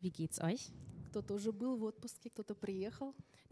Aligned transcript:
Wie 0.00 0.10
geht's 0.10 0.40
euch? 0.40 0.72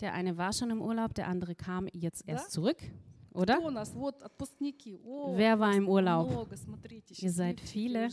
Der 0.01 0.13
eine 0.15 0.37
war 0.37 0.53
schon 0.53 0.71
im 0.71 0.81
Urlaub, 0.81 1.13
der 1.15 1.27
andere 1.29 1.55
kam 1.55 1.89
jetzt 1.93 2.23
erst 2.27 2.53
zurück, 2.53 2.79
oder? 3.35 3.59
Wer 5.37 5.59
war 5.59 5.75
im 5.75 5.89
Urlaub? 5.89 6.29
Ihr 7.23 7.33
seid 7.33 7.61
viele. 7.61 8.09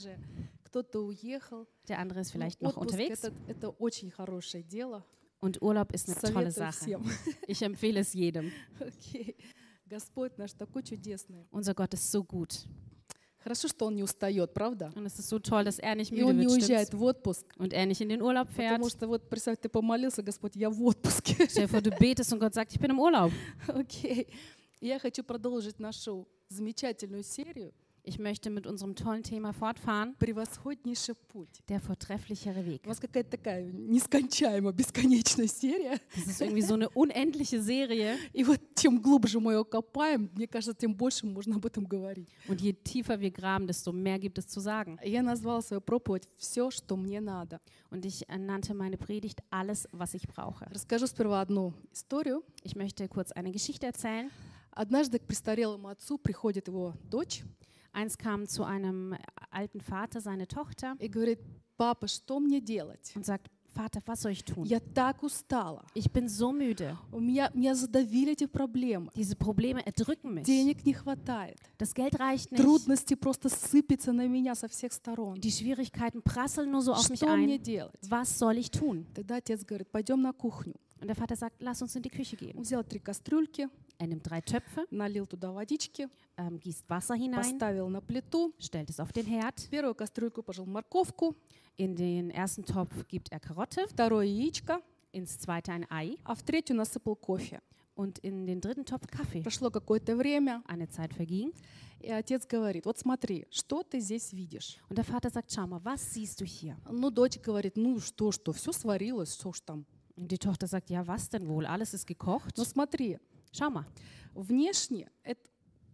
Der 1.87 1.99
andere 1.99 2.19
ist 2.21 2.31
vielleicht 2.31 2.61
noch 2.61 2.75
unterwegs. 2.91 3.21
Und 5.39 5.61
Urlaub 5.61 5.93
ist 5.93 6.07
eine 6.09 6.15
tolle 6.33 6.51
Sache. 6.51 6.85
Ich 7.47 7.61
empfehle 7.61 7.99
es 8.01 8.13
jedem. 8.13 8.51
Unser 11.51 11.73
Gott 11.75 11.93
ist 11.93 12.11
so 12.11 12.23
gut. 12.23 12.67
Хорошо, 13.45 13.67
что 13.67 13.85
Он 13.85 13.95
не 13.95 14.01
устает, 14.01 14.55
правда? 14.55 14.91
Und 14.95 15.05
es 15.05 15.19
ist 15.19 15.29
so 15.29 15.37
toll, 15.37 15.63
dass 15.65 15.77
er 15.77 15.93
nicht 15.93 16.11
И 16.11 16.23
Он 16.23 16.35
не 16.35 16.45
wird 16.47 16.51
уезжает 16.53 16.87
stimmt's? 16.87 16.97
в 16.97 17.03
отпуск. 17.03 17.45
und 17.59 17.73
er 17.73 17.85
nicht 17.85 18.01
in 18.01 18.09
den 18.09 18.23
Urlaub 18.23 18.49
fährt. 18.49 18.71
Потому 18.73 18.89
что 18.89 19.07
вот, 19.07 19.29
представь, 19.29 19.59
ты 19.61 19.69
помолился, 19.69 20.23
Господь, 20.23 20.55
я 20.55 20.71
в 20.71 20.81
отпуске. 20.83 21.35
Stell 21.47 21.67
dir 21.67 21.69
vor, 21.69 21.81
du 21.81 21.91
betest 21.91 22.33
und 22.33 22.39
Gott 22.39 22.55
sagt, 22.55 22.73
ich 22.73 22.79
bin 22.79 22.89
im 22.89 22.99
Urlaub. 22.99 23.31
Окей. 23.67 24.27
Я 24.81 24.97
хочу 24.97 25.23
продолжить 25.23 25.79
нашу 25.79 26.27
замечательную 26.49 27.23
серию 27.23 27.71
Ich 28.04 28.18
möchte 28.18 28.48
mit 28.48 28.66
unserem 28.66 28.94
tollen 28.94 29.22
Thema 29.22 29.52
fortfahren. 29.52 30.16
«Превосходнейший 30.18 31.14
путь». 31.28 31.62
Der 31.68 31.80
vortrefflichere 31.80 32.64
Weg. 32.64 32.80
У 32.86 32.88
вас 32.88 32.98
какая-то 32.98 33.30
такая 33.30 33.70
нескончаемая, 33.70 34.72
бесконечная 34.72 35.46
серия. 35.46 36.00
Das 36.16 36.26
ist 36.26 36.40
irgendwie 36.40 36.62
so 36.62 36.74
eine 36.74 36.88
unendliche 36.90 37.60
Serie. 37.62 38.16
И 38.32 38.42
вот 38.42 38.58
чем 38.74 39.00
глубже 39.00 39.38
мы 39.38 39.52
ее 39.52 39.64
копаем, 39.64 40.30
мне 40.34 40.46
кажется, 40.46 40.74
тем 40.74 40.94
больше 40.94 41.26
можно 41.26 41.56
об 41.56 41.66
этом 41.66 41.84
говорить. 41.84 42.28
Und 42.48 42.60
je 42.62 42.72
tiefer 42.72 43.20
wir 43.20 43.30
graben, 43.30 43.66
desto 43.66 43.92
mehr 43.92 44.18
gibt 44.18 44.38
es 44.38 44.48
zu 44.48 44.60
sagen. 44.60 44.98
Я 45.04 45.22
назвала 45.22 45.60
свою 45.60 45.82
проповедь 45.82 46.26
«Все, 46.38 46.70
что 46.70 46.96
мне 46.96 47.20
надо». 47.20 47.60
Und 47.90 48.06
ich 48.06 48.26
äh, 48.28 48.38
nannte 48.38 48.72
meine 48.72 48.96
Predigt 48.96 49.42
alles, 49.50 49.86
was 49.92 50.14
ich 50.14 50.26
brauche. 50.26 50.66
Расскажу 50.72 51.06
сперва 51.06 51.42
одну 51.42 51.74
историю. 51.92 52.42
Ich 52.62 52.74
möchte 52.76 53.06
kurz 53.08 53.30
eine 53.30 53.52
Geschichte 53.52 53.86
erzählen. 53.86 54.30
Однажды 54.70 55.18
к 55.18 55.26
престарелому 55.26 55.88
отцу 55.88 56.16
приходит 56.16 56.68
его 56.68 56.94
дочь 57.10 57.42
Eins 57.94 58.16
kam 58.18 58.46
zu 58.46 58.64
einem 58.64 59.16
alten 59.50 59.80
Vater, 59.80 60.20
seine 60.20 60.46
Tochter, 60.46 60.94
и 61.00 61.08
говорит, 61.08 61.40
папа, 61.76 62.06
что 62.08 62.38
мне 62.40 62.60
делать? 62.60 63.12
und 63.16 63.24
sagt, 63.26 63.48
Vater, 63.72 64.00
was 64.06 64.22
soll 64.22 64.32
ich 64.32 64.44
tun? 64.44 64.64
Я 64.66 64.80
так 64.80 65.22
устала. 65.22 65.84
Ich 65.94 66.10
bin 66.10 66.28
so 66.28 66.50
müde. 66.50 66.96
У 67.12 67.20
меня, 67.20 67.50
меня 67.54 67.76
задавили 67.76 68.32
эти 68.32 68.46
проблемы. 68.46 69.10
Diese 69.14 69.36
Probleme 69.36 69.80
erdrücken 69.86 70.34
mich. 70.34 70.44
Денег 70.44 70.84
не 70.84 70.92
хватает. 70.92 71.56
Das 71.78 71.94
Geld 71.94 72.18
reicht 72.18 72.50
nicht. 72.50 72.60
Трудности 72.60 73.14
просто 73.14 73.48
сыпятся 73.48 74.12
на 74.12 74.26
меня 74.26 74.56
со 74.56 74.66
всех 74.66 74.92
сторон. 74.92 75.38
Die 75.40 75.52
Schwierigkeiten 75.52 76.20
prasseln 76.20 76.72
nur 76.72 76.82
so 76.82 76.92
auf 76.92 77.08
mich 77.10 77.20
Что 77.20 77.36
мне 77.36 77.54
ein. 77.58 77.62
делать? 77.62 77.94
Was 78.08 78.36
soll 78.40 78.58
ich 78.58 78.72
tun? 78.72 79.06
Тогда 79.14 79.36
отец 79.36 79.64
говорит, 79.64 79.88
пойдем 79.92 80.20
на 80.20 80.32
кухню. 80.32 80.74
Und 81.00 81.06
der 81.06 81.14
Vater 81.16 81.36
sagt, 81.36 81.62
lass 81.62 81.80
uns 81.80 81.94
in 81.94 82.02
die 82.02 82.10
Küche 82.10 82.36
gehen. 82.36 82.56
Он 82.56 82.62
взял 82.64 82.82
три 82.82 82.98
кастрюльки, 82.98 83.62
Er 83.62 83.70
nimmt 84.00 84.26
drei 84.28 84.40
Töpfe, 84.40 84.86
налил 84.90 85.26
туда 85.26 85.52
водички, 85.52 86.08
ähm, 86.36 86.58
gießt 86.58 86.88
Wasser 86.88 87.14
hinein, 87.14 87.40
поставил 87.42 87.88
на 87.88 88.00
плиту. 88.00 88.52
stellt 88.58 88.88
es 88.90 88.98
auf 89.00 89.12
den 89.12 89.26
Herd. 89.26 89.60
В 89.60 89.68
первую 89.68 89.94
кастрюльку 89.94 90.42
положил 90.42 90.66
морковку, 90.66 91.34
In 91.76 91.96
den 91.96 92.30
ersten 92.30 92.64
Topf 92.64 93.08
gibt 93.08 93.32
er 93.32 93.40
Karotte, 93.40 93.86
второе 93.88 94.26
яичко, 94.26 94.80
ins 95.12 95.38
zweite 95.38 95.72
ein 95.72 95.86
Ei 95.90 96.18
а 96.24 96.34
в 96.34 96.42
третью 96.42 96.76
насыпал 96.76 97.16
кофе. 97.16 97.60
und 97.94 98.18
in 98.20 98.46
den 98.46 98.60
dritten 98.60 98.84
Topf 98.86 99.06
Kaffee. 99.06 99.42
Прошло 99.42 99.70
какое-то 99.70 100.16
время, 100.16 100.62
Eine 100.66 100.88
Zeit 100.88 101.12
verging 101.14 101.52
и 102.00 102.10
отец 102.10 102.46
говорит, 102.46 102.86
вот 102.86 102.98
смотри, 102.98 103.46
что 103.50 103.82
ты 103.82 104.00
здесь 104.00 104.32
видишь? 104.32 104.78
und 104.88 104.96
der 104.96 105.04
Vater 105.04 105.28
sagt, 105.30 105.52
schau 105.52 105.66
mal, 105.66 105.84
was 105.84 106.00
siehst 106.14 106.40
du 106.40 106.44
hier? 106.46 106.76
Ну, 106.90 107.10
дочь 107.10 107.38
говорит, 107.38 107.76
ну 107.76 107.98
что, 108.00 108.32
что, 108.32 108.52
все 108.52 108.72
сварилось, 108.72 109.34
что 109.34 109.52
ж 109.52 109.60
там. 109.60 109.84
Und 110.16 110.28
die 110.32 110.38
Tochter 110.38 110.66
sagt, 110.66 110.88
ja, 110.90 111.06
was 111.06 111.28
denn 111.30 111.46
wohl? 111.48 111.66
Alles 111.66 111.92
ist 111.94 112.06
gekocht. 112.06 112.56
Но 112.58 112.64
смотри, 112.64 113.18
Mal, 113.59 113.85
внешне, 114.33 115.09
это, 115.23 115.41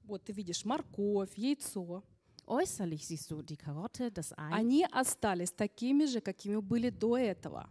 вот 0.04 0.24
ты 0.24 0.34
видишь 0.34 0.66
морковь, 0.66 1.38
яйцо, 1.38 2.04
äußerlich 2.48 3.06
siehst 3.06 3.32
du 3.32 3.42
die 3.42 3.58
Karotte, 3.58 4.12
das 4.12 4.34
Ei. 4.38 4.52
они 4.52 4.86
остались 4.92 5.52
такими 5.52 6.06
же, 6.06 6.22
какими 6.22 6.58
были 6.58 6.90
до 6.90 7.18
этого. 7.18 7.70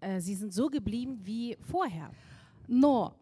Äh, 0.00 0.20
sie 0.20 0.34
sind 0.34 0.52
so 0.52 0.68
geblieben 0.68 1.18
wie 1.24 1.56
vorher. 1.60 2.10
Но 2.68 3.16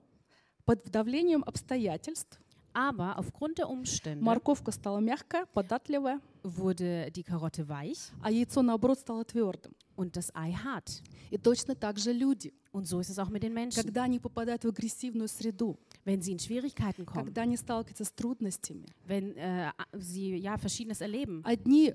под 0.65 0.91
давлением 0.91 1.43
обстоятельств 1.45 2.39
Aber 2.75 3.19
aufgrund 3.19 3.59
der 3.59 3.69
Umstände 3.69 4.23
морковка 4.23 4.71
стала 4.71 4.99
мягкая, 4.99 5.47
податливая, 5.47 6.21
wurde 6.43 7.11
die 7.11 7.25
Karotte 7.25 7.69
weich 7.69 8.13
а 8.23 8.31
яйцо, 8.31 8.63
наоборот, 8.63 8.99
стало 8.99 9.25
твердым. 9.25 9.75
und 9.97 10.17
das 10.17 10.33
Ei 10.35 10.53
hart. 10.53 11.03
И 11.31 11.39
точно 11.39 11.75
так 11.75 11.99
же 11.99 12.13
люди, 12.13 12.53
Und 12.78 12.88
so 12.88 13.00
ist 13.00 13.10
es 13.10 13.20
auch 13.20 13.30
mit 13.30 13.44
den 13.44 13.54
Menschen. 13.54 13.84
когда 13.84 14.04
они 14.04 14.20
попадают 14.20 14.64
в 14.64 14.68
агрессивную 14.68 15.28
среду, 15.28 15.78
Wenn 16.06 16.22
sie 16.22 16.32
in 16.32 16.40
Schwierigkeiten 16.40 17.06
kommen, 17.06 17.26
когда 17.26 17.44
они 17.44 17.56
сталкиваются 17.58 18.04
с 18.06 18.12
трудностями, 18.12 18.86
wenn 19.06 19.36
äh, 19.38 19.72
sie 19.94 20.36
ja 20.38 20.58
Verschiedenes 20.58 21.02
erleben, 21.02 21.42
одни 21.44 21.94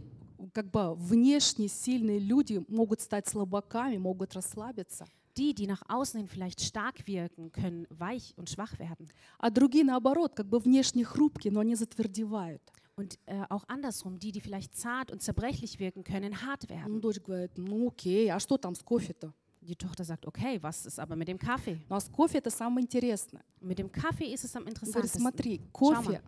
как 0.53 0.71
бы 0.71 0.95
внешне 0.95 1.67
сильные 1.69 2.21
люди 2.21 2.65
могут 2.69 3.01
стать 3.01 3.27
слабаками, 3.27 3.97
могут 3.97 4.35
расслабиться, 4.35 5.05
die, 5.37 5.53
die 5.53 5.67
nach 5.67 5.83
außen 5.89 6.19
hin 6.21 6.29
vielleicht 6.29 6.61
stark 6.61 7.07
wirken, 7.09 7.51
können 7.51 7.87
weich 7.91 8.35
und 8.37 8.49
schwach 8.49 8.79
werden. 8.79 9.09
а 9.39 9.51
другие, 9.51 9.85
наоборот, 9.85 10.35
как 10.37 10.47
бы 10.49 10.61
внешне 10.61 11.05
хрупкие, 11.05 11.53
но 11.53 11.59
они 11.61 11.75
затвердевают. 11.75 12.63
Und 12.97 13.17
äh, 13.27 13.45
auch 13.49 13.65
andersrum, 13.69 14.19
die, 14.19 14.33
die 14.33 14.41
vielleicht 14.41 14.77
zart 14.77 15.11
und 15.13 15.23
zerbrechlich 15.23 15.79
wirken, 15.81 16.03
können 16.05 16.43
hart 16.43 16.67
Ну, 16.69 16.75
werden. 16.77 17.01
дочь 17.01 17.21
говорит, 17.21 17.53
ну 17.57 17.89
окей, 17.89 18.31
а 18.33 18.39
что 18.41 18.59
там 18.59 18.75
с 18.77 18.83
кофе-то? 18.83 19.33
Die 19.63 19.77
Tochter 19.77 20.05
sagt, 20.05 20.25
okay, 20.27 20.59
was 20.63 20.87
ist 20.87 20.99
aber 20.99 21.15
mit 21.17 21.29
dem 21.29 21.39
Kaffee? 21.39 21.79
Ну 21.91 21.97
а 21.97 22.01
с 22.01 22.09
кофе 22.09 22.39
это 22.39 22.51
самое 22.51 22.85
интересное. 22.85 23.45
Mit 23.61 23.79
dem 23.79 23.91
Kaffee 23.91 24.33
ist 24.33 24.45
es 24.45 24.55
am 24.57 24.63
Он 24.67 24.73
говорит, 24.73 24.79
interessantesten. 24.79 25.21
смотри, 25.21 25.59
Schau 25.59 25.71
кофе, 25.73 26.11
mal, 26.13 26.23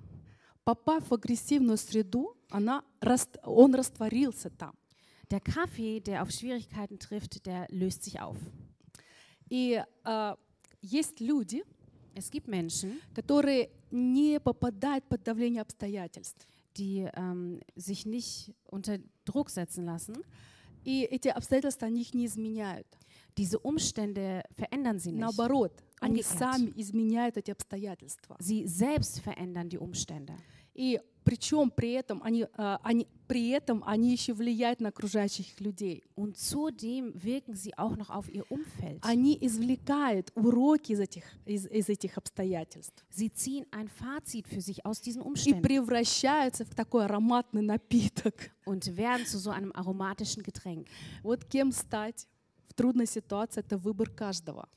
попав 0.64 1.08
в 1.10 1.14
агрессивную 1.14 1.78
среду, 1.78 2.36
она, 2.50 2.84
рас- 3.00 3.28
он 3.44 3.74
растворился 3.74 4.50
там. 4.50 4.74
der 5.30 5.40
Kaffee, 5.40 6.00
der 6.00 6.22
auf 6.22 6.30
Schwierigkeiten 6.32 6.98
trifft, 6.98 7.46
der 7.46 7.66
löst 7.70 8.02
sich 8.02 8.20
auf. 8.20 8.36
И 9.48 9.82
а, 10.04 10.36
есть 10.82 11.20
люди, 11.20 11.62
Es 12.14 12.30
gibt 12.30 12.48
Menschen, 12.48 13.00
которые 13.14 13.70
не 13.92 14.40
попадают 14.40 15.04
под 15.08 15.22
давление 15.24 15.62
обстоятельств. 15.62 16.46
die 16.76 17.08
ähm, 17.14 17.60
sich 17.76 18.06
nicht 18.06 18.52
unter 18.64 18.98
Druck 19.24 19.50
setzen 19.50 19.84
lassen. 19.84 20.16
И 20.84 21.02
эти 21.02 21.28
обстоятельства, 21.28 21.86
они 21.88 22.02
их 22.02 22.14
не 22.14 22.26
изменяют. 22.26 22.86
Diese 23.36 23.58
Umstände 23.58 24.44
verändern 24.56 24.98
sie 24.98 25.12
nicht. 25.12 25.20
Наоборот, 25.20 25.82
они 26.00 26.20
Umgekehrt. 26.22 26.38
сами 26.38 26.72
изменяют 26.76 27.36
эти 27.36 27.50
обстоятельства. 27.50 28.36
Sie 28.40 28.66
selbst 28.66 29.20
verändern 29.20 29.68
die 29.68 29.78
Umstände. 29.78 30.34
И 30.74 31.00
причем 31.25 31.71
при 31.71 31.93
этом 31.93 32.21
они, 32.23 32.45
а, 32.55 32.79
они, 32.83 33.07
при 33.27 33.49
этом 33.49 33.83
они 33.85 34.11
еще 34.11 34.33
влияют 34.33 34.79
на 34.79 34.89
окружающих 34.89 35.59
людей. 35.59 36.03
Und 36.15 36.37
zudem 36.37 37.11
wirken 37.15 37.55
sie 37.55 37.75
auch 37.77 37.97
noch 37.97 38.11
auf 38.11 38.29
ihr 38.29 38.45
Umfeld. 38.49 38.99
Они 39.01 39.35
извлекают 39.41 40.31
уроки 40.35 40.91
из 40.91 40.99
этих, 40.99 41.23
из, 41.45 41.65
из 41.65 41.89
этих 41.89 42.17
обстоятельств 42.17 43.03
Sie 43.09 43.33
ziehen 43.33 43.65
ein 43.71 43.89
Fazit 43.89 44.47
für 44.47 44.61
sich 44.61 44.85
aus 44.85 45.01
diesen 45.01 45.23
и 45.23 45.25
Umständen 45.25 45.63
превращаются 45.63 46.63
в 46.63 46.75
такой 46.75 47.05
ароматный 47.05 47.63
напиток. 47.63 48.51
und 48.65 48.95
werden 48.95 49.25
zu 49.25 49.39
so 49.39 49.49
einem 49.49 49.71
aromatischen 49.73 50.43
Getränk. 50.43 50.87
Вот 51.23 51.43
кем 51.45 51.71
стать 51.71 52.27
в 52.67 52.75
трудной 52.75 53.07
ситуации– 53.07 53.59
это 53.65 53.79
выбор 53.79 54.11
каждого. 54.11 54.69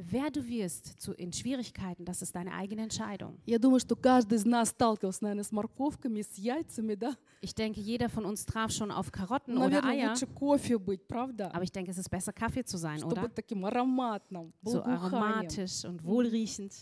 Wer 0.00 0.30
du 0.30 0.46
wirst 0.46 1.00
zu, 1.00 1.12
in 1.14 1.32
Schwierigkeiten, 1.32 2.04
das 2.04 2.20
ist 2.20 2.34
deine 2.34 2.52
eigene 2.52 2.82
Entscheidung. 2.82 3.38
Я 3.46 3.58
думаю, 3.58 3.80
что 3.80 3.96
каждый 3.96 4.34
из 4.36 4.44
нас 4.44 4.68
сталкивался, 4.68 5.22
наверное, 5.24 5.42
с 5.44 5.52
морковками, 5.52 6.20
с 6.20 6.36
яйцами, 6.36 6.94
да? 6.96 7.16
Ich 7.40 7.54
denke, 7.54 7.80
jeder 7.80 8.10
von 8.10 8.26
uns 8.26 8.44
traf 8.44 8.70
schon 8.72 8.90
auf 8.90 9.10
Karotten 9.10 9.56
oder 9.56 9.80
Наверное, 9.80 9.90
Eier, 9.92 10.10
лучше 10.10 10.26
кофе 10.26 10.76
быть, 10.78 11.08
правда? 11.08 11.50
aber 11.50 11.62
ich 11.64 11.72
denke, 11.72 11.92
es 11.92 11.96
ist 11.98 12.10
besser, 12.10 12.34
Kaffee 12.34 12.62
zu 12.62 12.76
sein, 12.76 12.98
Чтобы 12.98 13.12
oder? 13.22 13.28
таким 13.34 13.64
ароматным, 13.64 14.52
So 14.62 14.82
благоуханием. 14.82 15.14
aromatisch 15.14 15.84
und 15.86 16.04
wohlriechend. 16.04 16.74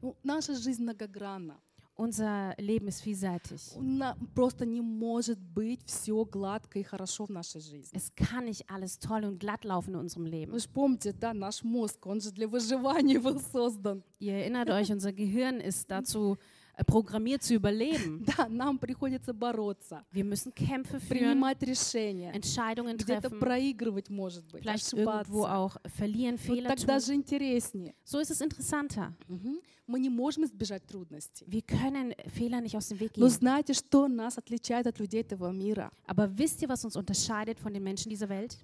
Ну, 0.00 0.16
наша 0.22 0.54
жизнь 0.54 0.82
многогранна. 0.82 1.60
Unser 1.96 2.54
Leben 2.58 2.88
ist 2.88 3.02
vielseitig. 3.02 3.76
У 3.76 3.82
на- 3.82 4.16
Просто 4.34 4.64
не 4.64 4.80
может 4.80 5.38
быть 5.38 5.82
все 5.84 6.24
gладко 6.24 6.78
и 6.78 6.82
хорошо 6.82 7.26
в 7.26 7.30
нашей 7.30 7.60
жизни. 7.60 7.92
Es 7.96 8.10
kann 8.16 8.46
nicht 8.46 8.68
alles 8.70 8.98
toll 8.98 9.24
und 9.24 9.38
glatt 9.38 9.62
laufen 9.64 9.90
in 9.94 10.00
unserem 10.00 10.24
Leben. 10.24 10.52
Вы 10.52 10.60
же 10.60 10.68
помните, 10.70 11.12
да, 11.12 11.34
наш 11.34 11.62
мозг, 11.62 12.06
он 12.06 12.20
же 12.20 12.30
для 12.32 12.48
выживания 12.48 13.20
был 13.20 13.38
создан. 13.40 14.02
Ihr 14.18 14.32
erinnert 14.34 14.70
euch, 14.70 14.90
unser 14.90 15.12
Gehirn 15.12 15.60
ist 15.60 15.90
dazu 15.90 16.36
äh, 16.36 16.38
programmiert 16.86 17.42
zu 17.42 17.54
überleben. 17.54 18.24
Да, 18.24 18.48
нам 18.48 18.78
приходится 18.78 19.32
бороться, 19.34 20.04
Wir 20.12 20.24
müssen 20.24 20.52
Kämpfe 20.54 20.98
führen, 21.00 21.18
принимать 21.34 21.62
решения, 21.62 22.32
Entscheidungen 22.32 22.96
где-то 22.96 23.28
treffen, 23.28 23.38
проигрывать, 23.40 24.08
может 24.10 24.44
быть, 24.50 24.62
vielleicht 24.62 24.86
ошибаться. 24.92 25.30
irgendwo 25.30 25.44
auch 25.46 25.76
verlieren, 25.96 26.36
Вот 26.38 26.40
Fehler 26.56 26.68
так 26.70 26.78
tun. 26.78 26.86
даже 26.86 27.14
интереснее. 27.14 27.94
So 28.04 28.18
ist 28.20 28.30
es 28.30 28.40
interessanter. 28.40 29.12
Мгм. 29.28 29.58
Мы 29.86 29.98
не 30.00 30.08
можем 30.08 30.44
избежать 30.44 30.86
трудностей. 30.86 31.44
Wir 31.46 31.60
können 31.62 32.14
Fehler 32.28 32.60
nicht 32.60 32.74
aus 32.76 32.88
dem 32.88 32.98
Weg 33.00 33.16
Но 33.16 33.26
gehen. 33.26 33.30
знаете, 33.30 33.74
что 33.74 34.08
нас 34.08 34.38
отличает 34.38 34.86
от 34.86 34.98
людей 34.98 35.20
этого 35.22 35.50
мира? 35.52 35.90
Aber 36.06 36.30
wisst 36.38 36.62
ihr, 36.62 36.68
was 36.68 36.84
uns 36.84 36.96
unterscheidet 36.96 37.58
von 37.58 37.72
den 37.74 37.82
Menschen 37.82 38.08
dieser 38.08 38.28
Welt? 38.28 38.56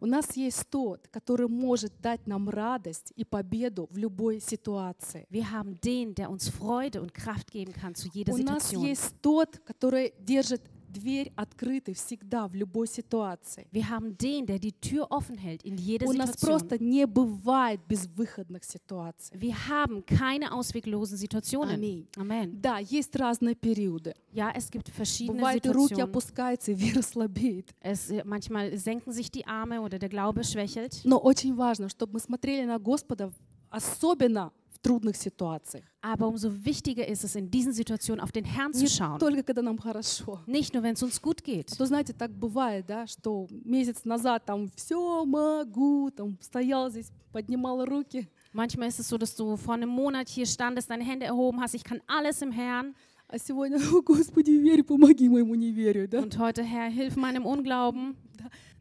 У 0.00 0.06
нас 0.06 0.36
есть 0.36 0.68
тот, 0.70 1.08
который 1.08 1.48
может 1.48 2.00
дать 2.00 2.26
нам 2.26 2.48
радость 2.48 3.12
и 3.16 3.24
победу 3.24 3.88
в 3.90 3.96
любой 3.96 4.40
ситуации. 4.40 5.26
Wir 5.30 5.50
haben 5.50 5.80
den, 5.80 6.14
der 6.14 6.30
uns 6.30 6.48
Freude 6.48 7.00
und 7.00 7.14
Kraft 7.14 7.50
geben 7.50 7.72
kann 7.72 7.94
zu 7.94 8.08
jeder 8.12 8.34
У 8.34 8.36
нас 8.38 8.68
Situation. 8.68 8.84
есть 8.84 9.14
тот, 9.22 9.58
который 9.64 10.12
держит 10.18 10.60
дверь 10.98 11.32
открытой 11.36 11.94
всегда, 11.94 12.48
в 12.48 12.54
любой 12.54 12.86
ситуации. 12.86 13.66
Wir 13.72 13.88
haben 13.88 14.16
den, 14.16 14.46
der 14.46 14.58
die 14.58 14.72
Tür 14.72 15.06
offen 15.10 15.36
hält 15.36 15.62
in 15.62 15.76
jeder 15.76 16.06
У 16.06 16.12
нас 16.12 16.36
просто 16.36 16.82
не 16.82 17.06
бывает 17.06 17.80
безвыходных 17.86 18.64
ситуаций. 18.64 19.36
Wir 19.38 19.54
haben 19.68 20.04
keine 20.06 20.52
ausweglosen 20.52 21.18
Situationen. 21.18 21.74
Аминь. 21.74 22.06
Amen. 22.16 22.60
Да, 22.60 22.78
есть 22.78 23.14
разные 23.16 23.54
периоды. 23.54 24.14
Ja, 24.32 24.50
es 24.50 24.70
gibt 24.70 24.88
verschiedene 24.88 25.38
Бывает, 25.38 25.64
и 25.66 25.68
руки 25.68 25.94
Situationen. 25.94 26.10
опускаются, 26.10 26.72
вера 26.72 27.02
слабеет. 27.02 27.74
Es, 27.80 28.10
äh, 28.10 28.22
manchmal 28.24 28.76
senken 28.78 29.12
sich 29.12 29.30
die 29.30 29.46
Arme 29.46 29.80
oder 29.80 29.98
der 29.98 30.08
Glaube 30.08 30.44
schwächelt. 30.44 31.00
Но 31.04 31.18
очень 31.18 31.54
важно, 31.54 31.88
чтобы 31.88 32.14
мы 32.14 32.20
смотрели 32.20 32.64
на 32.64 32.78
Господа, 32.78 33.32
особенно 33.70 34.52
трудных 34.85 35.15
ситуациях. 35.15 35.83
Aber 36.01 36.27
umso 36.27 36.65
wichtiger 36.65 37.07
ist 37.07 37.23
es, 37.23 37.35
in 37.35 37.51
diesen 37.51 37.71
Situationen 37.71 38.19
auf 38.19 38.31
den 38.31 38.45
Herrn 38.45 38.73
zu 38.73 38.83
Не 38.83 38.89
schauen. 38.89 39.19
только 39.19 39.43
когда 39.43 39.61
нам 39.61 39.77
хорошо. 39.77 40.39
Nicht 40.47 40.73
nur, 40.73 40.81
wenn 40.83 40.93
es 40.95 41.03
uns 41.03 41.21
gut 41.21 41.43
geht. 41.43 41.77
То 41.77 41.85
знаете, 41.85 42.13
так 42.13 42.31
бывает, 42.31 42.85
да, 42.87 43.05
что 43.05 43.47
месяц 43.63 44.03
назад 44.05 44.45
там 44.45 44.69
все 44.75 45.23
могу, 45.25 46.09
там 46.09 46.37
стоял 46.41 46.89
здесь, 46.89 47.11
поднимал 47.31 47.85
руки, 47.85 48.27
Manchmal 48.53 48.89
ist 48.89 48.99
es 48.99 49.07
so, 49.07 49.17
dass 49.17 49.33
du 49.35 49.55
vor 49.55 49.75
einem 49.75 49.89
Monat 49.89 50.27
hier 50.27 50.45
standest, 50.45 50.89
deine 50.89 51.05
Hände 51.05 51.25
erhoben 51.25 51.61
hast, 51.61 51.73
ich 51.73 51.83
kann 51.83 52.01
alles 52.07 52.41
im 52.41 52.51
Herrn. 52.51 52.95
а 53.29 53.37
сегодня, 53.39 53.77
о, 53.93 54.01
Господи, 54.01 54.51
верь, 54.51 54.83
помоги 54.83 55.29
моему 55.29 55.55
неверию, 55.55 56.07
да? 56.09 56.19
Und 56.21 56.37
heute, 56.37 56.63
Herr, 56.63 56.89
hilf 56.89 57.15
meinem 57.15 57.45
Unglauben. 57.45 58.17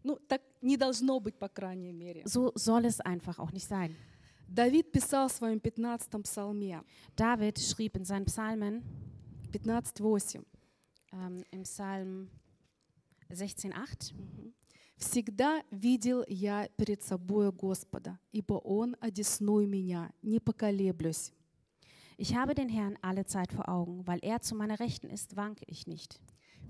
Ну, 0.02 0.18
так 0.26 0.40
не 0.62 0.76
должно 0.76 1.20
быть, 1.20 1.36
по 1.38 1.48
крайней 1.48 1.92
мере. 1.92 2.22
So 2.24 2.52
soll 2.56 2.84
es 2.86 3.00
einfach 3.00 3.38
auch 3.38 3.52
nicht 3.52 3.68
sein. 3.68 3.94
Давид 4.48 4.90
писал 4.90 5.28
в 5.28 5.32
своем 5.32 5.60
15 5.60 6.10
псалме, 6.24 6.82
David 7.16 7.58
schrieb 7.58 7.96
in 7.96 8.04
seinen 8.04 8.26
Psalmen, 8.26 8.82
15.8, 9.52 10.44
ähm, 11.12 11.44
im 11.52 11.62
Psalm 11.62 12.28
16,8, 13.28 14.12
«Всегда 14.96 15.62
видел 15.70 16.24
я 16.28 16.68
перед 16.76 17.02
собою 17.02 17.52
Господа, 17.52 18.18
ибо 18.32 18.54
Он 18.54 18.96
одесную 19.00 19.68
меня, 19.68 20.12
не 20.22 20.40
поколеблюсь». 20.40 21.32
Ich 22.18 22.34
habe 22.34 22.54
den 22.54 22.68
Herrn 22.68 22.98
alle 23.00 23.24
Zeit 23.24 23.50
vor 23.52 23.68
Augen, 23.68 24.06
weil 24.06 24.18
er 24.22 24.42
zu 24.42 24.54
meiner 24.54 24.78
Rechten 24.78 25.08
ist, 25.08 25.36
wanke 25.36 25.64
ich 25.66 25.86
nicht. 25.86 26.20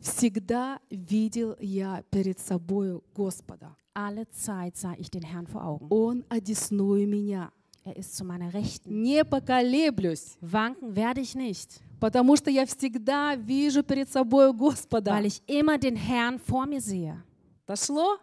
Всегда 0.01 0.81
видел 0.91 1.57
я 1.61 2.05
перед 2.11 2.39
собою 2.39 3.03
Господа. 3.15 3.77
Alle 3.93 4.29
Zeit 4.31 4.77
sah 4.77 4.95
ich 4.97 5.11
den 5.11 5.23
Herrn 5.23 5.47
vor 5.47 5.65
Augen. 5.65 5.89
Он 5.91 6.25
одесную 6.29 7.09
меня. 7.09 7.53
Er 7.86 7.96
ist 7.98 8.16
zu 8.18 8.26
meiner 8.26 8.52
Rechten. 8.54 9.02
Не 9.04 9.24
поколеблюсь, 9.24 10.38
Wanken 10.42 10.96
werde 10.96 11.22
ich 11.22 11.36
nicht, 11.36 11.80
потому 12.00 12.36
что 12.36 12.50
я 12.50 12.66
всегда 12.66 13.36
вижу 13.36 13.84
перед 13.84 14.10
собою 14.12 14.54
Господа. 14.54 15.12
weil 15.12 15.28
ich 15.28 15.42
immer 15.48 15.78
den 15.78 15.96
Herrn 15.96 16.40
vor 16.40 16.66
mir 16.66 16.82
sehe. 16.82 17.22
Дошло? 17.68 18.18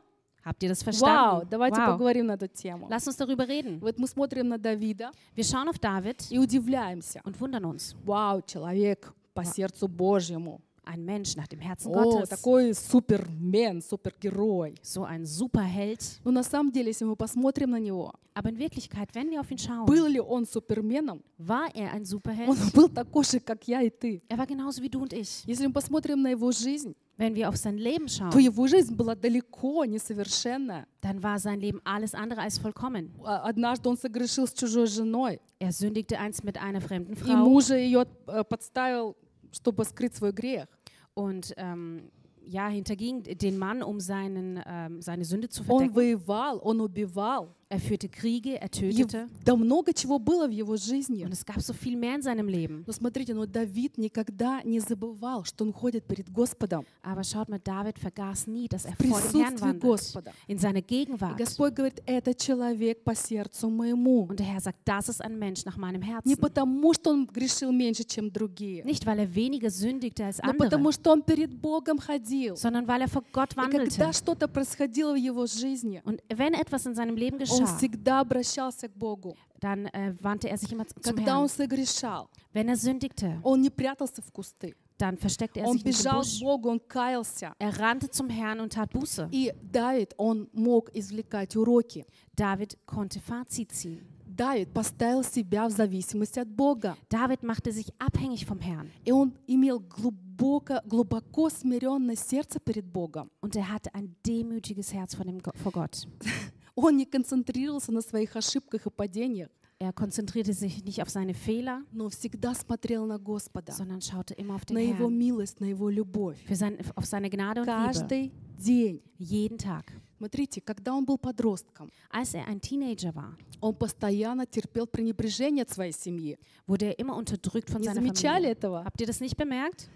Habt 0.45 0.61
ihr 0.65 0.69
das 0.71 0.85
Вау, 0.85 0.93
verstanden? 0.93 1.49
давайте 1.51 1.81
Wow. 1.81 1.87
поговорим 1.93 2.27
на 2.27 2.33
эту 2.33 2.49
тему. 2.49 2.89
Lass 2.91 3.07
uns 3.07 3.17
darüber 3.17 3.47
reden. 3.47 3.79
Вот 3.81 3.97
мы 4.01 4.09
смотрим 4.09 4.49
на 4.49 4.59
Давида 4.59 5.13
Wir 5.37 5.45
schauen 5.45 5.69
auf 5.69 5.79
David 5.79 6.27
и 6.31 6.39
удивляемся. 6.39 7.21
und 7.25 7.41
wundern 7.41 7.65
uns. 7.65 7.95
Вау, 8.05 8.43
человек 8.43 9.13
по 9.33 9.45
сердцу 9.45 9.87
Божьему. 9.87 10.61
Ein 10.90 11.04
Mensch 11.04 11.36
nach 11.36 11.48
dem 11.48 11.60
Herzen 11.60 11.90
О, 11.94 12.02
Gottes. 12.02 12.30
такой 12.30 12.74
супермен, 12.74 13.82
супергерой. 13.82 14.76
So 14.82 15.04
ein 15.04 15.26
Superheld. 15.26 16.00
Но 16.24 16.32
на 16.32 16.44
самом 16.44 16.72
деле, 16.72 16.88
если 16.92 17.04
мы 17.06 17.16
посмотрим 17.18 17.72
на 17.72 17.80
него, 17.80 18.14
Aber 18.34 18.50
in 18.50 18.58
Wirklichkeit, 18.58 19.10
wenn 19.14 19.30
wir 19.30 19.42
auf 19.42 19.52
ihn 19.52 19.58
schauen, 19.58 19.86
был 19.86 20.06
ли 20.08 20.20
он 20.22 20.46
суперменом? 20.46 21.22
war 21.40 21.68
er 21.76 21.92
ein 21.92 22.06
Superheld. 22.06 22.48
Он 22.50 22.58
был 22.74 22.88
такой 22.88 23.26
же, 23.26 23.40
как 23.42 23.68
я 23.68 23.82
и 23.82 23.90
ты. 23.90 24.22
Er 24.30 24.38
war 24.38 24.46
genauso 24.48 24.82
wie 24.82 24.88
du 24.90 25.02
und 25.02 25.12
ich. 25.12 25.44
Если 25.46 25.66
мы 25.68 25.74
посмотрим 25.74 26.22
на 26.22 26.30
его 26.30 26.52
жизнь, 26.52 26.96
Wenn 27.18 27.34
wir 27.36 27.50
auf 27.50 27.58
sein 27.58 27.78
Leben 27.80 28.06
то 28.08 28.14
schauen, 28.30 28.40
его 28.40 28.68
жизнь 28.68 28.96
была 28.96 29.16
далеко 29.16 29.84
несовершенная. 29.86 30.86
dann 31.02 31.22
war 31.22 31.40
sein 31.40 31.60
Leben 31.60 31.82
alles 31.84 32.14
andere 32.14 32.42
als 32.42 32.58
vollkommen. 32.60 33.12
А- 33.24 33.40
Однажды 33.50 33.90
он 33.90 33.98
согрешил 33.98 34.48
с 34.48 34.54
чужой 34.54 34.88
женой, 34.88 35.40
Er 35.60 35.72
sündigte 35.74 36.18
einst 36.20 36.44
mit 36.46 36.58
einer 36.58 36.80
fremden 36.80 37.14
и 37.14 37.16
Frau 37.16 37.36
мужа 37.36 37.76
ее 37.76 38.06
э, 38.28 38.44
подставил, 38.44 39.16
чтобы 39.52 39.86
скрыть 39.86 40.16
свой 40.16 40.32
грех. 40.32 40.68
und 41.14 41.54
ähm, 41.58 42.12
ja, 42.50 42.70
hinterging 42.70 43.24
den 43.24 43.58
Mann, 43.58 43.84
um 43.84 44.00
seinen, 44.00 44.62
ähm, 44.66 45.02
seine 45.02 45.26
Sünde 45.26 45.50
zu 45.50 45.62
Он 45.64 45.68
verdecken. 45.68 45.96
воевал, 45.96 46.60
он 46.64 46.80
убивал. 46.80 47.54
Er 47.73 47.81
führte 47.81 48.07
Kriege, 48.11 48.61
er 48.61 48.67
И 48.67 48.69
tötete. 48.69 49.29
да 49.47 49.57
много 49.57 49.95
чего 49.95 50.19
было 50.19 50.47
в 50.47 50.51
его 50.51 50.77
жизни. 50.77 51.25
Und 51.25 51.33
es 51.33 51.43
gab 51.47 51.59
so 51.63 51.73
viel 51.73 51.97
mehr 51.97 52.17
in 52.17 52.23
seinem 52.23 52.47
Leben. 52.47 52.85
Но 52.87 52.93
смотрите, 52.93 53.33
но 53.33 53.47
Давид 53.47 53.97
никогда 53.97 54.61
не 54.63 54.79
забывал, 54.79 55.45
что 55.45 55.65
он 55.65 55.73
ходит 55.73 56.05
перед 56.05 56.31
Господом 56.31 56.85
Aber 57.03 57.25
schaut 57.25 57.49
mal, 57.49 57.59
David 57.59 57.99
vergaß 57.99 58.47
nie, 58.49 58.69
dass 58.69 58.85
er 58.85 58.95
vor 58.97 59.19
dem 59.23 59.41
Herrn 59.41 59.59
wandelt. 59.61 59.83
Господа. 59.83 60.33
In 60.47 60.59
seiner 60.59 60.81
И 60.81 60.83
Gegenwart. 60.83 61.39
Господь 61.39 61.73
говорит, 61.73 62.03
это 62.05 62.35
человек 62.35 63.03
по 63.05 63.15
сердцу 63.15 63.71
моему. 63.71 64.27
Und 64.29 64.39
der 64.39 64.47
Herr 64.47 64.61
sagt, 64.61 64.79
das 64.85 65.09
ist 65.09 65.23
ein 65.23 65.39
Mensch 65.39 65.65
nach 65.65 65.79
meinem 65.79 66.03
Не 66.03 66.09
Herzen. 66.09 66.37
потому, 66.37 66.93
что 66.93 67.11
он 67.11 67.25
грешил 67.27 67.73
меньше, 67.73 68.05
чем 68.05 68.31
другие, 68.31 68.85
Nicht, 68.85 69.07
weil 69.07 69.19
er 69.19 69.35
weniger 69.35 69.71
sündigte 69.71 70.27
als 70.27 70.39
но 70.43 70.51
andere, 70.51 70.69
потому, 70.69 70.93
что 70.93 71.11
он 71.11 71.23
перед 71.23 71.51
Богом 71.51 71.99
ходил. 71.99 72.55
sondern 72.57 72.87
weil 72.87 73.01
er 73.01 73.09
vor 73.09 73.23
Gott 73.33 73.55
И 73.55 73.57
wandelte. 73.57 73.89
когда 73.97 74.13
что-то 74.13 74.47
происходило 74.47 75.15
в 75.15 75.17
его 75.17 75.47
жизни, 75.47 76.03
Und 76.05 76.21
wenn 76.29 76.53
etwas 76.53 76.85
in 76.85 76.95
seinem 76.95 77.17
Leben 77.17 77.39
он 77.62 77.64
geschah, 77.64 77.78
всегда 77.78 78.20
обращался 78.22 78.88
к 78.90 78.94
Богу. 78.96 79.36
dann 79.60 79.88
äh, 79.88 80.14
wandte 80.22 80.50
er 80.50 80.58
sich 80.58 80.72
immer 80.72 80.86
zum 80.88 81.02
Когда 81.02 81.40
он 81.40 81.48
Herrn. 81.48 81.50
согрешал, 81.50 82.30
Wenn 82.54 82.68
er 82.70 82.76
sündigte, 82.78 83.40
он 83.44 83.62
не 83.62 83.70
прятался 83.70 84.22
в 84.22 84.32
кусты. 84.32 84.76
dann 85.00 85.16
versteckte 85.18 85.60
er 85.60 85.68
Он 85.68 85.78
sich 85.78 85.84
nicht 85.86 86.00
im 86.00 86.04
бежал 86.06 86.22
к 86.22 86.26
Busch. 86.26 86.40
Богу, 86.42 86.70
он 86.70 86.80
каялся. 86.80 87.54
Er 87.60 87.78
rannte 87.80 88.10
zum 88.10 88.30
Herrn 88.30 88.60
und 88.60 88.74
tat 88.74 88.92
Buße. 88.92 89.30
И 89.32 89.54
Давид, 89.62 90.14
он 90.18 90.50
мог 90.54 90.90
извлекать 90.96 91.56
уроки. 91.56 92.06
David 92.36 92.78
konnte 92.86 93.20
Fazit 93.20 93.72
ziehen. 93.72 94.06
Давид 94.26 94.72
поставил 94.72 95.24
себя 95.24 95.68
в 95.68 95.72
зависимость 95.72 96.38
от 96.38 96.48
Бога. 96.48 96.96
David 97.10 97.42
machte 97.44 97.72
sich 97.72 97.92
abhängig 98.00 98.46
vom 98.46 98.60
Herrn. 98.60 98.92
И 99.06 99.12
он 99.12 99.34
имел 99.48 99.80
глубоко, 99.80 100.82
глубоко 100.86 101.50
смиренное 101.50 102.16
сердце 102.16 102.60
перед 102.60 102.86
Богом. 102.86 103.30
Und 103.42 103.56
er 103.56 103.72
hatte 103.72 103.94
ein 103.96 104.16
demütiges 104.26 104.94
Herz 104.94 105.16
vor, 105.16 105.26
dem, 105.26 105.40
Go- 105.42 105.52
vor 105.64 105.72
Gott. 105.72 106.08
Он 106.75 106.97
не 106.97 107.05
концентрировался 107.05 107.93
на 107.93 108.01
своих 108.03 108.37
ошибках 108.37 108.87
и 108.87 108.91
падениях, 108.91 109.49
Er 109.81 109.93
konzentrierte 109.93 110.53
sich 110.53 110.85
nicht 110.85 111.03
auf 111.03 111.11
seine 111.11 111.35
Fehler, 111.35 111.83
но 111.91 112.09
всегда 112.09 112.55
смотрел 112.55 113.05
на 113.05 113.19
Господа, 113.19 113.73
sondern 113.73 114.01
schaute 114.01 114.33
immer 114.35 114.55
auf 114.55 114.65
den 114.65 114.75
на 114.75 114.81
Его 114.81 115.09
Herrn. 115.09 115.19
милость, 115.19 115.59
на 115.61 115.65
Его 115.65 115.89
любовь. 115.91 116.39
Für 116.47 116.55
sein, 116.55 116.79
auf 116.95 117.05
seine 117.05 117.29
Gnade 117.29 117.63
und 117.63 117.67
Liebe. 117.67 117.87
Каждый 117.87 118.33
день. 118.59 119.03
Jeden 119.19 119.59
Tag. 119.59 119.93
Смотрите, 120.19 120.61
когда 120.61 120.95
он 120.95 121.05
был 121.05 121.19
подростком, 121.19 121.91
Als 122.13 122.33
er 122.33 122.47
ein 122.47 122.61
Teenager 122.61 123.13
war, 123.13 123.37
он 123.61 123.75
постоянно 123.75 124.47
терпел 124.47 124.87
пренебрежение 124.87 125.63
от 125.65 125.71
своей 125.71 125.93
семьи. 125.93 126.39
wurde 126.69 126.85
er 126.87 126.99
immer 127.01 127.17
unterdrückt 127.17 127.69
von 127.69 127.81
Не 127.81 127.87
seiner 127.89 128.01
замечали 128.01 128.45
Familie. 128.45 128.51
этого? 128.53 128.85
Habt 128.85 129.01
ihr 129.01 129.09
das 129.09 129.19
nicht 129.21 129.37
bemerkt? 129.37 129.89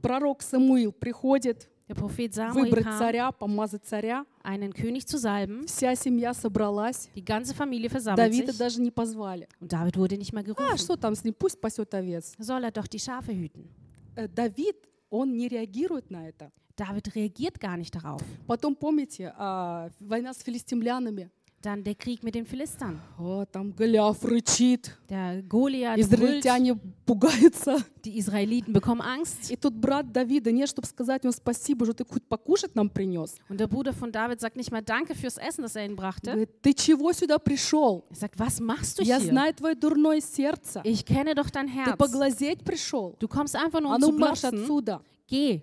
Пророк 0.00 0.40
Самуил 0.42 0.92
приходит 0.92 1.68
Der 1.87 1.95
Prophet 1.95 2.33
Samuel 2.33 2.65
выбрать 2.69 2.85
kam, 2.85 2.97
царя, 2.99 3.31
помазать 3.33 3.83
царя. 3.85 4.25
einen 4.43 4.71
König 4.73 5.05
zu 5.07 5.17
salben. 5.17 5.65
Вся 5.67 5.93
семья 5.95 6.33
собралась. 6.33 7.09
Die 7.15 7.23
ganze 7.25 7.53
Familie 7.53 7.89
versammelt 7.89 8.17
Давида 8.31 8.51
sich. 8.53 8.57
даже 8.57 8.81
не 8.81 8.91
позвали. 8.91 9.47
Und 9.59 9.73
David 9.73 9.97
wurde 9.97 10.17
nicht 10.17 10.31
mal 10.31 10.41
А 10.41 10.43
gerufen. 10.43 10.77
что 10.77 10.95
там 10.95 11.15
с 11.15 11.23
ним? 11.25 11.33
Пусть 11.33 11.59
пасет 11.59 11.93
овец. 11.93 12.33
Soll 12.39 12.63
er 12.63 12.71
doch 12.71 12.87
die 12.87 12.99
Schafe 12.99 13.33
hüten. 13.33 13.67
Э, 14.15 14.27
Давид, 14.29 14.77
он 15.09 15.35
не 15.35 15.47
реагирует 15.49 16.09
на 16.11 16.29
это. 16.29 16.51
David 16.77 17.13
reagiert 17.13 17.59
gar 17.59 17.75
nicht 17.77 17.93
darauf. 17.93 18.21
Потом, 18.47 18.73
помните, 18.75 19.33
а, 19.37 19.89
война 19.99 20.33
с 20.33 20.41
филистимлянами. 20.41 21.29
Dann 21.65 21.83
der 21.83 21.93
Krieg 21.93 22.23
mit 22.23 22.33
den 22.33 22.43
Philistern. 22.43 22.99
О, 23.19 23.45
там 23.45 23.71
Голиаф 23.75 24.25
рычит, 24.25 24.97
Der 25.07 25.43
Goliath 25.43 25.95
brüllt, 26.09 26.41
израильтяне 26.41 26.75
пугаются. 27.05 27.77
die 28.03 28.17
Israeliten 28.17 28.73
bekommen 28.73 29.01
Angst. 29.01 29.51
И 29.51 29.55
тут 29.55 29.75
брат 29.75 30.11
Давида, 30.11 30.51
нет, 30.51 30.69
чтобы 30.69 30.87
сказать 30.87 31.23
ему 31.23 31.31
спасибо, 31.31 31.85
что 31.85 31.93
ты 31.93 32.03
хоть 32.03 32.23
покушать 32.23 32.73
нам 32.73 32.89
принес. 32.89 33.35
Und 33.47 33.59
der 33.59 33.67
Bruder 33.67 33.93
von 33.93 34.11
David 34.11 34.41
sagt 34.41 34.55
nicht 34.55 34.71
mal 34.71 34.81
Danke 34.81 35.13
fürs 35.13 35.37
Essen, 35.37 35.61
das 35.61 35.75
er 35.75 35.85
ihnen 35.85 35.95
brachte. 35.95 36.31
Говорит, 36.31 36.49
ты 36.63 36.73
чего 36.73 37.13
сюда 37.13 37.37
пришел? 37.37 38.05
Er 38.09 38.15
sagt, 38.15 38.39
was 38.39 38.59
machst 38.59 38.97
du 38.97 39.03
Я 39.03 39.19
hier? 39.19 39.29
знаю 39.29 39.53
твое 39.53 39.75
дурное 39.75 40.19
сердце. 40.19 40.81
Ich 40.83 41.05
kenne 41.05 41.35
doch 41.35 41.51
dein 41.51 41.67
Ты 41.67 41.73
Herz. 41.73 41.95
поглазеть 41.97 42.63
пришел. 42.63 43.15
Du 43.19 43.27
kommst 43.27 43.55
einfach 43.55 43.81
nur 43.81 43.91
А 43.91 43.95
um 43.97 44.01
ну 44.01 44.07
zu 44.07 44.13
марш 44.17 44.41
glotzen. 44.41 44.63
отсюда. 44.63 45.01
Geh. 45.27 45.61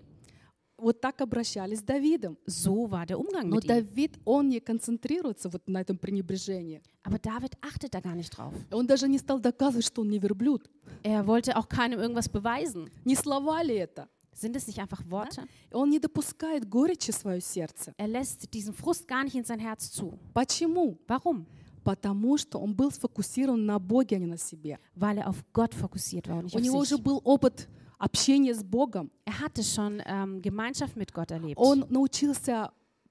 Вот 0.83 0.99
так 0.99 1.21
обращались 1.21 1.79
с 1.79 1.83
Давидом. 1.83 2.37
So 2.45 2.89
war 2.91 3.05
der 3.05 3.17
Umgang 3.17 3.47
Но 3.47 3.55
mit 3.55 3.63
ihm. 3.63 3.67
Давид, 3.67 4.19
он 4.25 4.49
не 4.49 4.59
концентрируется 4.59 5.49
вот 5.49 5.67
на 5.67 5.79
этом 5.81 5.97
пренебрежении. 5.97 6.81
Aber 7.03 7.19
David 7.19 7.53
achtet 7.61 7.93
da 7.93 8.01
gar 8.01 8.15
nicht 8.15 8.37
drauf. 8.37 8.53
Он 8.71 8.85
даже 8.85 9.07
не 9.07 9.17
стал 9.17 9.39
доказывать, 9.39 9.85
что 9.85 10.01
он 10.01 10.09
не 10.09 10.19
верблюд. 10.19 10.69
Er 11.03 11.25
wollte 11.25 11.55
auch 11.57 11.69
keinem 11.69 11.99
irgendwas 11.99 12.27
beweisen. 12.29 12.89
Не 13.05 13.15
слова 13.15 13.63
ли 13.63 13.75
это? 13.75 14.07
Sind 14.35 14.55
es 14.55 14.67
nicht 14.67 14.79
einfach 14.79 15.01
Worte? 15.09 15.47
Он 15.71 15.89
не 15.89 15.99
допускает 15.99 16.67
горечи 16.67 17.11
в 17.11 17.15
свое 17.15 17.39
сердце. 17.39 17.93
Er 17.97 18.07
lässt 18.07 18.53
diesen 18.53 18.73
Frust 18.73 19.07
gar 19.07 19.23
nicht 19.23 19.35
in 19.35 19.45
sein 19.45 19.59
Herz 19.59 19.91
zu. 19.91 20.17
Почему? 20.33 20.97
Warum? 21.07 21.45
Потому 21.83 22.37
что 22.37 22.59
он 22.59 22.73
был 22.73 22.91
сфокусирован 22.91 23.65
на 23.65 23.77
Боге, 23.77 24.15
а 24.15 24.19
не 24.19 24.25
на 24.25 24.37
себе. 24.37 24.79
Weil 24.95 25.17
er 25.19 25.27
auf 25.29 25.43
Gott 25.53 25.73
fokussiert 25.73 26.27
war 26.27 26.41
nicht 26.41 26.55
У 26.55 26.59
него 26.59 26.81
sich. 26.83 26.93
уже 26.93 26.97
был 26.97 27.21
опыт 27.23 27.67
общения 28.02 28.54
с 28.54 28.62
Богом. 28.62 29.10
Er 29.24 29.40
hatte 29.40 29.62
schon 29.62 30.02
ähm, 30.06 30.40
Gemeinschaft 30.40 30.96
mit 30.96 31.12
Gott 31.12 31.30
erlebt. 31.30 31.56
Он 31.56 31.84
научился 31.88 32.70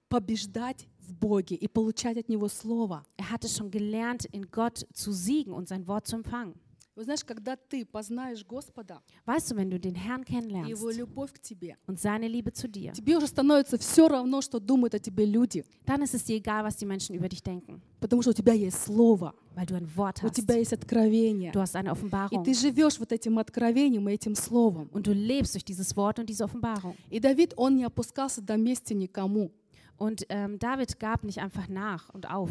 побеждать 0.10 0.88
в 1.00 1.14
Боге 1.14 1.56
и 1.56 1.68
получать 1.68 2.18
от 2.18 2.30
Него 2.30 2.48
Слово. 2.48 3.04
Er 3.18 3.32
hatte 3.32 3.48
schon 3.48 3.72
gelernt, 3.72 4.26
in 4.26 4.50
Gott 4.52 4.86
zu 4.94 5.12
siegen 5.12 5.54
und 5.54 5.68
sein 5.68 5.88
Wort 5.88 6.08
zu 6.08 6.16
empfangen. 6.16 6.56
Вы 6.95 7.05
знаешь, 7.05 7.25
когда 7.25 7.57
ты 7.57 7.87
познаешь 7.87 8.45
Господа 8.45 9.01
Weißt 9.25 9.51
du, 9.51 9.57
wenn 9.57 9.71
du 9.71 9.79
den 9.81 9.95
Herrn 9.95 10.23
и 10.23 10.25
kennenlernst 10.27 10.69
Его 10.69 10.91
любовь 10.91 11.33
к 11.33 11.39
тебе, 11.41 11.77
und 11.87 11.99
seine 11.99 12.29
Liebe 12.29 12.53
zu 12.53 12.69
dir, 12.69 12.93
тебе 12.93 13.17
уже 13.17 13.27
становится 13.29 13.79
все 13.79 14.09
равно, 14.09 14.43
что 14.43 14.61
думают 14.61 14.95
о 14.95 14.99
тебе 14.99 15.25
люди, 15.25 15.65
dann 15.87 16.03
ist 16.03 16.13
es 16.15 16.25
dir 16.25 16.37
egal, 16.37 16.65
was 16.65 16.77
die 16.77 16.85
Menschen 16.85 17.15
über 17.15 17.29
dich 17.31 17.43
denken, 17.43 17.81
потому 18.01 18.21
что 18.21 18.33
у 18.33 18.35
тебя 18.35 18.53
есть 18.53 18.77
Слово, 18.85 19.35
weil 19.55 19.65
du 19.65 19.75
ein 19.75 19.89
Wort 19.97 20.23
у 20.23 20.27
hast. 20.27 20.35
тебя 20.35 20.57
есть 20.57 20.75
откровение, 20.75 21.51
Du 21.53 21.61
hast 21.61 21.75
eine 21.77 21.89
и 21.89 21.93
Offenbarung 21.93 22.45
ты 22.45 22.53
живешь 22.53 22.99
вот 23.01 23.11
этим 23.11 23.39
откровением 23.39 24.07
и 24.11 24.13
этим 24.13 24.35
Словом. 24.35 24.91
und 24.93 25.07
du 25.07 25.13
lebst 25.15 25.55
durch 25.55 25.65
dieses 25.65 25.97
Wort 25.97 26.19
und 26.19 26.29
diese 26.29 26.45
Offenbarung. 26.45 26.95
И 27.09 27.21
Давид, 27.21 27.55
он 27.57 27.77
не 27.77 27.85
опускался 27.85 28.43
до 28.43 28.59
мести 28.59 28.93
никому, 28.93 29.51
Und 29.97 30.27
ähm, 30.31 30.59
David 30.59 30.99
gab 30.99 31.23
nicht 31.25 31.39
einfach 31.39 31.69
nach 31.69 32.11
und 32.11 32.29
auf, 32.29 32.51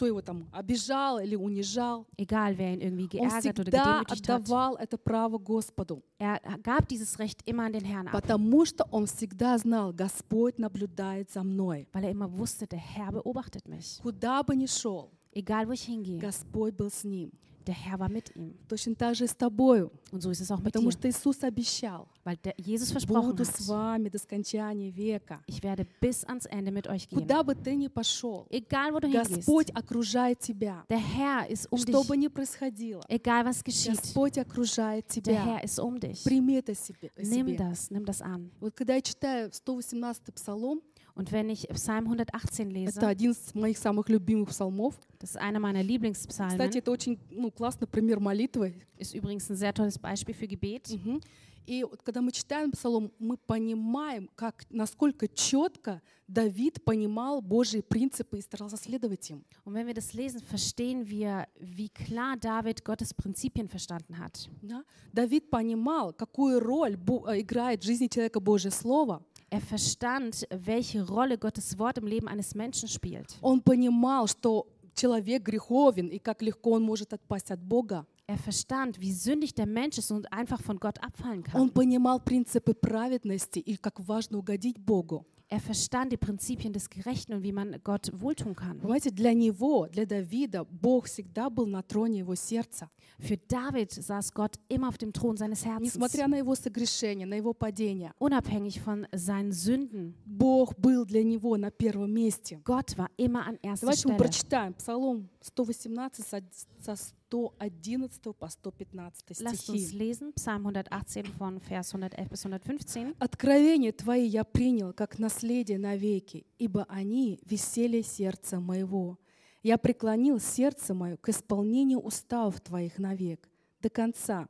кто 0.00 0.06
его 0.06 0.22
там 0.22 0.48
обижал 0.50 1.18
или 1.18 1.36
унижал. 1.36 2.06
egal 2.16 2.56
wer 2.56 2.72
ihn 2.72 2.80
irgendwie 2.80 3.04
Он 3.18 3.28
geärgert 3.28 3.58
oder 3.58 3.70
всегда 3.70 4.00
hat. 4.00 4.12
отдавал 4.12 4.76
это 4.76 4.96
право 4.96 5.36
Господу, 5.36 6.02
Er 6.18 6.40
gab 6.62 6.88
dieses 6.88 7.18
Recht 7.18 7.42
immer 7.44 7.64
an 7.64 7.72
den 7.74 7.84
Herrn 7.84 8.08
ab, 8.08 8.12
потому 8.12 8.64
что 8.64 8.86
он 8.90 9.04
всегда 9.06 9.58
знал, 9.58 9.92
Господь 9.92 10.58
наблюдает 10.58 11.30
за 11.30 11.42
мной. 11.42 11.86
weil 11.92 12.04
er 12.04 12.10
immer 12.12 12.32
wusste, 12.32 12.66
der 12.66 12.78
Herr 12.78 13.12
beobachtet 13.12 13.68
mich. 13.68 14.00
Куда 14.02 14.42
бы 14.42 14.56
ни 14.56 14.66
шел, 14.66 15.10
Egal 15.34 15.68
wo 15.68 15.72
ich 15.72 15.82
hingehe, 15.84 16.18
Господь 16.18 16.74
был 16.74 16.90
с 16.90 17.04
ним. 17.04 17.30
Der 17.70 17.76
Herr 17.76 17.98
war 18.00 18.08
mit 18.08 18.34
ihm. 18.34 18.54
Точно 18.68 18.94
так 18.96 19.14
же 19.14 19.26
с 19.28 19.34
тобою, 19.34 19.92
Und 20.12 20.22
so 20.22 20.30
ist 20.30 20.40
es 20.40 20.50
auch 20.50 20.58
mit 20.58 20.72
потому 20.72 20.88
dir, 20.88 20.92
что 20.92 21.08
Иисус 21.08 21.42
обещал, 21.44 22.08
weil 22.24 22.36
der 22.42 22.54
Jesus 22.58 22.90
versprochen 22.90 23.30
буду 23.30 23.44
с 23.44 23.66
вами 23.68 24.08
до 24.08 24.18
скончания 24.18 24.90
века. 24.90 25.40
ich 25.46 25.62
werde 25.62 25.86
bis 26.00 26.24
ans 26.24 26.46
Ende 26.46 26.72
mit 26.72 26.88
euch 26.88 27.08
gehen. 27.08 27.18
Куда 27.20 27.42
бы 27.44 27.54
ты 27.54 27.76
ни 27.76 27.86
пошел, 27.88 28.46
Egal 28.50 28.92
wo 28.92 28.98
du 28.98 29.06
hingehst, 29.08 29.36
Господь 29.36 29.70
окружает 29.70 30.40
тебя. 30.40 30.84
der 30.88 30.98
Herr 30.98 31.48
ist 31.48 31.68
um 31.70 31.78
Что 31.78 32.02
бы 32.02 32.16
dich. 32.16 32.22
ни 32.24 32.28
происходило, 32.28 33.02
Egal 33.08 33.44
was 33.46 33.62
geschieht, 33.62 33.92
Господь 34.00 34.36
окружает 34.38 35.06
der 35.08 35.22
тебя. 35.22 35.44
Herr 35.44 35.62
ist 35.64 35.78
um 35.78 35.98
dich. 36.00 36.24
Прими 36.24 36.54
это 36.58 36.74
себе. 36.74 37.10
Nimm 37.16 37.46
себе. 37.46 37.56
das, 37.56 37.90
nimm 37.90 38.04
das 38.04 38.20
an. 38.20 38.50
Вот 38.60 38.74
когда 38.74 38.94
я 38.96 39.02
читаю 39.02 39.50
118 39.52 40.34
псалом, 40.34 40.80
Und 41.20 41.32
wenn 41.32 41.50
ich 41.50 41.68
Psalm 41.68 42.06
118 42.06 42.68
это 42.68 42.72
lese, 42.72 43.06
один 43.06 43.32
из 43.32 43.54
моих 43.54 43.76
самых 43.76 44.08
любимых 44.08 44.48
псалмов. 44.48 44.94
das 45.18 45.32
ist 45.32 45.36
einer 45.36 45.60
meiner 45.60 45.82
Lieblingspsalmen, 45.82 46.56
Кстати, 46.56 46.78
это 46.78 46.90
очень 46.90 47.18
ну, 47.30 47.50
классный 47.50 47.86
пример 47.86 48.20
молитвы. 48.20 48.72
ist 48.96 49.14
übrigens 49.14 49.50
ein 49.50 49.56
sehr 49.56 49.74
tolles 49.74 49.98
Beispiel 49.98 50.34
für 50.34 50.48
Gebet. 50.48 50.88
Мгм. 50.88 51.20
И 51.66 51.84
вот 51.84 52.02
когда 52.02 52.22
мы 52.22 52.32
читаем 52.32 52.72
псалом, 52.72 53.12
мы 53.18 53.36
понимаем, 53.36 54.30
как, 54.34 54.64
насколько 54.70 55.28
четко 55.28 56.00
Давид 56.26 56.82
понимал 56.84 57.42
Божьи 57.42 57.80
принципы 57.80 58.38
и 58.38 58.40
старался 58.40 58.76
следовать 58.76 59.28
им. 59.30 59.44
Und 59.64 59.74
wenn 59.74 59.86
wir 59.86 59.94
das 59.94 60.14
lesen, 60.14 60.40
verstehen 60.40 61.06
wir, 61.06 61.46
wie 61.60 61.90
klar 61.90 62.36
David 62.36 62.82
Gottes 62.82 63.12
Prinzipien 63.12 63.68
verstanden 63.68 64.18
hat. 64.18 64.48
Да? 64.62 64.84
Давид 65.12 65.50
понимал, 65.50 66.12
какую 66.12 66.60
роль 66.60 66.94
э, 67.26 67.40
играет 67.40 67.82
в 67.82 67.84
жизни 67.84 68.06
человека 68.06 68.40
Божье 68.40 68.70
Слово. 68.70 69.22
Er 69.50 69.60
verstand, 69.60 70.46
welche 70.50 71.04
Rolle 71.04 71.36
Gottes 71.36 71.76
Wort 71.78 71.98
im 71.98 72.06
Leben 72.06 72.28
eines 72.28 72.54
Menschen 72.54 72.88
spielt. 72.88 73.36
Он 73.42 73.60
понимал, 73.60 74.28
что 74.28 74.66
человек 74.94 75.42
греховен 75.42 76.08
и 76.08 76.18
как 76.18 76.40
легко 76.42 76.72
он 76.72 76.82
может 76.82 77.12
отпасть 77.12 77.50
от 77.50 77.60
Бога. 77.60 78.06
Er 78.28 78.38
verstand, 78.38 79.00
wie 79.00 79.12
sündig 79.12 79.54
der 79.54 79.66
Mensch 79.66 79.98
ist 79.98 80.12
und 80.12 80.32
einfach 80.32 80.62
von 80.62 80.78
Gott 80.78 81.02
abfallen 81.02 81.42
Он 81.52 81.68
kann. 81.68 81.70
понимал 81.70 82.20
принципы 82.20 82.74
праведности 82.74 83.58
и 83.58 83.76
как 83.76 83.98
важно 83.98 84.38
угодить 84.38 84.78
Богу. 84.78 85.26
Er 85.49 85.59
verstand 85.59 86.11
die 86.11 86.17
Prinzipien 86.17 86.73
des 86.73 86.89
Gerechten 86.89 87.33
und 87.35 87.43
wie 87.43 87.51
man 87.51 87.79
Gott 87.83 88.09
wohltun 88.19 88.55
kann. 88.55 88.79
Понимаете, 88.79 89.11
для 89.11 89.31
него, 89.31 89.87
для 89.87 90.05
Давида, 90.05 90.65
Бог 90.65 91.05
всегда 91.05 91.51
был 91.51 91.67
на 91.67 91.83
троне 91.83 92.19
его 92.19 92.33
сердца. 92.33 92.89
Für 93.19 93.37
David 93.47 93.91
saß 93.91 94.33
Gott 94.33 94.55
immer 94.69 94.89
auf 94.89 94.97
dem 94.97 95.13
Thron 95.13 95.37
seines 95.37 95.63
Herzens. 95.63 95.93
Несмотря 95.93 96.27
на 96.27 96.37
его 96.37 96.55
согрешения, 96.55 97.27
на 97.27 97.35
его 97.35 97.53
падения, 97.53 98.11
Unabhängig 98.19 98.81
von 98.81 99.07
seinen 99.13 99.51
Sünden. 99.51 100.15
Бог 100.25 100.75
был 100.77 101.05
для 101.05 101.23
него 101.23 101.55
на 101.57 101.69
первом 101.69 102.11
месте. 102.11 102.59
Gott 102.65 102.97
war 102.97 103.09
immer 103.15 103.45
an 103.45 103.59
erster 103.61 103.81
Давайте 103.81 104.07
мы 104.07 104.15
Stelle. 104.15 104.17
прочитаем 104.17 104.73
Псалом 104.73 105.29
118 105.40 106.24
со- 106.26 106.42
со 106.80 106.96
111 106.96 108.32
по 108.34 108.48
115 108.48 109.40
Lasst 109.40 109.68
uns 109.70 109.78
стихи. 109.86 109.96
lesen, 109.98 110.32
Psalm 110.34 110.62
118 110.64 111.26
von 111.38 111.60
Vers 111.60 111.88
111 111.88 112.28
bis 112.30 112.40
115. 112.40 113.14
«Откровения 113.18 113.92
Твои 113.92 114.26
я 114.26 114.44
принял, 114.44 114.92
как 114.92 115.18
наследие 115.18 115.78
навеки, 115.78 116.44
ибо 116.58 116.84
они 116.88 117.40
веселье 117.46 118.02
сердца 118.02 118.60
моего. 118.60 119.18
Я 119.62 119.78
преклонил 119.78 120.40
сердце 120.40 120.94
мое 120.94 121.16
к 121.16 121.28
исполнению 121.28 122.00
уставов 122.00 122.60
Твоих 122.60 122.98
навек, 122.98 123.48
до 123.82 123.88
конца. 123.90 124.48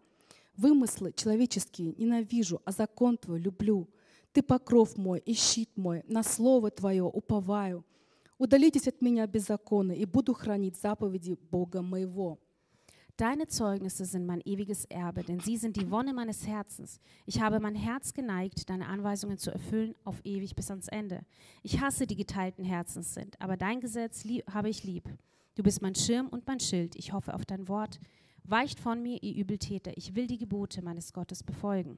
Вымыслы 0.57 1.13
человеческие 1.13 1.95
ненавижу, 1.97 2.61
а 2.65 2.73
закон 2.73 3.17
Твой 3.17 3.41
люблю. 3.41 3.89
Ты 4.33 4.43
покров 4.43 4.97
мой 4.97 5.19
и 5.21 5.35
щит 5.35 5.71
мой, 5.77 6.03
на 6.07 6.23
Слово 6.23 6.71
Твое 6.71 7.03
уповаю. 7.03 7.85
Удалитесь 8.40 8.88
от 8.88 9.02
меня 9.02 9.28
беззаконно, 9.28 9.94
и 9.94 10.06
буду 10.06 10.34
хранить 10.34 10.78
заповеди 10.78 11.38
Бога 11.52 11.82
моего». 11.82 12.40
Deine 13.18 13.48
Zeugnisse 13.48 14.04
sind 14.04 14.25
mein 14.25 14.42
ewiges 14.42 14.84
Erbe, 14.86 15.24
denn 15.24 15.40
sie 15.40 15.56
sind 15.56 15.78
die 15.78 15.90
Wonne 15.90 16.14
meines 16.14 16.46
Herzens. 16.46 17.00
Ich 17.25 17.40
habe 17.40 17.62
mein 17.62 17.75
Herz 17.75 18.14
geneigt, 18.14 18.70
deine 18.70 18.88
Anweisungen 18.88 19.38
zu 19.38 19.52
erfüllen, 19.52 19.96
auf 20.04 20.20
ewig 20.25 20.54
bis 20.54 20.70
ans 20.70 20.90
Ende. 20.90 21.25
Ich 21.64 21.80
hasse 21.80 22.08
die 22.08 22.18
geteilten 22.18 22.66
Herzens 22.66 23.14
sind, 23.14 23.40
aber 23.40 23.56
dein 23.56 23.80
Gesetz 23.80 24.25
lieb, 24.25 24.44
habe 24.54 24.68
ich 24.70 24.84
lieb. 24.84 25.10
Du 25.56 25.64
bist 25.64 25.82
mein 25.82 25.96
Schirm 25.96 26.28
und 26.28 26.46
mein 26.46 26.60
Schild. 26.60 26.98
Ich 26.98 27.14
hoffe 27.14 27.34
auf 27.34 27.46
dein 27.46 27.70
Wort. 27.70 28.02
Weicht 28.44 28.82
von 28.82 29.02
mir, 29.02 29.24
ihr 29.24 29.36
Übeltäter. 29.36 29.94
Ich 29.96 30.14
will 30.14 30.28
die 30.28 30.38
Gebote 30.38 30.82
meines 30.82 31.14
Gottes 31.14 31.42
befolgen. 31.42 31.98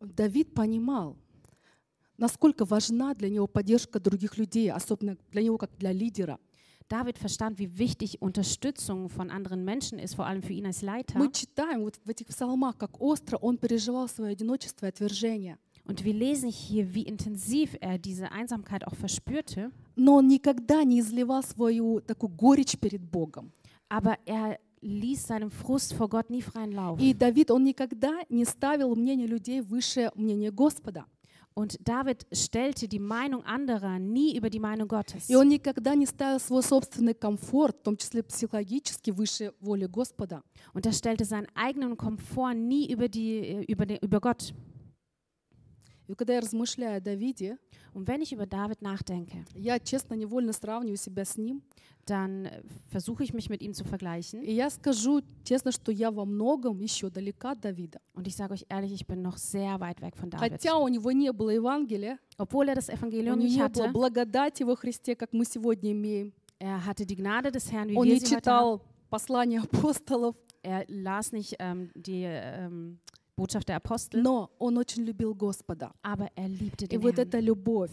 Давид 0.00 0.54
понимал, 0.54 1.16
насколько 2.17 2.65
важна 2.65 3.13
для 3.13 3.29
него 3.29 3.47
поддержка 3.47 3.99
других 3.99 4.37
людей, 4.37 4.71
особенно 4.71 5.17
для 5.31 5.43
него 5.43 5.57
как 5.57 5.71
для 5.77 5.91
лидера. 5.91 6.39
David 6.87 7.17
verstand, 7.17 7.57
wie 7.57 7.79
wichtig 7.79 8.21
Unterstützung 8.21 9.09
von 9.09 9.31
anderen 9.31 9.65
Menschen 9.65 9.97
ist, 9.97 10.13
vor 10.15 10.27
allem 10.27 10.43
für 10.43 10.53
ihn 10.53 10.67
als 10.67 10.83
Leiter. 10.83 11.17
Мы 11.17 11.31
читаем 11.31 11.81
вот 11.81 11.99
в 12.03 12.09
этих 12.09 12.27
псалмах, 12.27 12.77
как 12.77 13.01
остро 13.01 13.37
он 13.37 13.57
переживал 13.57 14.07
свое 14.07 14.33
одиночество 14.33 14.85
и 14.85 14.89
отвержение. 14.89 15.57
Und 15.87 16.03
wir 16.03 16.13
lesen 16.13 16.49
hier, 16.49 16.93
wie 16.93 17.03
intensiv 17.03 17.77
er 17.79 17.97
diese 17.99 18.31
Einsamkeit 18.31 18.87
auch 18.87 18.95
verspürte. 18.95 19.71
Но 19.95 20.15
он 20.15 20.27
никогда 20.27 20.83
не 20.83 20.99
изливал 20.99 21.43
свою 21.43 22.01
такую 22.01 22.29
горечь 22.29 22.77
перед 22.77 23.01
Богом. 23.01 23.51
Aber 23.89 24.17
er 24.25 24.59
ließ 24.81 25.27
seinem 25.27 25.49
Frust 25.49 25.93
vor 25.93 26.09
Gott 26.09 26.29
nie 26.29 26.41
freien 26.41 26.71
Lauf. 26.71 26.99
И 26.99 27.13
Давид, 27.13 27.49
он 27.51 27.63
никогда 27.63 28.21
не 28.29 28.45
ставил 28.45 28.95
мнение 28.95 29.27
людей 29.27 29.61
выше 29.61 30.11
мнения 30.15 30.51
Господа. 30.51 31.05
Und 31.54 31.76
David 31.86 32.26
stellte 32.32 32.86
die 32.86 33.00
Meinung 33.00 33.44
anderer 33.44 33.98
nie 33.98 34.36
über 34.36 34.50
die 34.50 34.60
Meinung 34.60 34.88
Gottes. 34.88 35.28
И 35.28 35.34
он 35.34 35.48
никогда 35.48 35.94
не 35.94 36.06
ставил 36.06 36.38
свой 36.38 36.62
собственный 36.62 37.14
комфорт, 37.14 37.76
в 37.80 37.82
том 37.82 37.96
числе 37.96 38.22
психологически, 38.22 39.10
выше 39.10 39.52
воли 39.60 39.86
Господа. 39.86 40.42
Und 40.72 40.86
er 40.86 40.92
stellte 40.92 41.24
seinen 41.24 41.48
eigenen 41.54 41.96
Komfort 41.96 42.54
nie 42.54 42.90
über, 42.90 43.08
die, 43.08 43.64
über, 43.66 43.84
den, 43.84 43.98
über 43.98 44.20
Gott. 44.20 44.54
И 46.07 46.13
когда 46.13 46.33
я 46.35 46.41
размышляю 46.41 46.97
о 46.97 47.01
Давиде, 47.01 47.57
Und 47.93 48.07
wenn 48.07 48.21
ich 48.21 48.33
über 48.33 48.45
David 48.45 48.81
nachdenke, 48.81 49.45
я 49.55 49.79
честно 49.79 50.13
невольно 50.15 50.51
сравниваю 50.53 50.97
себя 50.97 51.23
с 51.25 51.37
ним. 51.37 51.61
dann 52.05 52.45
äh, 52.45 52.61
versuche 52.91 53.23
ich 53.23 53.33
mich 53.33 53.49
mit 53.49 53.61
ihm 53.63 53.73
zu 53.73 53.83
vergleichen. 53.83 54.43
И 54.43 54.53
я 54.53 54.69
скажу 54.69 55.21
честно, 55.43 55.71
что 55.71 55.91
я 55.91 56.11
во 56.11 56.25
многом 56.25 56.79
еще 56.79 57.09
далека 57.09 57.51
от 57.51 57.61
Давида. 57.61 57.99
Und 58.13 58.27
ich 58.27 58.35
sage 58.35 58.53
euch 58.53 58.65
ehrlich, 58.69 58.91
ich 58.93 59.07
bin 59.07 59.21
noch 59.23 59.37
sehr 59.37 59.79
weit 59.79 60.01
weg 60.01 60.15
von 60.15 60.29
David. 60.29 60.51
Хотя 60.51 60.77
у 60.77 60.87
него 60.87 61.11
не 61.11 61.31
было 61.31 61.49
Евангелия, 61.49 62.19
Obwohl 62.37 62.67
er 62.69 62.75
das 62.75 62.89
Evangelium 62.89 63.39
nicht 63.39 63.55
не 63.57 63.67
было 63.67 63.87
hatte, 63.87 63.91
благодати 63.91 64.63
во 64.63 64.75
Христе, 64.75 65.15
как 65.15 65.33
мы 65.33 65.45
сегодня 65.45 65.91
имеем. 65.93 66.31
er 66.59 66.85
hatte 66.85 67.05
die 67.07 67.15
Gnade 67.15 67.51
des 67.51 67.71
Herrn, 67.71 67.89
wie 67.89 67.95
Он 67.97 68.05
wir 68.05 68.13
не 68.13 68.19
sie 68.19 68.25
heute 68.35 68.35
haben. 68.35 68.41
читал 68.41 68.81
послания 69.09 69.59
апостолов, 69.61 70.35
Er 70.61 70.83
las 70.87 71.31
nicht 71.31 71.55
ähm, 71.59 71.89
die 71.95 72.23
ähm, 72.25 72.99
Botschaft 73.37 73.67
der 73.67 73.77
Apostel, 73.77 74.21
но 74.21 74.49
он 74.59 74.77
очень 74.77 75.03
любил 75.03 75.35
Господа. 75.35 75.91
aber 76.01 76.29
er 76.35 76.47
liebte 76.47 76.85
И 76.85 76.87
den 76.87 77.01
вот 77.01 77.15
Herrn. 77.17 77.27
эта 77.27 77.39
любовь, 77.39 77.91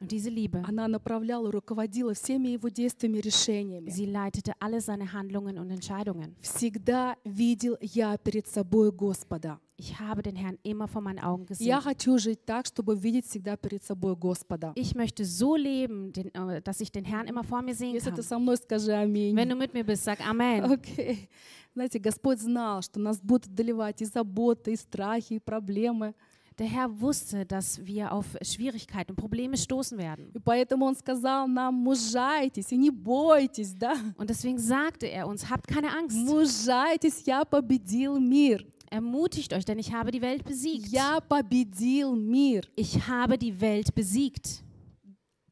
diese 0.00 0.30
Liebe, 0.30 0.62
она 0.66 0.88
направляла, 0.88 1.50
руководила 1.50 2.14
всеми 2.14 2.48
его 2.48 2.68
действиями, 2.70 3.18
решениями. 3.18 3.90
sie 3.90 4.06
leitete 4.06 4.54
alle 4.58 4.80
seine 4.80 5.12
Handlungen 5.12 5.58
und 5.58 5.70
Entscheidungen. 5.70 6.34
Всегда 6.40 7.16
видел 7.24 7.76
я 7.80 8.16
перед 8.18 8.46
собой 8.48 8.90
Господа. 8.92 9.58
Ich 9.76 9.98
habe 9.98 10.22
den 10.22 10.36
Herrn 10.36 10.58
immer 10.62 10.86
vor 10.88 11.00
meinen 11.00 11.20
Augen 11.20 11.46
Я 11.58 11.78
gesehen. 11.78 11.80
хочу 11.82 12.18
жить 12.18 12.44
так, 12.44 12.66
чтобы 12.66 12.94
видеть 12.96 13.26
всегда 13.26 13.56
перед 13.56 13.82
собой 13.82 14.14
Господа. 14.16 14.72
Ich 14.74 14.94
möchte 14.94 15.24
so 15.24 15.56
leben, 15.56 16.12
den, 16.12 16.28
äh, 16.34 16.60
dass 16.62 16.80
ich 16.80 16.90
den 16.92 17.04
Herrn 17.04 17.26
immer 17.26 17.44
vor 17.44 17.62
mir 17.62 17.74
sehen 17.74 17.94
Если 17.94 18.10
ты 18.10 18.16
kann. 18.16 18.24
со 18.24 18.38
мной, 18.38 18.56
скажи 18.58 18.92
аминь. 18.92 19.34
Wenn 19.36 19.48
du 19.48 19.56
mit 19.56 19.72
mir 19.74 19.84
bist, 19.84 20.04
sag 20.04 20.20
Amen. 20.20 20.64
Окей. 20.70 21.28
Знаете, 21.74 21.98
Господь 21.98 22.40
знал, 22.40 22.82
что 22.82 22.98
нас 23.00 23.20
будут 23.20 23.46
одолевать 23.46 24.02
и 24.02 24.04
заботы, 24.04 24.72
и 24.72 24.76
страхи, 24.76 25.34
и 25.34 25.38
проблемы. 25.38 26.14
Der 26.59 26.67
Herr 26.67 27.01
wusste, 27.01 27.45
dass 27.45 27.85
wir 27.85 28.13
auf 28.13 28.25
Schwierigkeiten 28.41 29.11
und 29.11 29.17
Probleme 29.17 29.57
stoßen 29.57 29.97
werden. 29.97 30.31
И 30.33 30.39
поэтому 30.39 30.85
Он 30.85 30.95
сказал 30.95 31.49
нам, 31.49 31.75
мужайтесь 31.75 32.71
и 32.71 32.77
не 32.77 32.89
бойтесь, 32.89 33.73
да? 33.73 33.93
Und 34.17 34.29
deswegen 34.29 34.57
sagte 34.57 35.05
er 35.05 35.27
uns, 35.27 35.49
habt 35.49 35.67
keine 35.67 35.91
Angst. 35.91 36.15
Мужайтесь, 36.17 37.23
я 37.25 37.43
победил 37.43 38.19
мир. 38.19 38.65
Ermutigt 38.89 39.51
euch, 39.53 39.65
denn 39.65 39.79
ich 39.79 39.91
habe 39.91 40.11
die 40.11 40.21
Welt 40.21 40.45
besiegt. 40.45 40.87
Я 40.87 41.19
победил 41.19 42.15
мир. 42.15 42.63
Ich 42.77 43.05
habe 43.05 43.37
die 43.37 43.59
Welt 43.59 43.93
besiegt. 43.93 44.63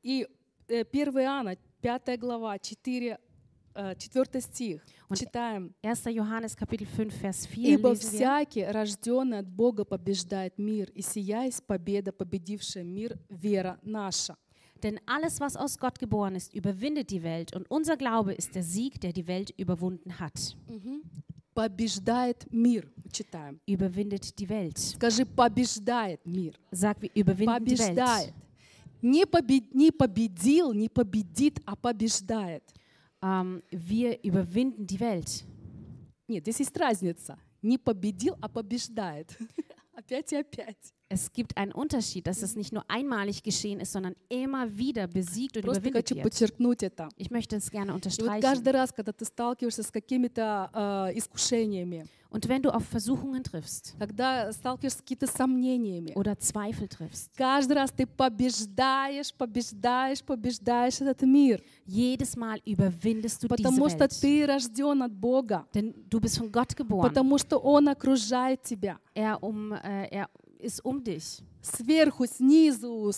И 0.01 0.25
э, 0.69 0.85
1 0.85 1.15
Иоанна, 1.15 1.57
5 1.81 2.17
глава, 2.17 2.57
4, 2.59 3.11
э, 3.11 3.17
4 3.78 4.40
стих. 4.40 4.82
Und 5.08 5.18
Читаем. 5.18 5.74
1. 5.82 6.06
Johannes 6.10 6.56
Kapitel 6.56 6.86
5, 6.86 7.12
Vers 7.14 7.46
4 7.46 7.74
«Ибо 7.74 7.94
всякий, 7.94 8.64
рожденный 8.64 9.38
от 9.38 9.48
Бога, 9.48 9.84
побеждает 9.84 10.58
мир, 10.58 10.90
и 10.94 11.02
сия 11.02 11.44
есть 11.44 11.64
победа, 11.64 12.12
победившая 12.12 12.82
мир, 12.84 13.18
вера 13.28 13.78
наша». 13.82 14.36
Denn 14.82 15.00
alles, 15.06 15.40
was 15.40 15.56
aus 15.56 15.76
Gott 15.76 15.98
geboren 15.98 16.36
ist, 16.36 16.54
überwindet 16.54 17.10
die 17.10 17.22
Welt. 17.24 17.52
Und 17.54 17.68
unser 17.68 17.96
Glaube 17.96 18.32
ist 18.32 18.54
der 18.54 18.62
Sieg, 18.62 19.00
der 19.00 19.12
die 19.12 19.26
Welt 19.26 19.50
überwunden 19.56 20.20
hat. 20.20 20.56
Побеждает 21.54 22.46
мир. 22.52 22.88
Читаем. 23.10 23.58
Überwindet 23.66 24.38
die 24.38 24.48
Welt. 24.48 24.78
Скажи, 24.78 25.24
побеждает 25.26 26.24
мир. 26.24 26.54
Sag, 26.70 27.02
wir 27.02 27.10
überwinden 27.14 27.64
die 27.64 27.74
Побеждает. 27.74 28.26
Welt. 28.28 28.34
Не, 29.02 29.24
побед- 29.24 29.74
не 29.74 29.90
победил, 29.90 30.72
не 30.72 30.88
победит, 30.88 31.60
а 31.66 31.74
побеждает. 31.74 32.62
Ähm, 33.22 33.62
wir 33.70 34.22
überwinden 34.24 34.86
die 34.86 35.00
Welt. 35.00 35.44
Нет, 36.28 36.44
здесь 36.44 36.60
есть 36.60 36.76
разница. 36.76 37.38
Не 37.62 37.78
победил, 37.78 38.36
а 38.40 38.48
побеждает. 38.48 39.36
Опять 39.94 40.32
и 40.32 40.36
опять. 40.36 40.94
Es 41.09 41.31
gibt 41.31 41.55
einen 41.57 41.71
Unterschied, 41.71 42.25
dass 42.25 42.41
es 42.41 42.55
nicht 42.55 42.73
nur 42.73 42.83
einmalig 42.87 43.43
geschehen 43.43 43.79
ist, 43.79 43.91
sondern 43.91 44.15
immer 44.29 44.75
wieder 44.75 45.05
besiegt 45.07 45.55
und 45.57 45.63
Просто 45.63 45.81
überwindet 45.81 46.09
хочу 46.09 46.15
wird. 46.15 46.23
подчеркнуть 46.23 46.81
это. 46.81 47.09
Ich 47.17 47.29
möchte 47.29 47.55
es 47.55 47.69
gerne 47.69 47.91
И 47.91 47.93
вот 47.93 48.05
unterstreichen. 48.05 48.41
каждый 48.41 48.73
раз, 48.73 48.91
когда 48.91 49.11
ты 49.11 49.23
сталкиваешься 49.23 49.83
с 49.83 49.91
какими-то 49.91 50.71
э, 51.13 51.17
искушениями, 51.17 52.07
Und 52.31 52.47
wenn 52.49 52.63
du 52.63 52.71
auf 52.73 52.83
Versuchungen 52.85 53.43
triffst 53.43 53.93
когда 53.99 54.51
сталкиваешься 54.51 54.97
с 54.97 55.01
какими-то 55.01 55.27
сомнениями, 55.27 56.13
oder 56.15 56.35
Zweifel 56.39 56.87
triffst, 56.87 57.29
каждый 57.37 57.73
раз 57.73 57.91
ты 57.91 58.07
побеждаешь, 58.07 59.31
побеждаешь, 59.35 60.23
побеждаешь 60.23 60.99
этот 60.99 61.21
мир. 61.21 61.61
jedes 61.85 62.35
Mal 62.35 62.59
überwindest 62.65 63.43
du 63.43 63.47
diese 63.47 63.55
Потому 63.55 63.87
что 63.87 63.99
Welt. 64.05 64.19
ты 64.19 64.47
рожден 64.47 65.03
от 65.03 65.13
Бога. 65.13 65.67
Denn 65.75 65.93
du 66.09 66.19
bist 66.19 66.39
von 66.39 66.51
Gott 66.51 66.75
geboren. 66.75 67.07
Потому 67.07 67.37
что 67.37 67.59
Он 67.59 67.87
окружает 67.87 68.63
тебя. 68.63 68.99
Er, 69.13 69.43
um, 69.43 69.73
äh, 69.73 70.07
er 70.09 70.29
ist 70.58 70.84
um 70.84 71.02
dich. 71.02 71.42
Сверху, 71.62 72.26
снизу, 72.26 73.12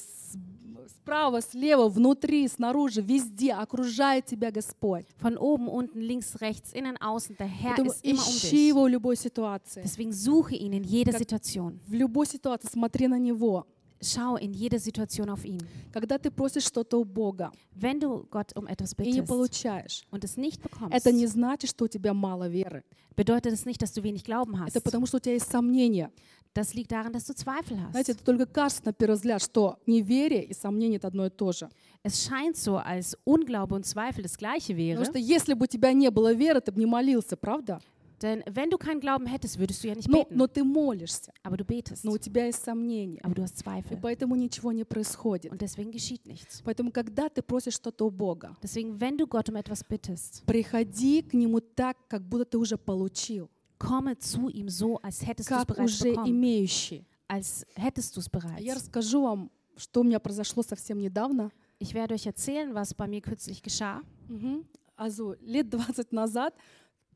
справа, 0.88 1.40
слева, 1.40 1.88
внутри, 1.88 2.47
снаружи, 2.49 3.00
везде 3.02 3.52
окружает 3.52 4.26
тебя 4.26 4.50
Господь. 4.50 5.06
Von 5.20 5.37
oben, 5.37 5.68
unten, 5.68 6.00
links, 6.00 6.40
rechts, 6.40 6.73
innen, 6.73 6.97
außen. 7.00 7.37
Der 7.38 7.47
Herr 7.47 7.75
Поэтому 7.76 7.90
ist 7.90 8.04
immer 8.04 8.23
um 8.23 8.28
ищи 8.28 8.50
dich. 8.50 8.68
Его 8.68 8.82
в 8.85 8.88
любой 8.88 9.16
ситуации. 9.16 9.82
Deswegen 9.82 10.12
suche 10.12 10.54
ihn 10.56 10.73
in 10.73 10.85
jeder 10.85 11.12
Как- 11.12 11.20
Situation. 11.23 11.78
В 11.87 11.92
любой 11.94 12.26
ситуации 12.26 12.68
смотри 12.68 13.09
на 13.09 13.18
Него. 13.18 13.66
Schau 14.02 14.37
in 14.38 14.54
jeder 14.54 14.78
Situation 14.78 15.28
auf 15.28 15.44
ihn. 15.44 15.61
Когда 15.92 16.16
ты 16.18 16.30
просишь 16.30 16.64
что-то 16.64 16.99
у 16.99 17.04
Бога 17.04 17.53
Wenn 17.74 18.00
du 18.00 18.26
Gott 18.31 18.57
um 18.57 18.66
etwas 18.66 18.94
и 18.98 19.12
не 19.12 19.20
bittest 19.20 19.26
получаешь, 19.29 20.05
und 20.11 20.24
es 20.24 20.38
nicht 20.38 20.62
bekommst, 20.62 20.94
это 20.94 21.12
не 21.12 21.26
значит, 21.26 21.68
что 21.70 21.85
у 21.85 21.88
тебя 21.88 22.14
мало 22.14 22.48
веры. 22.48 22.83
bedeutet 23.14 23.53
es 23.53 23.66
nicht, 23.66 23.83
dass 23.83 23.92
du 23.92 24.03
wenig 24.03 24.24
Glauben 24.24 24.59
hast. 24.59 24.70
Это 24.74 24.81
потому, 24.81 25.05
что 25.05 25.18
у 25.18 25.20
тебя 25.20 25.35
есть 25.35 25.50
сомнения. 25.50 26.11
Das 26.54 26.74
liegt 26.74 26.90
daran, 26.90 27.12
dass 27.12 27.24
du 27.26 27.32
Zweifel 27.34 27.76
Знаете, 27.92 28.12
hast. 28.12 28.16
это 28.16 28.24
только 28.24 28.44
кажется 28.46 28.82
на 28.84 28.92
первый 28.92 29.14
взгляд, 29.14 29.40
что 29.40 29.78
неверие 29.86 30.42
и 30.44 30.52
сомнение— 30.52 30.96
это 30.98 31.06
одно 31.06 31.26
и 31.26 31.30
то 31.30 31.52
же. 31.52 31.68
Es 32.02 32.24
scheint 32.26 32.56
so, 32.56 32.76
als 32.76 33.16
Unglaube 33.24 33.74
und 33.76 33.86
Zweifel 33.86 34.22
das 34.24 34.36
gleiche 34.36 34.76
wäre. 34.76 34.98
Потому 34.98 35.12
что 35.12 35.18
если 35.18 35.54
бы 35.54 35.64
у 35.64 35.66
тебя 35.68 35.92
не 35.92 36.10
было 36.10 36.32
веры, 36.32 36.60
ты 36.60 36.72
бы 36.72 36.80
не 36.80 36.86
молился, 36.86 37.36
правда? 37.36 37.80
Denn 38.20 38.42
wenn 38.46 38.68
du 38.68 38.76
keinen 38.76 39.00
Glauben 39.00 39.26
hättest, 39.26 39.58
würdest 39.58 39.82
du 39.82 39.88
ja 39.88 39.94
nicht 39.94 40.08
Но, 40.08 40.24
beten. 40.24 40.36
но 40.36 40.46
ты 40.48 40.62
молишься, 40.64 41.32
Aber 41.42 41.56
du 41.56 41.64
betest. 41.64 42.04
но 42.04 42.10
у 42.12 42.18
тебя 42.18 42.46
есть 42.46 42.62
сомнения. 42.64 43.20
Aber 43.22 43.34
du 43.34 43.42
hast 43.42 43.54
И 43.56 43.62
Zweifel. 43.62 43.98
поэтому 44.02 44.34
ничего 44.34 44.72
не 44.72 44.84
происходит. 44.84 45.52
Und 45.52 45.62
deswegen 45.62 45.90
geschieht 45.92 46.26
nichts. 46.26 46.60
Поэтому, 46.64 46.90
когда 46.90 47.28
ты 47.30 47.40
просишь 47.42 47.74
что-то 47.74 48.04
у 48.06 48.10
Бога, 48.10 48.56
Deswegen, 48.62 49.00
wenn 49.00 49.16
du 49.16 49.26
Gott 49.26 49.48
um 49.48 49.54
etwas 49.56 49.82
bittest, 49.84 50.42
приходи 50.46 51.22
к 51.22 51.32
Нему 51.32 51.60
так, 51.60 51.96
как 52.08 52.22
будто 52.22 52.44
ты 52.44 52.58
уже 52.58 52.76
получил, 52.76 53.48
komme 53.80 54.17
zu 54.17 54.49
ihm 54.49 54.69
so, 54.69 54.97
als 55.01 55.21
hättest 55.25 55.49
du 55.49 55.54
es 55.56 55.60
как 55.60 55.67
bereits 55.67 55.93
уже 56.01 56.12
bekommen. 56.12 56.28
имеющий. 56.30 57.06
Als 57.28 57.65
hättest 57.75 58.15
du 58.15 58.19
es 58.21 58.28
А 58.32 58.60
Я 58.60 58.73
bereits. 58.73 58.75
расскажу 58.75 59.23
вам, 59.23 59.51
что 59.78 60.01
у 60.01 60.04
меня 60.04 60.19
произошло 60.19 60.63
совсем 60.63 60.99
недавно. 60.99 61.51
Ich 61.80 61.93
werde 61.93 62.13
euch 62.13 62.25
erzählen, 62.25 62.73
was 62.73 62.93
bei 62.93 63.08
mir 63.08 63.21
kürzlich 63.21 63.62
geschah. 63.62 64.01
Мгм. 64.30 64.65
Also, 64.95 65.36
лет 65.41 65.69
20 65.69 66.12
назад 66.13 66.54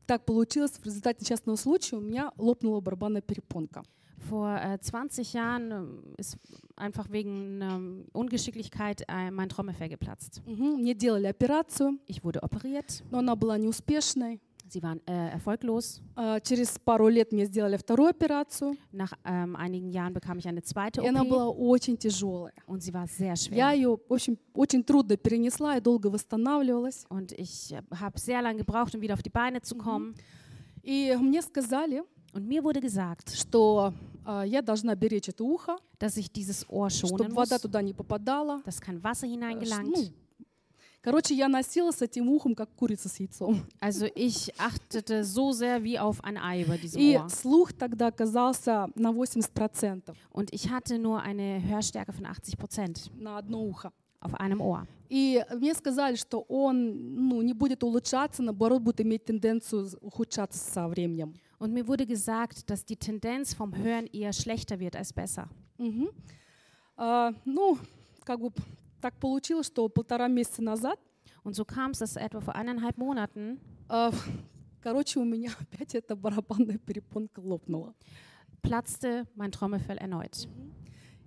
так 0.06 0.26
получилось, 0.26 0.72
в 0.72 0.84
результате 0.84 1.20
несчастного 1.22 1.56
случая 1.56 1.96
у 1.96 2.00
меня 2.00 2.30
лопнула 2.36 2.80
барабанная 2.80 3.22
перепонка. 3.22 3.82
Vor 4.28 4.54
äh, 4.62 4.78
20 4.78 5.32
Jahren 5.32 5.70
ähm, 5.72 6.14
ist 6.18 6.36
einfach 6.76 7.08
wegen 7.10 7.62
ähm, 7.62 8.04
Ungeschicklichkeit 8.12 9.02
äh, 9.08 9.30
mein 9.30 9.48
Trommelfell 9.48 9.88
geplatzt. 9.88 10.42
Мгм. 10.44 10.80
Мне 10.82 10.94
делали 10.94 11.26
операцию, 11.26 11.98
Ich 12.06 12.22
wurde 12.22 12.42
operiert. 12.42 13.02
но 13.10 13.18
она 13.20 13.34
была 13.34 13.56
неуспешной. 13.56 14.38
Sie 14.74 14.80
waren 14.84 15.00
äh, 15.06 15.30
erfolglos. 15.32 16.00
А, 16.14 16.38
Через 16.40 16.78
пару 16.78 17.08
лет 17.08 17.32
мне 17.32 17.44
сделали 17.46 17.76
вторую 17.76 18.10
операцию, 18.10 18.76
Nach 18.92 19.12
ähm, 19.24 19.56
einigen 19.56 19.90
Jahren 19.90 20.14
bekam 20.14 20.38
ich 20.38 20.46
eine 20.46 20.62
zweite 20.62 21.00
и 21.02 21.08
она 21.08 21.22
OP 21.22 21.28
была 21.28 21.48
очень 21.48 21.96
тяжелая. 21.98 22.52
und 22.68 22.80
sie 22.80 22.92
war 22.94 23.08
sehr 23.08 23.34
Я 23.34 23.34
schwer. 23.34 23.72
ее, 23.74 23.98
в 24.08 24.12
общем, 24.12 24.38
очень 24.54 24.84
трудно 24.84 25.16
перенесла 25.16 25.76
и 25.76 25.80
долго 25.80 26.06
восстанавливалась. 26.08 27.04
Und 27.08 27.32
ich 27.32 27.72
äh, 27.72 27.82
habe 27.98 28.16
sehr 28.20 28.40
lange 28.42 28.58
gebraucht, 28.58 28.94
um 28.94 29.00
wieder 29.00 29.14
auf 29.14 29.22
die 29.22 29.30
Beine 29.30 29.60
zu 29.60 29.74
kommen. 29.76 30.14
И 30.84 31.16
мне 31.20 31.42
сказали, 31.42 32.02
Und 32.32 32.46
mir 32.46 32.62
wurde 32.62 32.80
gesagt, 32.80 33.30
что 33.34 33.92
а, 34.24 34.44
я 34.44 34.62
должна 34.62 34.94
беречь 34.94 35.28
это 35.28 35.42
ухо, 35.42 35.78
dass 35.98 36.16
ich 36.16 36.30
dieses 36.30 36.64
Ohr 36.68 36.88
чтобы 36.88 37.24
schonen 37.24 37.34
вода 37.34 37.56
muss, 37.56 37.62
туда 37.62 37.82
не 37.82 37.92
попадала. 37.92 38.60
dass 38.64 38.80
kein 38.80 39.02
Wasser 39.02 39.26
Э, 39.26 39.30
ш- 39.30 39.34
hineingelangt. 39.34 39.90
ну, 39.96 40.04
короче, 41.04 41.34
я 41.34 41.48
носила 41.48 41.90
с 41.92 42.02
этим 42.02 42.28
ухом, 42.28 42.54
как 42.54 42.68
курица 42.74 43.08
с 43.08 43.18
яйцом. 43.20 43.66
Also 43.80 44.06
ich 44.14 44.52
achtete 44.58 45.24
so 45.24 45.52
sehr 45.52 45.82
wie 45.82 45.98
auf 45.98 46.22
ein 46.24 46.36
Ei 46.36 46.62
über 46.62 46.76
diesem 46.78 47.00
И 47.00 47.16
Ohr. 47.16 47.28
слух 47.28 47.72
тогда 47.72 48.08
оказался 48.08 48.88
на 48.94 49.10
80% 49.10 50.14
Und 50.32 50.52
ich 50.52 50.70
hatte 50.70 50.98
nur 50.98 51.20
eine 51.22 51.60
Hörstärke 51.62 52.12
von 52.12 52.26
80 52.26 52.56
Prozent 52.58 53.10
на 53.18 53.38
одно 53.38 53.62
ухо. 53.62 53.92
auf 54.20 54.34
einem 54.34 54.60
Ohr. 54.60 54.86
И 55.08 55.42
мне 55.56 55.74
сказали, 55.74 56.14
что 56.16 56.40
он 56.48 57.26
ну, 57.28 57.42
не 57.42 57.52
будет 57.54 57.82
улучшаться, 57.82 58.42
наоборот, 58.42 58.80
будет 58.82 59.00
иметь 59.00 59.24
тенденцию 59.24 59.88
ухудшаться 60.00 60.58
со 60.58 60.86
временем. 60.88 61.34
Und 61.58 61.72
mir 61.72 61.86
wurde 61.88 62.06
gesagt, 62.06 62.70
dass 62.70 62.84
die 62.84 62.96
Tendenz 62.96 63.52
vom 63.54 63.74
Hören 63.76 64.06
eher 64.06 64.32
schlechter 64.32 64.78
wird 64.78 64.94
als 64.96 65.12
besser. 65.12 65.48
Мгм. 65.78 66.10
А, 66.96 67.32
ну, 67.44 67.78
как 68.24 68.40
бы 68.40 68.52
так 69.05 69.19
получилось, 69.19 69.67
что 69.67 69.87
полтора 69.87 70.27
месяца 70.27 70.63
назад, 70.63 70.99
Und 71.43 71.53
so 71.53 71.63
kam 71.63 71.91
es, 71.91 71.99
dass 71.99 72.15
etwa 72.15 72.39
vor 72.39 72.55
eineinhalb 72.55 72.97
Monaten 72.97 73.59
а, 73.87 74.11
короче, 74.81 75.19
у 75.19 75.23
меня 75.23 75.51
опять 75.59 75.93
эта 75.93 76.15
барабанная 76.15 76.79
перепонка 76.79 77.39
лопнула. 77.39 77.93
platzte 78.63 79.27
mein 79.35 79.51
Trommelfell 79.51 79.99
erneut. 79.99 80.47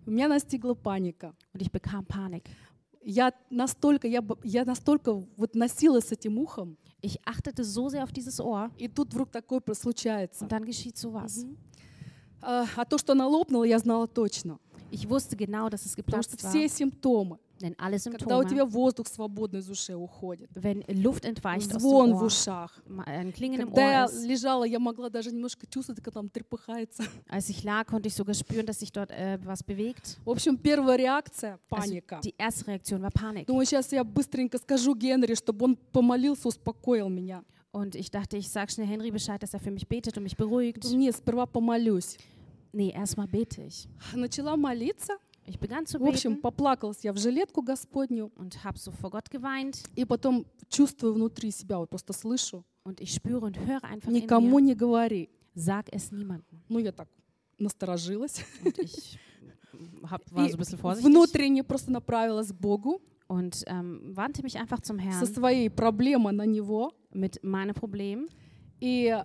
У 0.07 0.11
меня 0.11 0.27
настигла 0.27 0.75
паника. 0.75 1.37
Und 1.53 1.63
ich 1.63 1.71
bekam 1.71 2.05
Panik. 2.05 2.49
Я 3.01 3.33
настолько, 3.49 4.09
я, 4.09 4.25
я 4.43 4.65
настолько 4.65 5.15
вот 5.37 5.55
носилась 5.55 6.09
с 6.09 6.13
этим 6.13 6.37
ухом, 6.39 6.77
Ich 7.01 7.21
achtete 7.25 7.63
so 7.63 7.89
sehr 7.89 8.03
auf 8.03 8.11
dieses 8.11 8.41
Ohr 8.41 8.73
и 8.77 8.89
тут 8.89 9.13
вдруг 9.13 9.31
такое 9.31 9.63
случается. 9.73 10.43
und 10.43 10.51
dann 10.51 10.65
geschieht 10.65 10.97
sowas. 10.97 11.47
А, 12.41 12.67
а 12.75 12.85
то, 12.85 12.99
что 12.99 13.13
она 13.13 13.29
лопнула, 13.29 13.63
я 13.63 13.79
знала 13.79 14.09
точно. 14.09 14.59
Ich 14.91 15.09
wusste 15.09 15.37
genau, 15.37 15.69
dass 15.69 15.85
es 15.85 15.95
Потому 15.95 16.23
что 16.23 16.33
geplatzt 16.37 16.43
war. 16.43 16.51
все 16.51 16.69
симптомы, 16.69 17.39
Denn 17.61 17.75
alle 17.77 17.99
когда 17.99 18.39
у 18.39 18.45
тебя 18.45 18.63
Symptome, 18.63 18.71
воздух 18.71 19.07
свободно 19.09 19.57
из 19.59 19.69
ушей 19.69 19.97
уходит, 19.97 20.49
wenn 20.55 20.85
Luft 20.87 21.25
entweicht 21.25 21.73
aus 21.73 21.79
dem 21.79 21.81
звон 21.81 22.15
в 22.15 22.23
ушах. 22.23 22.81
ma- 22.87 23.03
ein 23.05 23.33
Klingen 23.33 23.61
im 23.63 23.69
Когда 23.73 23.83
Ohr 23.83 23.91
я 23.91 24.05
ist. 24.05 24.25
лежала, 24.25 24.65
я 24.65 24.79
могла 24.79 25.09
даже 25.11 25.33
немножко 25.33 25.67
чувствовать, 25.67 26.01
как 26.03 26.15
там 26.15 26.29
трепыхается. 26.29 27.03
Als 27.29 27.49
ich 27.49 27.65
lag, 27.65 27.87
konnte 27.87 28.09
ich 28.09 28.15
sogar 28.15 28.35
spüren, 28.35 28.65
dass 28.65 28.79
sich 28.79 28.93
dort 28.93 29.11
äh, 29.11 29.39
was 29.45 29.63
bewegt. 29.65 30.19
В 30.25 30.31
общем, 30.31 30.57
первая 30.57 30.97
реакция— 30.97 31.59
Also 31.71 31.81
паника. 31.91 32.21
die 32.23 32.35
erste 32.39 32.67
Reaktion 32.69 33.03
war 33.03 33.11
Panik. 33.11 33.47
Думаю, 33.47 33.67
сейчас 33.67 33.91
я 33.93 34.05
быстренько 34.05 34.59
скажу 34.59 34.95
Генри, 34.95 35.35
чтобы 35.35 35.65
он 35.65 35.77
помолился, 35.77 36.47
успокоил 36.49 37.09
меня. 37.09 37.43
Und 37.73 37.97
ich 37.97 38.11
dachte, 38.11 38.37
ich 38.37 38.49
sage 38.49 38.71
schnell 38.73 38.87
Henry 38.87 39.11
Bescheid, 39.11 39.43
dass 39.43 39.53
er 39.53 39.61
für 39.61 39.71
mich 39.71 39.87
betet 39.89 40.17
und 40.17 40.23
mich 40.23 40.37
beruhigt. 40.37 40.85
Нет, 40.93 41.17
сперва 41.17 41.45
помолюсь. 41.47 42.17
Nee, 42.73 42.91
erstmal 42.91 43.27
bete 43.27 43.63
ich. 43.63 43.89
Начала 44.15 44.57
молиться. 44.57 45.15
Ich 45.49 45.59
begann 45.59 45.87
zu 45.87 45.99
В 45.99 46.05
общем, 46.07 46.35
beten 46.35 46.43
поплакалась 46.43 47.03
я 47.05 47.13
в 47.13 47.19
жилетку 47.19 47.63
Господню. 47.63 48.31
und 48.37 48.63
habe 48.65 48.79
so 48.79 48.91
vor 48.93 49.11
Gott 49.11 49.31
geweint. 49.31 49.83
И 49.97 50.05
потом 50.05 50.45
чувствую 50.69 51.15
внутри 51.15 51.51
себя, 51.51 51.79
вот 51.79 51.89
просто 51.91 52.13
слышу, 52.13 52.65
Und 52.85 53.01
ich 53.01 53.13
spüre 53.15 53.41
und 53.47 53.59
höre 53.59 53.83
einfach 53.85 54.09
in 54.09 54.15
никому 54.15 54.59
mir, 54.59 54.63
не 54.63 54.75
говори. 54.75 55.29
sag 55.55 55.89
es 55.93 56.13
niemandem. 56.13 56.61
Ну, 56.69 56.79
я 56.81 56.93
так 56.93 57.09
насторожилась. 57.59 58.45
Und 58.65 58.79
ich 58.79 59.19
hab, 60.11 60.23
war 60.33 60.47
И 60.47 60.51
so 60.51 60.57
ein 60.57 60.59
bisschen 60.59 60.79
vorsichtig 60.79 61.05
внутренне 61.11 61.65
просто 61.65 61.91
направилась 61.91 62.49
к 62.49 62.55
Богу 62.55 63.01
und 63.27 63.65
ähm, 63.67 64.13
wandte 64.17 64.43
mich 64.43 64.57
einfach 64.59 64.81
zum 64.81 64.99
со 64.99 65.03
Herrn 65.05 65.27
своей 65.27 65.71
проблемой 65.71 66.33
на 66.33 66.45
Него. 66.47 66.93
mit 67.13 67.43
meinem 67.43 67.75
Problem 67.75 68.29
И 68.81 69.17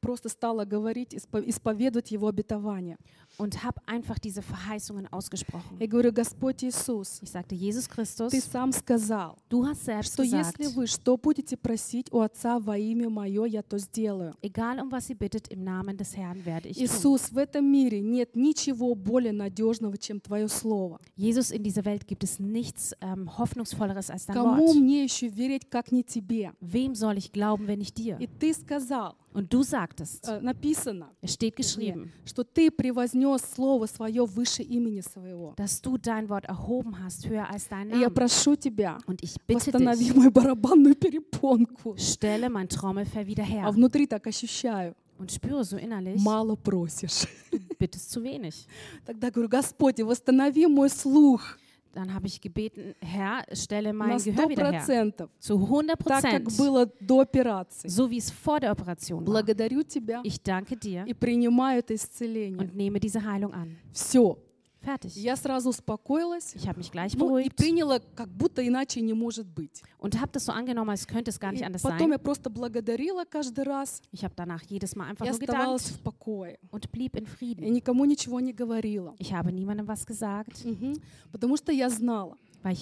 просто 0.00 0.28
стала 0.28 0.64
говорить, 0.64 1.12
испо- 1.14 1.42
исповедовать 1.48 2.10
Его 2.12 2.28
обетование. 2.28 2.96
und 3.37 3.63
habe 3.63 3.81
einfach 3.87 4.19
diese 4.19 4.41
Verheißungen 4.41 5.07
ausgesprochen. 5.11 5.77
Я 5.79 5.87
говорю, 5.87 6.11
Господь 6.11 6.63
Иисус, 6.63 7.19
Ich 7.23 7.31
sagte, 7.31 7.55
Jesus 7.55 7.87
Christus, 7.89 8.29
Ты 8.31 8.41
сам 8.41 8.71
сказал, 8.71 9.37
du 9.49 9.65
hast 9.65 9.85
selbst 9.85 10.13
что 10.13 10.23
gesagt, 10.23 10.59
если 10.59 10.75
вы 10.75 10.85
что 10.85 11.17
будете 11.17 11.55
просить 11.57 12.11
у 12.11 12.19
Отца 12.19 12.59
во 12.59 12.77
имя 12.77 13.09
Мое, 13.09 13.45
я 13.45 13.63
то 13.63 13.77
сделаю. 13.79 14.35
egal 14.43 14.79
um 14.79 14.91
was 14.91 15.09
ihr 15.09 15.15
bittet, 15.15 15.47
im 15.47 15.63
Namen 15.63 15.97
des 15.97 16.15
Herrn 16.15 16.45
werde 16.45 16.67
ich 16.69 16.77
tun. 16.77 16.85
Иисус, 16.85 17.31
в 17.31 17.37
этом 17.37 17.65
мире 17.65 18.01
нет 18.01 18.35
ничего 18.35 18.93
более 18.95 19.33
надежного, 19.33 19.97
чем 19.97 20.19
Твое 20.19 20.47
Слово. 20.49 20.99
Jesus, 21.15 21.51
in 21.51 21.63
dieser 21.63 21.85
Welt 21.85 22.05
gibt 22.07 22.23
es 22.23 22.37
nichts 22.37 22.93
ähm, 23.01 23.37
Hoffnungsvolleres 23.37 24.11
als 24.11 24.25
dein 24.27 24.35
Кому 24.35 24.67
Wort. 24.67 24.75
мне 24.75 25.03
еще 25.05 25.29
верить, 25.29 25.69
как 25.69 25.91
не 25.91 26.03
Тебе? 26.03 26.51
Wem 26.59 26.93
soll 26.95 27.17
ich 27.17 27.31
glauben, 27.31 27.65
wenn 27.65 27.79
nicht 27.79 27.97
dir? 27.97 28.17
И 28.19 28.27
Ты 28.27 28.53
сказал, 28.53 29.15
Und 29.36 29.52
du 29.52 29.62
sagtest, 29.62 30.26
э, 30.26 30.40
написано, 30.40 31.10
es 31.20 31.34
steht 31.34 31.56
geschrieben, 31.56 32.10
что 32.24 32.42
Ты 32.42 32.70
превознес 32.70 33.42
Слово 33.54 33.84
Свое 33.86 34.24
выше 34.24 34.62
имени 34.62 35.02
Своего. 35.02 35.52
dass 35.56 35.82
du 35.82 35.98
dein 35.98 36.28
Wort 36.30 36.46
erhoben 36.46 36.96
hast, 37.04 37.28
höher 37.28 37.46
als 37.50 37.68
dein 37.68 37.88
И 37.90 38.00
я 38.00 38.08
Name. 38.08 38.10
прошу 38.14 38.56
Тебя, 38.56 38.96
Und 39.06 39.22
ich 39.22 39.34
bitte 39.46 39.60
восстанови 39.72 40.04
dich, 40.04 40.14
мою 40.16 40.30
барабанную 40.30 40.94
перепонку. 40.94 41.96
stelle 41.98 42.48
mein 42.48 42.66
Trommelfell 42.68 43.26
wieder 43.26 43.44
А 43.44 43.46
her 43.46 43.72
внутри 43.74 44.06
так 44.06 44.26
ощущаю, 44.26 44.94
und 45.18 45.30
spüre 45.30 45.64
so 45.64 45.76
innerlich, 45.76 46.18
мало 46.22 46.56
просишь. 46.56 47.26
du 47.52 47.58
bittest 47.78 48.10
zu 48.10 48.22
wenig. 48.22 48.66
Тогда 49.04 49.30
говорю, 49.30 49.50
Господи, 49.50 50.00
восстанови 50.02 50.66
мой 50.66 50.88
слух 50.88 51.58
Dann 51.95 52.13
habe 52.13 52.25
ich 52.25 52.39
gebeten, 52.39 52.95
Herr, 53.01 53.43
stelle 53.53 53.89
на 53.91 54.05
mein 54.07 54.17
Gehör 54.17 54.43
сто 54.43 54.49
wieder 54.49 54.63
her. 54.71 54.79
процентов, 54.79 55.29
Zu 55.39 55.55
100 55.55 55.99
так 55.99 56.21
как 56.23 56.43
Prozent, 56.45 56.57
было 56.57 56.85
до 57.01 57.19
операции. 57.21 57.89
so 57.89 58.09
wie 58.09 58.17
es 58.17 58.31
vor 58.31 58.61
der 58.61 58.71
Operation 58.71 59.19
war. 59.19 59.25
Благодарю 59.25 59.83
Тебя 59.83 60.21
Ich 60.23 60.41
danke 60.41 60.77
dir 60.77 61.03
и 61.05 61.13
принимаю 61.13 61.79
это 61.79 61.93
исцеление. 61.93 62.57
und 62.61 62.75
nehme 62.77 62.97
diese 63.01 63.21
Heilung 63.25 63.53
an. 63.53 63.75
Все. 63.91 64.37
Fertig. 64.86 65.16
Я 65.16 65.34
сразу 65.36 65.70
успокоилась 65.70 66.54
Ich 66.54 66.68
habe 66.68 66.78
mich 66.78 66.92
gleich 66.92 67.14
ну, 67.16 67.38
и 67.38 67.48
beruhigt 67.48 67.56
приняла, 67.56 68.00
как 68.14 68.28
будто 68.28 68.66
иначе 68.66 69.00
не 69.00 69.14
может 69.14 69.46
быть. 69.46 69.82
und 69.98 70.20
habe 70.20 70.30
das 70.32 70.44
so 70.44 70.52
angenommen, 70.52 70.90
als 70.90 71.06
könnte 71.08 71.30
es 71.30 71.40
gar 71.40 71.50
nicht 71.52 71.64
anders 71.64 71.82
потом 71.82 71.98
sein. 71.98 72.12
я 72.12 72.18
просто 72.18 72.50
благодарила 72.50 73.24
каждый 73.24 73.64
раз 73.64 74.00
Ich 74.12 74.22
habe 74.24 74.34
danach 74.36 74.62
jedes 74.62 74.94
Mal 74.94 75.08
einfach 75.08 75.26
и 75.26 75.30
nur 75.30 75.38
gedankt 75.40 75.80
в 75.82 76.00
покое. 76.02 76.58
und 76.70 76.90
blieb 76.92 77.16
in 77.16 77.24
Я 77.24 77.30
Frieden. 77.30 77.72
никому 77.72 78.04
ничего 78.04 78.38
не 78.40 78.52
говорила. 78.52 79.14
Ich 79.18 79.32
habe 79.32 79.50
niemandem 79.52 79.86
was 79.88 80.06
gesagt, 80.06 80.64
Мгм. 80.64 81.00
Потому 81.32 81.56
что 81.56 81.72
я 81.72 81.90
знала, 81.90 82.36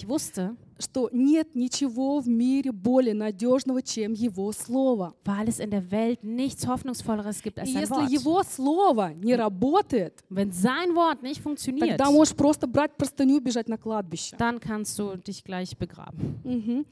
wusste, 0.07 0.55
что 0.79 1.09
нет 1.13 1.55
ничего 1.55 2.19
в 2.19 2.27
мире 2.27 2.71
более 2.71 3.13
надежного, 3.13 3.81
чем 3.81 4.13
Его 4.13 4.51
Слово. 4.51 5.13
weil 5.23 5.47
es 5.47 5.59
in 5.59 5.69
der 5.69 5.89
Welt 5.91 6.23
nichts 6.23 6.67
Hoffnungsvolleres 6.67 7.41
gibt 7.41 7.59
als 7.59 7.69
sein 7.71 7.81
если 7.81 7.93
Wort. 7.93 8.09
Его 8.09 8.43
Слово 8.43 9.13
не 9.13 9.35
работает, 9.35 10.23
Wenn 10.29 10.51
sein 10.51 10.95
Wort 10.95 11.21
nicht 11.23 11.41
funktioniert, 11.41 11.89
тогда 11.97 12.11
можешь 12.11 12.35
просто 12.35 12.67
брать 12.67 12.95
простыню 12.97 13.37
и 13.37 13.39
бежать 13.39 13.69
на 13.69 13.77
кладбище. 13.77 14.35
dann 14.37 14.59
kannst 14.59 14.97
du 14.99 15.15
dich 15.17 15.43
gleich 15.43 15.77
begraben. 15.77 16.39
Мгм. 16.43 16.85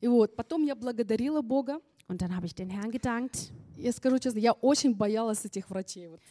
И 0.00 0.08
вот, 0.08 0.34
потом 0.36 0.62
я 0.64 0.74
благодарила 0.74 1.42
Бога. 1.42 1.80
Und 2.08 2.20
dann 2.22 2.34
habe 2.34 2.46
ich 2.46 2.54
den 2.54 2.70
Herrn 2.70 2.90
gedankt. 2.90 3.52
Я 3.79 3.91
скажу 3.91 4.19
честно, 4.19 4.39
я 4.39 4.53
очень 4.53 4.95
боялась 4.95 5.43
этих 5.45 5.69
врачей. 5.69 6.07
Вот. 6.07 6.21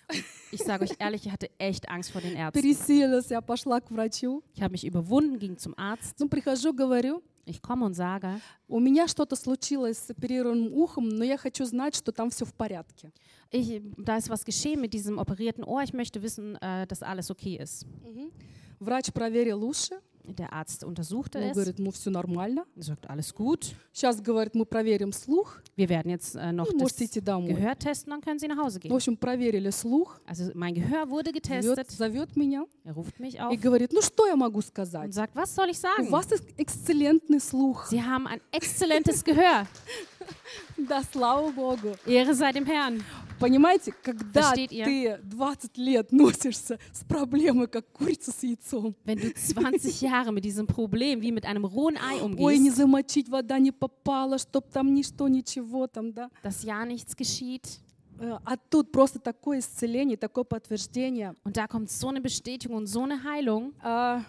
Ich 0.51 0.63
sage 0.63 0.85
euch 0.85 0.95
ehrlich, 0.99 1.27
ich 1.27 1.33
hatte 1.33 1.51
echt 1.59 1.89
Angst 1.89 2.11
vor 2.11 2.21
den 2.21 2.37
Ärzten. 2.37 2.61
Пересилилась, 2.61 3.31
я 3.31 3.41
пошла 3.41 3.81
к 3.81 3.91
врачу. 3.91 4.43
Ich 4.55 4.63
habe 4.63 4.73
mich 4.73 4.85
überwunden, 4.85 5.39
ging 5.39 5.59
zum 5.59 5.75
Arzt. 5.77 6.19
Ну, 6.19 6.29
прихожу, 6.29 6.73
говорю, 6.73 7.23
Ich 7.47 7.61
komme 7.61 7.85
und 7.85 7.95
sage, 7.95 8.41
у 8.69 8.81
меня 8.81 9.07
что-то 9.07 9.37
случилось 9.37 9.99
с 9.99 10.11
оперированным 10.11 10.73
ухом, 10.73 11.11
но 11.11 11.25
я 11.25 11.37
хочу 11.37 11.67
знать, 11.67 11.95
что 11.95 12.11
там 12.11 12.31
все 12.31 12.47
в 12.47 12.55
порядке. 12.55 13.13
ich, 13.51 13.83
da 13.99 14.17
ist 14.17 14.31
was 14.31 14.45
geschehen 14.45 14.81
mit 14.81 14.95
diesem 14.95 15.19
operierten 15.19 15.63
Ohr. 15.63 15.83
Ich 15.83 15.93
möchte 15.93 16.23
wissen, 16.23 16.57
äh, 16.57 16.87
dass 16.87 17.03
alles 17.03 17.31
okay 17.31 17.57
ist. 17.57 17.87
Мгм. 18.03 18.33
Врач 18.81 19.13
проверил 19.13 19.63
уши, 19.63 20.01
Der 20.29 20.55
Arzt 20.55 20.85
untersuchte 20.85 21.37
он 21.39 21.45
es, 21.45 21.53
говорит, 21.53 21.79
ну 21.79 21.91
все 21.91 22.09
нормально. 22.09 22.65
sagt, 22.77 23.11
alles 23.11 23.35
gut. 23.35 23.75
Сейчас, 23.93 24.23
говорит, 24.23 24.55
мы 24.55 24.65
проверим 24.65 25.13
слух, 25.13 25.61
Wir 25.77 25.87
werden 25.91 26.11
jetzt 26.11 26.35
äh, 26.35 26.51
noch 26.51 26.67
и 26.67 26.73
das 26.73 26.81
можете 26.81 27.05
идти 27.05 27.21
домой. 27.21 27.53
Gehör 27.53 27.79
testen, 27.79 28.11
dann 28.11 28.23
können 28.23 28.39
Sie 28.39 28.49
nach 28.49 28.57
Hause 28.57 28.79
В 28.79 28.83
gehen. 28.85 28.93
общем, 28.93 29.19
проверили 29.19 29.69
слух, 29.71 30.19
Also 30.25 30.51
mein 30.55 30.73
Gehör 30.75 31.11
wurde 31.11 31.29
зовет, 31.31 31.43
getestet. 31.43 31.91
зовет 31.91 32.37
меня 32.37 32.65
Er 32.85 32.95
ruft 32.95 33.21
mich 33.21 33.35
и 33.35 33.39
auf 33.39 33.61
говорит, 33.61 33.93
ну 33.93 34.01
что 34.01 34.27
я 34.27 34.35
могу 34.35 34.61
und 34.61 34.65
сказать? 34.65 35.13
sagt, 35.13 35.37
was 35.37 35.55
soll 35.55 35.69
ich 35.69 35.77
У 35.77 35.83
sagen? 35.83 36.11
вас 36.11 36.27
эк- 36.33 36.55
эксцеллентный 36.57 37.39
слух. 37.41 37.85
Sie 37.91 38.03
haben 38.03 38.27
ein 38.27 38.41
exzellentes 38.51 39.23
Gehör. 39.25 39.67
Да, 40.78 41.04
слава 41.12 41.52
Богу. 41.52 41.96
Ehre 42.06 42.34
sei 42.34 42.52
dem 42.54 42.66
Herrn. 42.66 43.02
Понимаете, 43.40 43.94
когда 44.04 44.42
Versteht 44.54 44.72
ihr? 44.72 44.84
ты 44.86 45.20
20 45.24 45.78
лет 45.78 46.12
носишься 46.12 46.78
с 46.92 47.04
проблемой, 47.06 47.68
как 47.68 47.90
курица 47.94 48.32
с 48.32 48.44
яйцом, 48.44 48.96
Wenn 49.06 49.20
du 49.20 49.34
20 49.34 50.02
Jahre 50.02 50.32
mit 50.34 50.44
diesem 50.44 50.68
Problem 50.68 51.22
wie 51.22 51.32
mit 51.32 51.46
einem 51.46 51.64
rohen 51.64 51.96
Ei 51.98 52.22
ой, 52.22 52.58
не 52.58 52.70
umgehst, 52.70 52.76
замочить, 52.78 53.30
вода 53.30 53.58
не 53.60 53.72
попала, 53.72 54.38
чтоб 54.38 54.70
там 54.70 54.94
ничто, 54.94 55.28
ничего 55.30 55.88
там, 55.88 56.12
да. 56.12 56.30
dass 56.44 56.64
ja 56.64 56.84
nichts 56.86 57.16
geschieht. 57.16 57.80
Э, 58.20 58.38
А 58.44 58.58
тут 58.58 58.92
просто 58.92 59.20
такое 59.20 59.60
исцеление, 59.60 60.18
такое 60.18 60.44
подтверждение. 60.44 61.34
Und 61.46 61.56
da 61.56 61.68
kommt 61.68 61.90
so 61.90 62.10
eine 62.10 62.20
Bestätigung 62.20 62.76
und 62.76 62.88
so 62.88 63.04
eine 63.04 63.24
Heilung. 63.24 63.74
А, 63.82 64.22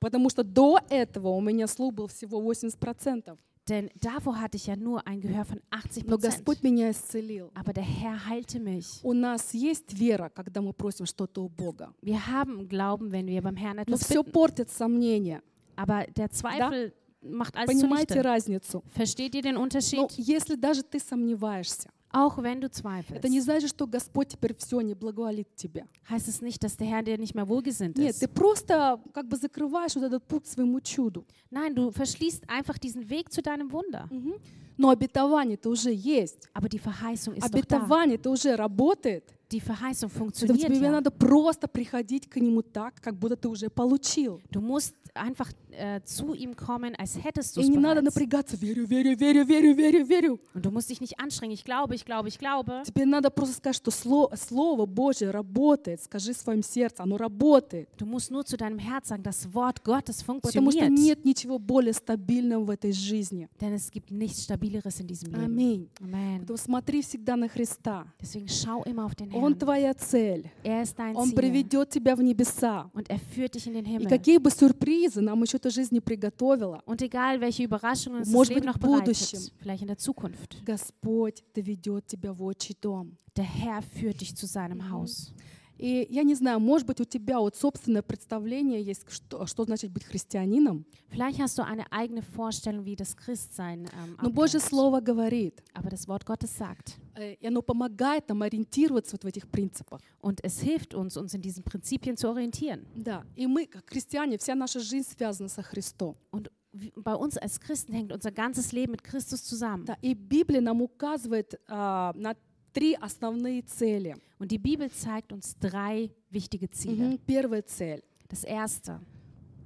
Потому 0.00 0.28
что 0.28 0.44
до 0.44 0.80
этого 0.90 1.28
у 1.28 1.40
меня 1.40 1.66
слух 1.66 1.94
был 1.94 2.08
всего 2.08 2.38
80%. 2.42 3.38
Denn 3.67 3.89
davor 4.01 4.41
hatte 4.41 4.57
ich 4.57 4.65
ja 4.65 4.75
nur 4.75 5.05
ein 5.05 5.21
Gehör 5.21 5.45
von 5.45 5.61
80 5.69 6.05
Но 6.05 6.17
Prozent. 6.17 6.33
Господь 6.33 6.63
меня 6.63 6.89
исцелил. 6.89 7.51
Aber 7.53 7.71
der 7.71 7.83
Herr 7.83 8.25
heilte 8.27 8.59
mich. 8.59 8.99
У 9.03 9.13
нас 9.13 9.53
есть 9.53 9.93
вера, 9.93 10.29
когда 10.29 10.61
мы 10.61 10.73
просим 10.73 11.05
что-то 11.05 11.43
у 11.43 11.49
Бога. 11.49 11.93
Wir 12.01 12.19
haben 12.27 12.67
Glauben, 12.67 13.11
wenn 13.11 13.27
wir 13.27 13.41
beim 13.43 13.55
Herrn 13.57 13.75
Но 13.75 13.83
etwas 13.83 14.03
все 14.05 14.21
bitten. 14.23 14.31
портит 14.31 14.69
сомнения. 14.71 15.43
Aber 15.75 16.05
der 16.17 16.31
Zweifel 16.31 16.93
macht 17.21 17.55
alles 17.55 17.67
Понимаете 17.69 18.15
zunichte. 18.15 18.23
разницу? 18.23 18.83
Versteht 18.87 19.35
ihr 19.35 19.43
den 19.43 19.53
Но 19.55 19.61
Unterschied? 19.61 20.09
если 20.17 20.55
даже 20.55 20.81
ты 20.81 20.99
сомневаешься, 20.99 21.89
Auch 22.16 22.38
wenn 22.40 22.60
du 22.60 22.68
это 22.68 22.76
zweifelst, 22.76 23.28
не 23.28 23.40
значит, 23.40 23.70
что 23.70 23.86
Господь 23.88 24.28
теперь 24.28 24.54
все 24.54 24.80
не 24.80 24.94
благоволит 24.94 25.48
тебе. 25.56 25.84
heißt 26.08 26.28
es 26.28 26.40
nicht, 26.40 26.62
dass 26.62 26.76
der 26.76 26.86
Herr 26.86 27.02
dir 27.02 27.18
nicht 27.18 27.34
mehr 27.34 27.48
wohlgesinnt 27.48 27.98
Нет, 27.98 28.10
ist. 28.14 28.20
ты 28.20 28.28
просто 28.28 29.00
как 29.12 29.26
бы 29.28 29.36
закрываешь 29.36 29.96
вот 29.96 30.04
этот 30.04 30.22
путь 30.28 30.46
своему 30.46 30.80
чуду. 30.80 31.24
Nein, 31.50 31.74
du 31.74 31.90
verschließt 31.90 32.48
einfach 32.48 32.78
diesen 32.78 33.10
Weg 33.10 33.32
zu 33.32 33.42
deinem 33.42 33.72
Wunder. 33.72 34.06
Мгм. 34.10 34.34
Но 34.76 34.90
обетование-то 34.90 35.68
уже 35.70 35.92
есть. 35.92 36.48
Aber 36.52 36.68
die 36.68 36.78
Verheißung 36.78 37.34
ist 37.34 37.44
doch 37.44 37.50
da. 37.50 37.76
Обетование-то 37.76 38.30
уже 38.30 38.56
работает. 38.56 39.24
Die 39.52 39.60
Verheißung 39.60 40.08
Это 40.10 40.18
funktioniert 40.18 40.72
тебе 40.72 40.86
ja. 40.86 40.90
надо 40.90 41.10
просто 41.10 41.68
приходить 41.68 42.28
к 42.28 42.36
нему 42.36 42.62
так, 42.62 42.94
как 43.00 43.14
будто 43.14 43.36
ты 43.36 43.48
уже 43.48 43.68
получил. 43.70 44.40
Du 44.50 44.60
musst 44.60 44.94
einfach 45.14 45.52
äh, 45.70 46.00
zu 46.04 46.34
ihm 46.34 46.56
kommen, 46.56 46.94
als 46.96 47.16
hättest 47.22 47.56
du 47.56 47.60
И 47.60 47.64
es 47.64 47.70
bereits. 47.70 48.02
напрягаться. 48.02 48.56
Верю, 48.56 48.84
верю, 48.86 49.16
верю, 49.16 49.44
верю, 49.44 49.74
верю, 49.76 50.04
верю. 50.06 50.40
Und 50.54 50.64
du 50.64 50.70
musst 50.72 50.90
dich 50.90 51.00
nicht 51.00 51.20
anstrengen. 51.20 51.52
Ich 51.52 51.64
glaube, 51.64 51.94
ich 51.94 52.04
glaube, 52.04 52.28
ich 52.28 52.38
glaube. 52.38 52.82
Тебе 52.84 53.04
надо 53.06 53.30
просто 53.30 53.54
сказать, 53.56 53.76
что 53.76 53.90
Слово, 53.92 54.34
Слово 54.34 54.86
Божье 54.86 55.30
работает. 55.30 56.02
Скажи 56.02 56.32
в 56.32 56.36
своем 56.38 56.62
сердце, 56.64 57.02
оно 57.04 57.16
работает. 57.16 57.88
Du 57.98 58.06
musst 58.06 58.32
nur 58.32 58.44
zu 58.44 58.56
deinem 58.56 58.78
Herz 58.80 59.08
sagen, 59.08 59.22
das 59.22 59.52
Wort 59.54 59.84
Gottes 59.84 60.24
Потому 60.24 60.40
что 60.72 60.80
funktioniert. 60.80 60.90
нет 60.90 61.24
ничего 61.24 61.58
более 61.60 61.92
стабильного 61.92 62.64
в 62.64 62.70
этой 62.70 62.92
жизни. 62.92 63.48
Denn 63.60 63.74
es 63.74 63.90
gibt 63.92 64.10
nichts 64.10 64.46
Это 64.48 64.54
In 64.64 65.06
diesem 65.06 65.30
Leben. 65.32 65.44
Аминь. 65.44 65.88
Amen. 66.00 66.38
Поэтому 66.38 66.56
смотри 66.56 67.02
всегда 67.02 67.36
на 67.36 67.48
Христа. 67.48 68.06
Deswegen 68.20 68.48
schau 68.48 68.82
immer 68.84 69.04
auf 69.04 69.14
den 69.14 69.30
Он 69.34 69.54
твоя 69.54 69.92
цель. 69.94 70.50
Er 70.62 70.82
ist 70.82 70.98
dein 70.98 71.14
Он 71.14 71.28
Ziel. 71.28 71.34
приведет 71.36 71.90
тебя 71.90 72.16
в 72.16 72.22
небеса. 72.22 72.90
Und 72.94 73.10
er 73.10 73.18
führt 73.18 73.54
dich 73.54 73.66
in 73.66 73.74
den 73.74 73.84
И 73.84 73.90
Himmel. 73.90 74.08
какие 74.08 74.38
бы 74.38 74.50
сюрпризы 74.50 75.20
нам 75.20 75.42
еще 75.42 75.58
эта 75.58 75.68
жизнь 75.70 75.94
не 75.94 76.00
приготовила, 76.00 76.82
Und 76.86 77.02
egal, 77.02 77.40
welche 77.40 77.64
Überraschungen 77.64 78.20
uns 78.20 78.28
das 78.28 78.32
Может 78.32 78.54
Leben 78.54 78.60
быть, 78.62 78.66
noch 78.66 78.78
в 78.78 78.80
будущем. 78.80 79.38
bereitet, 79.38 79.52
vielleicht 79.60 79.82
in 79.82 79.88
der 79.88 79.98
Zukunft. 79.98 80.64
Господь 80.64 81.42
доведет 81.54 82.06
тебя 82.06 82.32
в 82.32 82.42
отчий 82.42 82.74
дом. 82.80 83.18
Der 83.36 83.44
Herr 83.44 83.82
führt 83.82 84.20
dich 84.22 84.34
zu 84.34 84.46
seinem 84.46 84.90
Haus. 84.90 85.32
И 85.76 86.06
я 86.10 86.22
не 86.22 86.34
знаю, 86.34 86.60
может 86.60 86.86
быть, 86.86 87.00
у 87.00 87.04
тебя 87.04 87.40
вот 87.40 87.56
собственное 87.56 88.02
представление 88.02 88.82
есть, 88.82 89.04
что, 89.08 89.46
что 89.46 89.64
значит 89.64 89.90
быть 89.90 90.04
христианином. 90.04 90.84
Vielleicht 91.10 91.38
hast 91.40 91.58
du 91.58 91.62
eine 91.62 91.90
eigene 91.92 92.22
Vorstellung, 92.22 92.84
wie 92.84 92.96
das 92.96 93.16
Christsein 93.16 93.88
ähm, 93.92 94.16
Но 94.20 94.30
Божье. 94.30 94.60
Слово 94.60 95.00
говорит, 95.00 95.62
Aber 95.72 95.90
das 95.90 96.06
Wort 96.08 96.24
Gottes 96.26 96.56
sagt. 96.56 96.96
э, 97.16 97.34
и 97.34 97.46
оно 97.46 97.62
помогает 97.62 98.28
нам 98.28 98.42
ориентироваться 98.42 99.16
вот 99.16 99.24
в 99.24 99.26
этих 99.26 99.48
принципах. 99.48 100.00
Und 100.20 100.42
es 100.42 100.60
hilft 100.60 100.94
uns, 100.94 101.16
uns 101.16 101.34
in 101.34 101.42
diesen 101.42 101.64
Prinzipien 101.64 102.16
zu 102.16 102.28
orientieren. 102.28 102.86
Да. 102.94 103.24
И 103.36 103.46
мы, 103.46 103.66
как 103.66 103.88
христиане, 103.88 104.38
вся 104.38 104.54
наша 104.54 104.80
жизнь 104.80 105.08
связана 105.16 105.48
со 105.48 105.62
Христом. 105.62 106.16
Und 106.30 106.50
bei 106.96 107.14
uns 107.14 107.36
als 107.36 107.60
Christen 107.60 107.92
hängt 107.92 108.12
unser 108.12 108.32
ganzes 108.32 108.72
Leben 108.72 108.92
mit 108.92 109.04
Christus 109.04 109.44
zusammen. 109.44 109.84
Да. 109.86 109.96
И 110.02 110.14
Библия 110.14 110.60
нам 110.60 110.82
указывает 110.82 111.60
а, 111.68 112.12
на 112.16 112.36
три 112.73 112.95
основные 112.95 113.63
цели. 113.63 114.15
Und 114.39 114.51
die 114.51 114.57
Bibel 114.57 114.89
zeigt 114.91 115.31
uns 115.33 115.55
drei 115.59 116.11
wichtige 116.29 116.69
Ziele. 116.69 117.09
Мгм. 117.09 117.19
Первая 117.25 117.61
цель 117.61 118.03
Das 118.29 118.43
erste, 118.43 118.99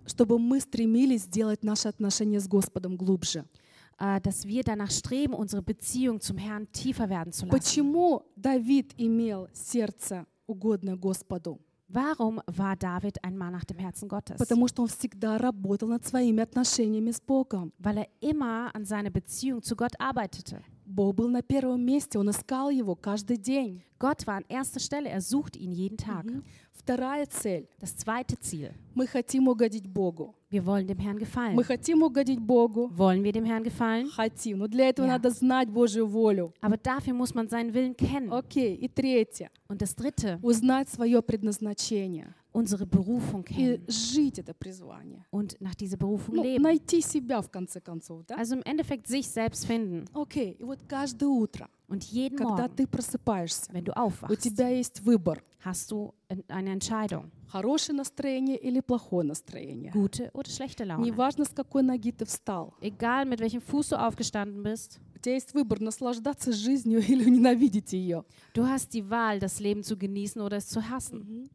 чтобы 0.06 0.40
мы 0.40 0.60
стремились 0.62 1.24
сделать 1.24 1.64
наши 1.64 1.88
отношения 1.90 2.40
с 2.40 2.48
Господом 2.48 2.96
глубже. 2.98 3.46
äh, 4.00 4.20
dass 4.22 4.46
wir 4.46 4.64
danach 4.64 4.90
streben, 4.92 5.34
unsere 5.34 5.62
Beziehung 5.62 6.20
zum 6.20 6.38
Herrn 6.38 6.68
tiefer 6.72 7.10
werden 7.10 7.32
zu 7.32 7.46
lassen. 7.46 7.52
Почему 7.52 8.24
Давид 8.36 8.94
имел 8.98 9.48
сердце 9.54 10.26
угодное 10.48 10.96
Господу? 10.96 11.60
Warum 11.90 12.42
war 12.48 12.76
David 12.76 13.24
ein 13.24 13.38
Mann 13.38 13.52
nach 13.54 13.66
dem 13.66 13.78
Herzen 13.78 14.10
Gottes? 14.10 14.38
Потому 14.38 14.68
что 14.68 14.82
он 14.82 14.88
всегда 14.88 15.38
работал 15.38 15.88
над 15.88 16.04
своими 16.06 16.42
отношениями 16.42 17.12
с 17.12 17.22
Богом. 17.22 17.72
Weil 17.78 17.98
er 18.00 18.08
immer 18.20 18.72
an 18.74 18.84
seiner 18.86 19.12
Beziehung 19.12 19.62
zu 19.62 19.76
Gott 19.76 19.94
arbeitete. 20.00 20.64
Бог 20.89 21.17
был 21.17 21.29
на 21.29 21.43
первом 21.43 21.83
месте, 21.85 22.19
он 22.19 22.31
искал 22.31 22.71
его 22.71 22.95
каждый 22.95 23.37
день. 23.37 23.83
Gott 24.01 24.27
war 24.27 24.39
an 24.39 24.47
erster 24.49 24.81
Stelle, 24.81 25.11
er 25.11 25.21
sucht 25.21 25.55
ihn 25.55 25.71
jeden 25.71 25.99
Tag. 25.99 26.25
Вторая 26.73 27.27
цель. 27.27 27.69
Das 27.79 27.95
zweite 27.99 28.39
Ziel, 28.41 28.73
Мы 28.95 29.07
хотим 29.07 29.49
угодить 29.49 29.87
Богу. 29.87 30.35
wir 30.50 30.66
wollen 30.66 30.86
dem 30.86 31.00
Herrn 31.00 31.18
gefallen. 31.18 31.56
Мы 31.56 31.64
хотим 31.64 32.04
угодить 32.04 32.40
Богу. 32.40 32.90
Wollen 32.96 33.24
wir 33.24 33.32
dem 33.32 33.44
Herrn 33.46 33.64
gefallen? 33.64 34.08
Хотим. 34.16 34.60
Но 34.60 34.68
для 34.68 34.90
этого 34.90 35.06
Ja. 35.08 35.14
надо 35.18 35.30
знать 35.32 35.70
Божью 35.70 36.06
волю. 36.08 36.54
Aber 36.62 36.78
dafür 36.78 37.14
muss 37.14 37.34
man 37.34 37.48
seinen 37.48 37.74
Willen 37.74 37.96
kennen. 37.98 38.32
Окей. 38.32 38.76
И 38.76 38.88
третье. 38.88 39.50
Und 39.68 39.82
das 39.82 39.96
dritte, 39.96 40.38
Узнать 40.44 40.90
свое 40.90 41.22
предназначение. 41.24 42.36
unsere 42.54 42.86
Berufung 42.86 43.42
И 43.50 43.54
kennen 43.54 43.84
жить 43.88 44.38
это 44.38 44.54
призвание. 44.54 45.26
und 45.32 45.58
nach 45.60 45.74
dieser 45.76 45.98
Berufung 45.98 46.36
Ну, 46.36 46.44
leben. 46.44 46.62
найти 46.62 47.02
себя 47.02 47.42
в 47.42 47.50
конце 47.50 47.82
концов, 47.82 48.24
да? 48.28 48.36
Also 48.36 48.56
im 48.56 48.62
Endeffekt 48.64 49.08
sich 49.08 49.28
selbst 49.28 49.66
finden. 49.66 50.06
Окей. 50.14 50.56
И 50.60 50.64
вот 50.64 50.78
каждое 50.88 51.30
утро, 51.30 51.68
Und 51.89 52.05
jeden 52.05 52.37
когда 52.37 52.67
Morgen, 52.69 52.77
ты 52.77 52.87
просыпаешься, 52.87 53.73
wenn 53.73 53.85
du 53.85 53.93
у 54.29 54.35
тебя 54.37 54.69
есть 54.69 55.01
выбор. 55.01 55.43
hast 55.65 55.91
du 55.91 56.15
eine 56.49 56.73
Entscheidung. 56.73 57.31
Хорошее 57.49 57.97
настроение 57.97 58.59
или 58.59 58.81
плохое 58.81 59.27
настроение. 59.27 59.91
Gute 59.93 60.31
oder 60.35 60.51
schlechte 60.51 60.85
Laune. 60.85 61.03
Неважно, 61.03 61.47
с 61.47 61.49
какой 61.49 61.83
ноги 61.83 62.13
ты 62.13 62.27
встал. 62.27 62.75
Egal 62.83 63.25
mit 63.25 63.41
welchem 63.41 63.63
Fuß 63.63 63.91
du 63.91 63.97
aufgestanden 63.99 64.63
bist, 64.63 65.01
У 65.17 65.19
тебя 65.19 65.35
есть 65.35 65.55
выбор, 65.55 65.81
наслаждаться 65.81 66.53
жизнью 66.53 67.01
или 67.09 67.25
ненавидеть 67.29 67.95
ее. 67.95 68.25
du 68.55 68.67
hast 68.67 68.93
die 68.93 69.09
Wahl, 69.09 69.39
das 69.41 69.59
Leben 69.59 69.83
zu 69.83 69.97
genießen 69.97 70.43
oder 70.43 70.59
es 70.59 70.69
zu 70.69 70.83
hassen. 70.91 71.49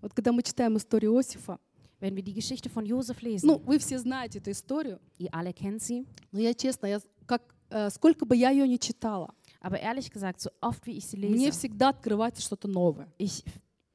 Вот 0.00 0.14
когда 0.14 0.32
мы 0.32 0.42
читаем 0.42 0.76
историю 0.78 1.12
Иосифа, 1.12 1.58
Wenn 2.00 2.16
wir 2.16 2.24
die 2.24 2.34
Geschichte 2.34 2.68
von 2.68 2.84
Josef 2.84 3.20
lesen, 3.22 3.46
ну, 3.46 3.58
вы 3.58 3.78
все 3.78 3.96
знаете 3.98 4.38
эту 4.40 4.50
историю, 4.50 4.98
ihr 5.18 5.32
alle 5.32 5.52
kennt 5.52 5.82
sie, 5.82 6.04
но 6.32 6.40
я 6.40 6.52
честно, 6.52 6.86
я, 6.86 7.00
как, 7.26 7.42
сколько 7.90 8.24
бы 8.24 8.36
я 8.36 8.50
ее 8.50 8.66
не 8.68 8.78
читала, 8.78 9.34
aber 9.60 9.80
ehrlich 9.80 10.10
gesagt, 10.10 10.40
so 10.40 10.50
oft 10.60 10.86
wie 10.86 10.96
ich 10.96 11.06
sie 11.06 11.16
мне 11.16 11.48
lese, 11.48 11.52
всегда 11.52 11.90
открывается 11.90 12.42
что-то 12.42 12.68
новое. 12.68 13.08
ich 13.18 13.44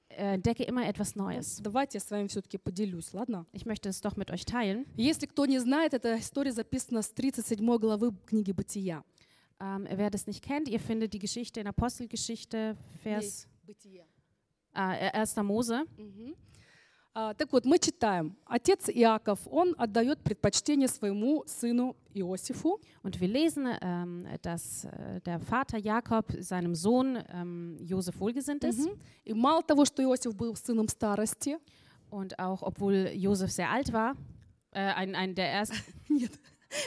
äh, 0.09 0.35
entdecke 0.35 0.63
immer 0.63 0.87
etwas 0.87 1.15
Neues. 1.15 1.61
Давайте 1.61 1.97
я 1.97 2.01
с 2.01 2.09
вами 2.09 2.27
все-таки 2.27 2.57
поделюсь, 2.57 3.13
ладно? 3.13 3.45
Ich 3.53 3.65
möchte 3.65 3.89
es 3.89 4.01
doch 4.01 4.15
mit 4.15 4.31
euch 4.31 4.45
teilen. 4.45 4.85
Если 4.95 5.25
кто 5.27 5.45
не 5.45 5.59
знает, 5.59 5.93
эта 5.93 6.17
история 6.19 6.51
записана 6.51 7.01
с 7.01 7.09
37 7.09 7.59
главы 7.59 8.13
книги 8.25 8.51
«Бытия». 8.51 9.03
Ähm, 9.59 9.87
wer 9.89 10.09
das 10.09 10.27
nicht 10.27 10.43
kennt, 10.43 10.67
ihr 10.69 10.79
findet 10.79 11.13
die 11.13 11.19
Geschichte 11.19 11.59
in 11.59 11.67
Apostelgeschichte, 11.67 12.77
Vers 13.03 13.47
«Бытие». 13.63 14.05
äh, 14.73 15.09
1. 15.11 15.35
Mose. 15.43 15.85
Мгм. 15.97 16.35
А, 17.19 17.33
так 17.33 17.51
вот, 17.51 17.65
мы 17.65 17.79
читаем. 17.79 18.37
Отец 18.45 18.89
Иаков, 18.89 19.39
он 19.47 19.73
отдает 19.79 20.19
предпочтение 20.19 20.87
своему 20.87 21.43
сыну 21.47 21.95
Иосифу. 22.13 22.79
Und 23.01 23.19
wir 23.19 23.27
lesen, 23.27 23.67
ähm, 23.81 24.27
dass 24.43 24.85
äh, 24.85 25.19
der 25.21 25.39
Vater 25.39 25.79
Jakob 25.79 26.31
seinem 26.39 26.75
Sohn 26.75 27.17
ähm, 27.29 27.75
Josef 27.81 28.19
wohlgesinnt 28.19 28.63
ist. 28.63 28.87
И 29.25 29.33
мало 29.33 29.63
того, 29.63 29.85
что 29.85 30.03
Иосиф 30.03 30.35
был 30.35 30.55
сыном 30.55 30.87
старости, 30.89 31.57
Und 32.11 32.37
auch 32.37 32.61
obwohl 32.61 33.09
Josef 33.15 33.51
sehr 33.51 33.71
alt 33.71 33.91
war, 33.91 34.15
äh, 34.69 34.81
ein, 34.81 35.15
ein 35.15 35.33
der 35.33 35.51
ersten, 35.51 35.75
нет, 36.09 36.33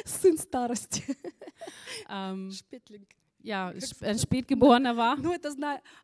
сын 0.04 0.38
старости, 0.38 1.02
Шпетлинг. 2.52 3.08
ja, 3.42 3.74
ein 4.00 4.18
Spätgeborener 4.20 4.96
war, 4.96 5.16
Ну, 5.16 5.32
это 5.32 5.50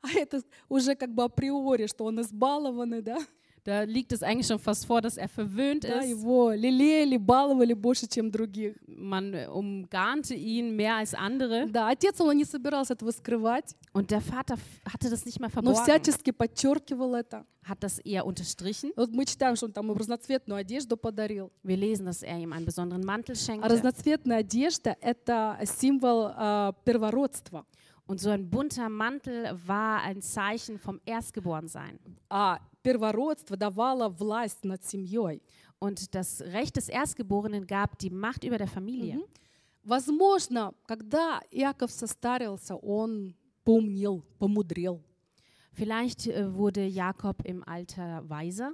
а 0.02 0.08
это 0.18 0.42
уже 0.68 0.96
как 0.96 1.14
бы 1.14 1.22
априори, 1.22 1.86
что 1.86 2.06
он 2.06 2.20
избалованный, 2.20 3.02
да? 3.02 3.18
da 3.65 3.83
liegt 3.83 4.11
es 4.11 4.23
eigentlich 4.23 4.47
schon 4.47 4.57
fast 4.57 4.87
vor, 4.87 5.01
dass 5.01 5.17
er 5.17 5.27
verwöhnt 5.29 5.83
да, 5.83 5.99
ist. 5.99 6.09
его 6.09 6.51
лелеяли, 6.51 7.17
баловали 7.17 7.73
больше, 7.73 8.07
чем 8.07 8.31
других. 8.31 8.75
Man 8.87 9.33
äh, 9.35 9.45
umgarnte 9.45 10.33
ihn 10.33 10.75
mehr 10.75 10.95
als 10.95 11.13
andere. 11.13 11.67
Да, 11.67 11.89
отец, 11.89 12.19
он 12.19 12.35
не 12.37 12.43
собирался 12.45 12.93
этого 12.93 13.11
скрывать, 13.11 13.75
Und 13.93 14.09
der 14.09 14.21
Vater 14.21 14.55
f- 14.55 14.61
hatte 14.91 15.11
das 15.11 15.25
nicht 15.25 15.39
mehr 15.39 15.49
но 15.61 15.73
verborgen, 15.73 15.83
всячески 15.83 16.31
подчеркивал 16.31 17.13
это. 17.13 17.45
hat 17.63 17.83
das 17.83 17.99
eher 17.99 18.25
unterstrichen. 18.25 18.93
Вот 18.95 19.11
мы 19.11 19.25
читаем, 19.25 19.55
что 19.55 19.67
он 19.67 19.73
там 19.73 19.85
ему 19.85 19.93
разноцветную 19.93 20.57
одежду 20.59 20.97
подарил. 20.97 21.51
Wir 21.61 21.77
lesen, 21.77 22.07
dass 22.07 22.23
er 22.23 22.39
ihm 22.39 22.53
einen 22.53 22.65
besonderen 22.65 23.03
Mantel 23.05 23.35
А 23.35 23.37
schenkte. 23.37 23.69
разноцветная 23.69 24.39
одежда — 24.39 25.01
это 25.01 25.59
символ 25.65 26.31
а, 26.35 26.73
первородства. 26.83 27.67
Und 28.07 28.19
so 28.19 28.31
ein 28.31 28.49
bunter 28.49 28.89
Mantel 28.89 29.55
war 29.67 30.01
ein 30.01 30.21
Zeichen 30.23 30.79
vom 30.79 30.99
Erstgeborensein. 31.05 31.99
А 32.29 32.57
первородство 32.86 33.56
давало 33.56 34.08
власть 34.08 34.64
над 34.64 34.84
семьей. 34.84 35.42
Und 35.80 36.14
das 36.14 36.40
Recht 36.40 36.76
des 36.76 36.88
Erstgeborenen 36.88 37.66
gab 37.66 37.98
die 37.98 38.10
Macht 38.10 38.44
über 38.44 38.58
der 38.58 38.68
Familie. 38.68 39.20
Возможно, 39.82 40.72
когда 40.86 41.40
Иаков 41.50 41.90
состарился, 41.90 42.76
он 42.76 43.34
поумнел, 43.64 44.22
помудрел, 44.38 45.02
Vielleicht 45.72 46.28
äh, 46.28 46.54
wurde 46.54 46.86
Jakob 46.86 47.44
im 47.44 47.62
Alter 47.64 48.22
weiser, 48.28 48.72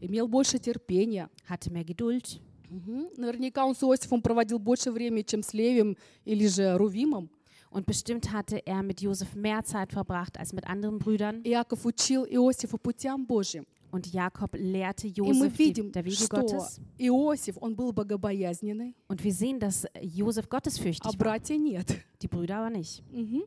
имел 0.00 0.28
больше 0.28 0.58
терпения. 0.60 1.28
hatte 1.48 1.72
mehr 1.72 1.84
Geduld. 1.84 2.40
Мгм. 2.68 3.08
Наверняка 3.16 3.64
он 3.64 3.74
с 3.74 3.82
Иосифом 3.82 4.20
проводил 4.22 4.58
больше 4.58 4.92
времени, 4.92 5.22
чем 5.22 5.42
с 5.42 5.52
Левием 5.54 5.96
или 6.24 6.46
же 6.46 6.76
Рувимом. 6.76 7.30
Und 7.73 7.85
bestimmt 7.85 8.31
hatte 8.31 8.65
er 8.65 8.81
mit 8.83 9.01
Josef 9.01 9.35
mehr 9.35 9.63
Zeit 9.63 9.91
verbracht 9.91 10.37
als 10.39 10.53
mit 10.53 10.65
anderen 10.67 10.99
Brüdern. 10.99 11.41
Иаков 11.43 11.85
учил 11.85 12.25
Иосифа 12.25 12.77
путям 12.77 13.25
Божьим. 13.25 13.65
Und 13.91 14.05
Jakob 14.13 14.55
lehrte 14.55 15.07
И 15.07 15.13
мы 15.17 15.47
Josef 15.47 15.53
die, 15.53 15.57
видим, 15.57 15.91
der 15.91 16.05
Wege 16.05 16.15
что 16.15 16.27
Gottes. 16.37 16.79
Иосиф, 16.99 17.57
он 17.59 17.75
был 17.75 17.91
богобоязненный, 17.91 18.95
Und 19.07 19.23
wir 19.23 19.33
sehen, 19.33 19.59
dass 19.59 19.85
Josef 20.01 20.45
а 20.45 20.49
gottesfürchtig 20.57 21.05
war. 21.05 21.17
братья 21.17 21.57
нет. 21.57 21.95
Die 22.21 22.27
Brüder 22.27 22.57
aber 22.57 22.69
nicht. 22.69 23.01
Мгм. 23.11 23.43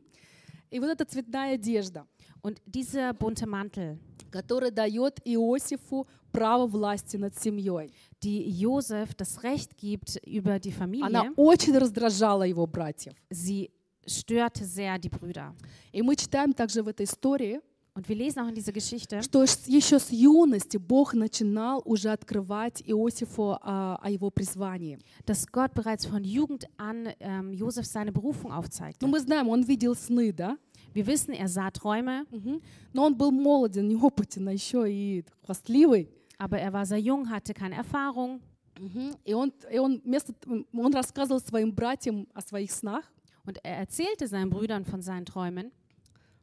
И 0.69 0.79
вот 0.79 0.89
эта 0.89 1.05
цветная 1.05 1.53
одежда, 1.55 2.05
Und 2.41 2.61
dieser 2.65 3.13
bunte 3.13 3.45
Mantel, 3.47 3.97
которая 4.31 4.71
дает 4.71 5.21
Иосифу 5.23 6.07
право 6.33 6.65
власти 6.67 7.15
над 7.15 7.37
семьей, 7.39 7.93
die 8.21 8.49
Josef 8.49 9.13
das 9.15 9.43
Recht 9.43 9.77
gibt 9.77 10.17
über 10.25 10.59
die 10.59 10.71
она 10.71 10.77
Familie, 10.77 11.33
очень 11.37 11.77
раздражала 11.77 12.43
его 12.43 12.65
братьев. 12.67 13.13
sie 13.29 13.71
störte 14.08 14.64
sehr 14.64 14.98
die 14.98 15.08
Brüder. 15.10 15.54
И 15.92 16.02
мы 16.02 16.16
читаем 16.16 16.52
также 16.52 16.82
в 16.82 16.88
этой 16.88 17.04
истории, 17.04 17.60
Und 17.94 18.08
wir 18.08 18.14
lesen 18.14 18.38
auch 18.44 18.48
in 18.48 18.54
dieser 18.54 18.70
Geschichte, 18.70 19.20
что 19.22 19.42
еще 19.42 19.98
с 19.98 20.10
юности 20.12 20.76
Бог 20.76 21.14
начинал 21.14 21.82
уже 21.84 22.10
открывать 22.10 22.80
Иосифу 22.86 23.58
а, 23.60 23.98
о 24.00 24.08
его 24.08 24.30
призвании. 24.30 25.00
dass 25.26 25.44
Gott 25.50 25.74
bereits 25.74 26.06
von 26.06 26.22
Jugend 26.22 26.68
an 26.76 27.08
ähm, 27.18 27.52
Josef 27.52 27.86
seine 27.86 28.12
Berufung 28.12 28.52
aufzeigte. 28.52 29.04
Ну, 29.04 29.08
мы 29.08 29.18
знаем, 29.18 29.48
он 29.48 29.62
видел 29.62 29.96
сны, 29.96 30.32
да? 30.32 30.56
Wir 30.94 31.06
wissen, 31.08 31.34
er 31.34 31.48
sah 31.48 31.70
Träume, 31.72 32.24
Мгм. 32.30 32.62
Но 32.92 33.04
он 33.04 33.16
был 33.16 33.32
молоден, 33.32 33.88
неопытен, 33.88 34.46
а 34.46 34.52
еще 34.52 34.86
и 34.88 35.24
хвастливый. 35.44 36.08
aber 36.38 36.60
er 36.60 36.72
war 36.72 36.86
sehr 36.86 37.00
jung, 37.00 37.28
hatte 37.30 37.52
keine 37.52 37.74
Erfahrung. 37.74 38.40
Мгм. 38.78 39.16
И 39.24 39.34
он, 39.34 39.52
и 39.72 39.78
он, 39.80 40.00
вместо, 40.04 40.32
он 40.46 40.94
рассказывал 40.94 41.40
своим 41.40 41.72
братьям 41.72 42.28
о 42.32 42.40
своих 42.42 42.70
снах. 42.70 43.02
Und 43.48 43.58
er 43.62 43.78
erzählte 43.78 44.28
seinen 44.28 44.50
Brüdern 44.50 44.84
von 44.84 45.00
seinen 45.00 45.24
Träumen. 45.24 45.72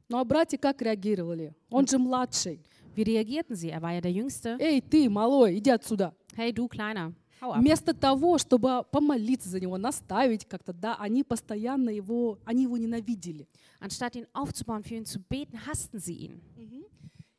Ну 0.10 0.18
а 0.18 0.24
братья 0.26 0.58
как 0.58 0.82
реагировали? 0.82 1.54
Он 1.70 1.86
же 1.86 2.00
младший. 2.00 2.64
Wie 2.96 3.04
reagierten 3.04 3.56
sie? 3.56 3.70
Er 3.70 3.84
war 3.84 3.92
ja 3.92 4.02
der 4.02 4.12
Jüngste. 4.12 4.58
Эй, 4.60 4.82
ты, 4.82 5.08
малой, 5.08 5.60
иди 5.60 5.70
отсюда. 5.70 6.16
Hey, 6.36 6.52
du 6.52 6.68
Kleiner. 6.68 7.14
Вместо 7.40 7.94
того, 7.94 8.40
чтобы 8.40 8.84
помолиться 8.90 9.50
за 9.50 9.60
него, 9.60 9.78
наставить 9.78 10.46
как-то, 10.46 10.74
да, 10.74 10.96
они 10.96 11.24
постоянно 11.24 11.92
его, 11.92 12.40
они 12.44 12.64
его 12.64 12.76
ненавидели. 12.76 13.48
Anstatt 13.80 14.16
ihn 14.16 14.26
aufzubauen, 14.34 14.82
für 14.84 14.96
ihn 14.96 15.06
zu 15.06 15.20
beten, 15.20 15.64
hassten 15.68 16.00
sie 16.00 16.16
ihn. 16.16 16.42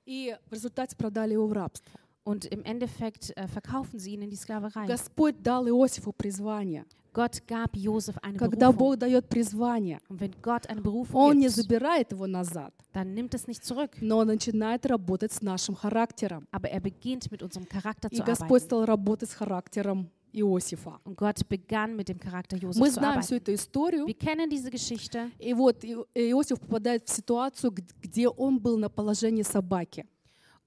И 0.04 0.36
в 0.48 0.52
результате 0.52 0.96
продали 0.96 1.32
его 1.32 1.48
в 1.48 1.52
рабство. 1.52 1.98
Und 2.26 2.44
im 2.46 2.62
Endeffekt 2.64 3.32
äh, 3.36 3.46
verkaufen 3.46 3.98
sie 4.00 4.14
ihn 4.14 4.22
in 4.22 4.30
die 4.30 4.36
Sklaverei. 4.36 4.86
Господь 4.86 5.36
дал 5.42 5.66
Иосифу 5.68 6.12
призвание. 6.12 6.84
Gott 7.14 7.46
gab 7.46 7.74
Josef 7.76 8.16
eine 8.22 8.36
Когда 8.36 8.70
Berufung. 8.72 8.78
Бог 8.78 8.96
дает 8.98 9.28
призвание, 9.28 10.00
Und 10.10 10.20
wenn 10.20 10.32
Gott 10.42 10.66
eine 10.68 10.82
Berufung 10.82 11.14
Он 11.30 11.38
не 11.38 11.46
gibt, 11.46 11.54
забирает 11.56 12.10
его 12.12 12.26
назад, 12.26 12.74
dann 12.92 13.14
nimmt 13.14 13.32
es 13.34 13.46
nicht 13.46 13.64
zurück. 13.64 13.96
но 14.02 14.18
Он 14.18 14.26
начинает 14.26 14.84
работать 14.86 15.32
с 15.32 15.40
нашим 15.40 15.74
характером. 15.76 16.46
Aber 16.50 16.68
er 16.68 16.80
beginnt 16.80 17.30
mit 17.30 17.42
unserem 17.42 17.66
Charakter 17.68 18.10
И 18.12 18.16
zu 18.16 18.22
Господь 18.24 18.60
arbeiten. 18.60 18.64
стал 18.66 18.84
работать 18.84 19.30
с 19.30 19.34
характером 19.34 20.10
Иосифа. 20.32 21.00
Und 21.04 21.16
Gott 21.16 21.48
begann 21.48 21.96
mit 21.96 22.08
dem 22.08 22.18
Charakter 22.18 22.56
Мы 22.56 22.62
Josef 22.64 22.82
zu 22.84 22.90
знаем 23.00 23.22
всю 23.22 23.36
arbeiten. 23.36 23.42
эту 23.44 23.54
историю. 23.54 24.06
Wir 24.06 24.14
kennen 24.18 24.50
diese 24.50 24.70
Geschichte. 24.70 25.30
И 25.38 25.54
вот 25.54 25.84
И- 25.84 25.94
Иосиф 26.32 26.60
попадает 26.60 27.08
в 27.08 27.12
ситуацию, 27.14 27.70
г- 27.70 27.82
где 28.02 28.28
он 28.28 28.58
был 28.58 28.76
на 28.76 28.90
положении 28.90 29.42
собаки. 29.42 30.04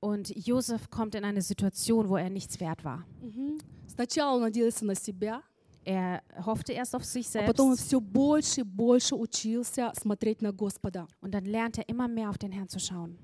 Und 0.00 0.34
Josef 0.36 0.90
kommt 0.90 1.14
in 1.14 1.24
eine 1.24 1.40
Situation, 1.40 2.08
wo 2.08 2.16
er 2.16 2.28
nichts 2.28 2.60
wert 2.60 2.84
war. 2.84 3.04
Сначала 3.86 4.34
он 4.36 4.42
надеялся 4.42 4.84
на 4.84 4.94
себя, 4.94 5.42
Er 5.86 6.22
hoffte 6.46 6.72
erst 6.72 6.94
auf 6.94 7.04
sich 7.04 7.26
а 7.36 7.42
потом 7.44 7.70
он 7.70 7.76
selbst 7.76 7.88
все 7.88 8.00
больше 8.00 8.60
и 8.60 8.64
больше 8.64 9.14
учился 9.14 9.92
смотреть 9.94 10.40
на 10.40 10.50
Господа. 10.50 11.06
und 11.20 11.32
dann 11.32 11.44
lernt 11.44 11.76
er 11.78 11.88
immer 11.90 12.08
mehr 12.08 12.30
auf 12.30 12.38
den 12.38 12.52
Herrn 12.52 12.68
zu 12.68 12.78
schauen. 12.78 13.18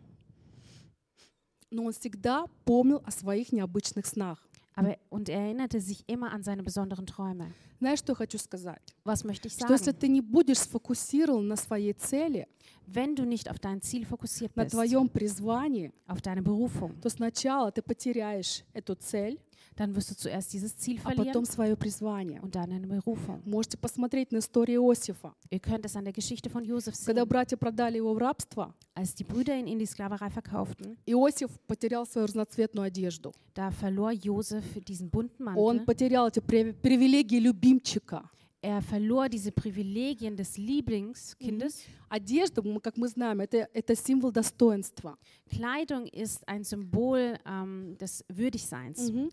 Но 1.71 1.85
он 1.85 1.93
всегда 1.93 2.45
помнил 2.65 3.01
о 3.07 3.11
своих 3.11 3.53
необычных 3.53 4.05
снах. 4.07 4.47
Aber, 4.75 4.97
und 5.11 5.29
er 5.29 5.41
erinnerte 5.41 5.81
sich 5.81 6.05
immer 6.07 6.33
an 6.33 6.43
seine 6.43 6.63
besonderen 6.63 7.07
Träume. 7.07 7.53
Знаешь, 7.81 8.01
что 8.01 8.13
я 8.13 8.17
хочу 8.17 8.39
сказать? 8.39 8.83
Was 9.05 9.25
möchte 9.25 9.49
ich 9.49 9.55
Что 9.55 9.73
если 9.73 9.91
sagen? 9.93 9.99
ты 10.01 10.09
не 10.09 10.21
будешь 10.21 10.59
сфокусирован 10.59 11.49
на 11.49 11.57
своей 11.57 11.93
цели, 11.95 12.47
Wenn 12.87 13.15
du 13.15 13.25
nicht 13.25 13.49
auf 13.49 13.59
dein 13.59 13.81
Ziel 13.83 14.05
fokussiert 14.05 14.57
на 14.57 14.65
bist, 14.65 14.73
твоем 14.73 15.09
призвании, 15.09 15.93
auf 16.07 16.21
deine 16.21 16.43
Berufung, 16.43 17.01
то 17.01 17.09
сначала 17.09 17.71
ты 17.71 17.83
потеряешь 17.83 18.65
эту 18.73 18.95
цель, 18.97 19.39
dann 19.77 19.95
wirst 19.95 20.11
du 20.11 20.15
zuerst 20.17 20.53
dieses 20.53 20.77
Ziel 20.77 20.99
а 21.05 21.09
потом 21.11 21.25
verlieren 21.25 21.45
свое 21.47 21.77
призвание. 21.77 22.41
und 22.43 22.55
dann 22.55 22.71
eine 22.73 22.87
Berufung. 22.87 23.41
Можете 23.45 23.77
посмотреть 23.79 24.33
на 24.33 24.39
историю 24.39 24.83
Иосифа. 24.83 25.35
Ihr 25.51 25.61
könnt 25.61 25.85
es 25.87 25.97
an 25.97 26.05
der 26.05 26.13
Geschichte 26.13 26.51
von 26.51 26.65
Josef 26.65 26.95
Когда 27.05 27.23
sehen. 27.23 27.29
братья 27.29 27.57
продали 27.57 27.97
его 27.99 28.15
в 28.15 28.19
рабство, 28.19 28.75
Als 28.95 29.15
die 29.15 29.25
Brüder 29.25 29.57
ihn 29.57 29.67
in 29.67 29.79
die 29.79 29.87
Sklaverei 29.87 30.31
verkauften, 30.31 30.97
Иосиф 31.07 31.51
потерял 31.67 32.05
свою 32.07 32.27
разноцветную 32.27 32.87
одежду. 32.87 33.33
da 33.55 33.71
verlor 33.71 34.11
Josef 34.13 34.65
diesen 34.87 35.11
bunten 35.11 35.47
Он 35.57 35.79
Mantel. 35.79 35.85
потерял 35.87 36.29
эти 36.29 36.41
прив- 36.41 36.75
привилегии 36.81 37.39
любимчика. 37.39 38.29
Er 38.63 38.83
verlor 38.83 39.31
diese 39.31 39.51
Privilegien 39.53 40.37
des 40.37 40.59
Lieblingskindes. 40.59 41.81
Одежда, 42.11 42.61
мы- 42.63 42.81
как 42.81 42.97
мы 42.99 43.09
знаем, 43.09 43.41
это, 43.41 43.69
это 43.73 43.95
символ 43.97 44.33
достоинства. 44.33 45.17
Kleidung 45.51 46.07
ist 46.09 46.47
ein 46.47 46.63
Symbol 46.65 47.39
ähm, 47.47 47.97
des 47.99 48.23
Würdigseins. 48.29 49.11
Мгм. 49.11 49.31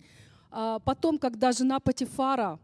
А 0.52 0.78
Потом, 0.80 1.18
когда 1.18 1.50
жена 1.52 1.80
Патифара, 1.80 2.58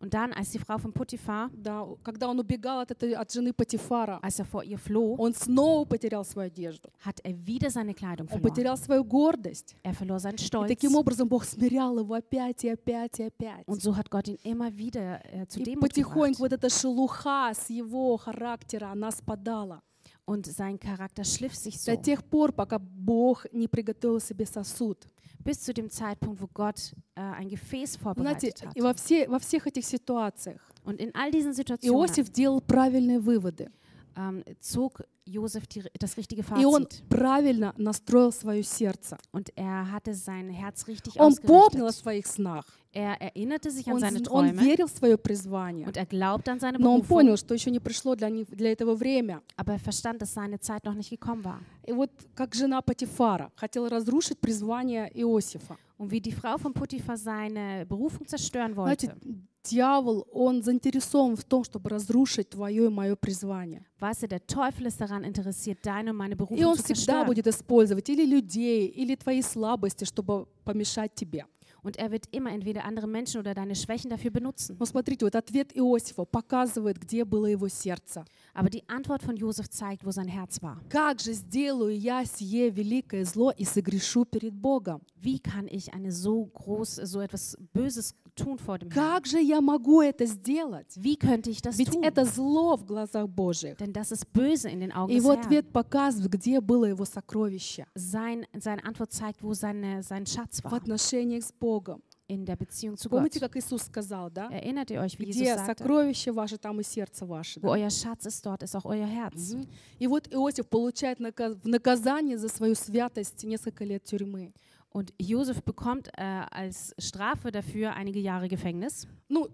Und 0.00 0.12
dann, 0.12 0.34
als 0.34 0.50
die 0.50 0.58
Frau 0.58 0.76
von 0.76 0.92
Potiphar, 0.92 1.48
да, 1.54 1.86
когда 2.02 2.28
он 2.28 2.38
убегал 2.38 2.80
от, 2.80 2.90
этой, 2.90 3.14
от 3.14 3.32
жены 3.32 3.54
Патифара, 3.54 4.18
als 4.22 4.38
er 4.38 4.44
vor 4.44 4.62
ihr 4.62 4.76
floh, 4.76 5.14
он 5.16 5.32
снова 5.32 5.86
потерял 5.86 6.24
свою 6.26 6.48
одежду. 6.48 6.90
hat 7.06 7.20
er 7.24 7.32
wieder 7.46 7.70
seine 7.70 7.94
Kleidung 7.94 8.26
Он 8.26 8.38
verloren. 8.38 8.42
потерял 8.42 8.76
свою 8.76 9.02
гордость. 9.04 9.74
Er 9.82 9.94
verlor 9.94 10.18
seinen 10.20 10.34
И 10.36 10.44
Stolz. 10.44 10.68
таким 10.68 10.94
образом 10.94 11.26
Бог 11.28 11.44
смирял 11.44 11.98
его 11.98 12.12
опять 12.12 12.64
и 12.64 12.68
опять 12.68 13.18
и 13.20 13.22
опять. 13.24 13.66
Und 13.66 13.80
so 13.80 13.96
hat 13.96 14.10
Gott 14.10 14.28
ihn 14.28 14.36
immer 14.42 14.76
wieder 14.76 15.22
äh, 15.32 15.46
zu 15.46 15.60
И 15.60 15.74
потихоньку 15.76 16.42
gebracht. 16.42 16.50
вот 16.50 16.52
эта 16.52 16.68
шелуха 16.68 17.52
с 17.54 17.70
его 17.70 18.18
характера, 18.18 18.90
она 18.92 19.10
спадала. 19.10 19.80
Und 20.26 20.46
sein 20.46 20.78
Charakter 20.80 21.22
schliff 21.24 21.54
sich 21.54 21.78
so. 21.80 21.92
До 21.94 22.00
тех 22.00 22.24
пор, 22.24 22.52
пока 22.52 22.78
Бог 22.78 23.46
не 23.52 23.68
приготовил 23.68 24.20
себе 24.20 24.46
сосуд. 24.46 25.06
Bis 25.44 25.60
zu 25.60 25.74
dem 25.74 25.90
Zeitpunkt, 25.90 26.40
wo 26.40 26.48
Gott 26.52 26.94
äh, 27.14 27.20
ein 27.20 27.48
Gefäß 27.50 27.92
Знаете, 27.92 27.98
vorbereitet 27.98 28.66
hat. 28.66 28.76
и 28.76 28.80
во, 28.80 28.94
все, 28.94 29.28
во 29.28 29.38
всех 29.38 29.66
этих 29.66 29.84
ситуациях 29.84 30.60
Und 30.84 30.98
in 31.00 31.14
all 31.14 31.30
diesen 31.30 31.52
Situationen 31.52 31.98
Иосиф 31.98 32.30
делал 32.30 32.60
правильные 32.62 33.20
выводы. 33.20 33.70
ähm, 34.16 34.42
zog 34.60 35.02
Josef 35.26 35.66
die, 35.66 35.82
das 35.98 36.16
richtige 36.16 36.42
И 36.60 36.64
он 36.64 36.84
Fazit. 36.84 37.02
правильно 37.08 37.74
настроил 37.78 38.30
свое 38.32 38.62
сердце. 38.62 39.16
Und 39.32 39.50
er 39.56 39.90
hatte 39.90 40.14
sein 40.14 40.50
Herz 40.50 40.86
richtig 40.86 41.18
Он 41.18 41.34
помнил 41.36 41.86
о 41.86 41.92
своих 41.92 42.26
снах. 42.26 42.66
Er 42.92 43.20
erinnerte 43.20 43.70
sich 43.72 43.88
an 43.88 43.94
Он, 43.94 44.00
seine 44.00 44.18
з- 44.20 44.28
он 44.30 44.46
Träume 44.50 44.60
верил 44.62 44.86
в 44.86 44.90
свое 44.92 45.16
призвание. 45.18 45.86
und 45.88 45.96
er 45.96 46.06
glaubte 46.06 46.52
an 46.52 46.60
seine 46.60 46.78
Но 46.78 46.94
он 46.94 47.02
понял, 47.02 47.36
что 47.36 47.54
еще 47.54 47.70
не 47.72 47.80
пришло 47.80 48.14
для, 48.14 48.28
них, 48.28 48.46
для 48.50 48.70
этого 48.70 48.94
время. 48.94 49.40
aber 49.56 49.72
er 49.72 49.80
verstand, 49.80 50.20
dass 50.22 50.32
seine 50.34 50.60
Zeit 50.60 50.84
noch 50.84 50.94
nicht 50.94 51.10
gekommen 51.10 51.42
war. 51.42 51.58
И 51.86 51.92
вот 51.92 52.10
как 52.36 52.54
жена 52.54 52.82
Патифара 52.82 53.50
хотела 53.56 53.88
разрушить 53.88 54.38
призвание 54.40 55.10
Иосифа. 55.14 55.76
Und 55.98 56.10
wie 56.10 56.20
die 56.20 56.32
Frau 56.32 56.58
von 56.58 56.72
Potiphar 56.74 57.16
seine 57.16 57.86
Berufung 57.86 58.26
zerstören 58.26 58.74
Знаете, 58.74 59.08
wollte, 59.08 59.44
дьявол, 59.64 60.26
он 60.32 60.62
заинтересован 60.62 61.36
в 61.36 61.44
том, 61.44 61.64
чтобы 61.64 61.88
разрушить 61.90 62.50
твое 62.50 62.86
и 62.86 62.88
мое 62.88 63.16
призвание. 63.16 63.84
weißt 64.00 64.22
du, 64.24 64.28
der 64.28 64.46
Teufel 64.46 64.86
ist 64.86 65.00
daran 65.00 65.13
interessiert, 65.23 65.79
deine 65.83 66.11
und 66.11 66.17
meine 66.17 66.33
И 66.33 66.37
Berufung 66.37 66.65
он 66.65 66.75
zu 66.77 66.83
всегда 66.83 67.23
zerstören. 67.23 67.27
будет 67.27 67.47
использовать 67.47 68.09
или 68.09 68.25
людей, 68.25 68.87
или 68.87 69.15
твои 69.15 69.41
слабости, 69.41 70.05
чтобы 70.05 70.47
помешать 70.63 71.13
тебе. 71.15 71.45
Und 71.81 71.95
er 71.95 72.11
wird 72.11 72.25
immer 72.31 72.51
entweder 72.51 72.83
andere 72.83 73.07
Menschen 73.07 73.39
oder 73.39 73.53
deine 73.53 73.73
Schwächen 73.73 74.09
dafür 74.09 74.31
benutzen. 74.31 74.75
Но 74.77 74.85
смотрите, 74.85 75.23
вот 75.23 75.33
ответ 75.35 75.71
Иосифа 75.77 76.25
показывает, 76.25 76.99
где 76.99 77.23
было 77.23 77.45
его 77.45 77.69
сердце. 77.69 78.25
Aber 78.53 78.69
die 78.69 78.83
Antwort 78.89 79.23
von 79.23 79.37
Josef 79.37 79.69
zeigt, 79.69 80.05
wo 80.05 80.11
sein 80.11 80.27
Herz 80.27 80.61
war. 80.61 80.81
Как 80.89 81.21
же 81.21 81.31
сделаю 81.33 81.97
я 81.97 82.25
сие 82.25 82.69
великое 82.69 83.23
зло 83.23 83.51
и 83.51 83.63
согрешу 83.63 84.25
перед 84.25 84.53
Богом? 84.53 85.01
Wie 85.15 85.39
kann 85.39 85.67
ich 85.69 85.93
eine 85.93 86.11
so 86.11 86.45
groß, 86.47 86.95
so 86.95 87.21
etwas 87.21 87.57
Böses 87.73 88.13
tun 88.34 88.58
vor 88.58 88.78
dem 88.78 88.90
Herrn? 88.90 88.94
Как 88.94 89.26
же 89.26 89.40
я 89.40 89.60
могу 89.60 90.00
это 90.02 90.26
сделать? 90.26 90.88
Wie 90.96 91.16
könnte 91.16 91.50
ich 91.50 91.60
das 91.62 91.78
Ведь 91.78 91.90
tun? 91.90 92.04
это 92.04 92.24
зло 92.24 92.76
в 92.76 92.84
глазах 92.84 93.28
Божьих. 93.28 93.76
Denn 93.78 93.92
das 93.92 94.10
ist 94.12 94.32
böse 94.32 94.68
in 94.68 94.80
den 94.80 94.92
Augen 94.92 95.08
des 95.12 95.16
его 95.22 95.32
Herrn. 95.32 95.40
ответ 95.40 95.72
показывает, 95.72 96.30
где 96.30 96.60
было 96.60 96.84
его 96.86 97.04
сокровище 97.04 97.86
Sein, 97.94 98.44
seine 98.52 98.84
Antwort 98.84 99.12
zeigt, 99.12 99.42
wo 99.42 99.54
seine, 99.54 100.02
sein 100.02 100.26
Schatz 100.26 100.60
в 100.60 100.64
war 100.64 100.74
отношениях 100.76 101.44
с 101.44 101.52
Богом. 101.52 102.02
in 102.26 102.46
der 102.46 102.56
Beziehung 102.56 102.96
zu 102.96 103.10
Gott. 103.10 103.18
Помните, 103.18 103.38
как 103.38 103.54
Иисус 103.54 103.82
сказал, 103.82 104.30
да? 104.30 104.48
Erinnert 104.50 104.90
ihr 104.90 105.00
euch, 105.02 105.18
wie 105.18 105.26
Jesus 105.26 105.42
Где 105.42 105.56
sagte, 105.56 105.84
сокровище 105.84 106.32
ваше, 106.32 106.56
там 106.56 106.80
и 106.80 106.82
сердце 106.82 107.26
ваше. 107.26 107.60
wo 107.60 107.74
да? 107.74 107.76
euer 107.76 107.90
Schatz 107.90 108.24
ist, 108.24 108.44
dort 108.46 108.62
ist 108.62 108.74
auch 108.74 108.86
euer 108.86 109.06
Herz. 109.06 109.52
Мгм. 109.54 109.66
И 109.98 110.06
вот 110.06 110.32
Иосиф 110.32 110.66
получает 110.68 111.18
в 111.18 111.68
наказание 111.68 112.38
за 112.38 112.48
свою 112.48 112.74
святость 112.74 113.44
несколько 113.44 113.84
лет 113.84 114.04
тюрьмы. 114.04 114.54
Und 114.94 115.12
Josef 115.18 115.60
bekommt 115.64 116.06
äh, 116.16 116.22
als 116.22 116.94
Strafe 116.98 117.50
dafür 117.50 117.94
einige 117.94 118.20
Jahre 118.20 118.48
Gefängnis. 118.48 119.08
Ну, 119.28 119.48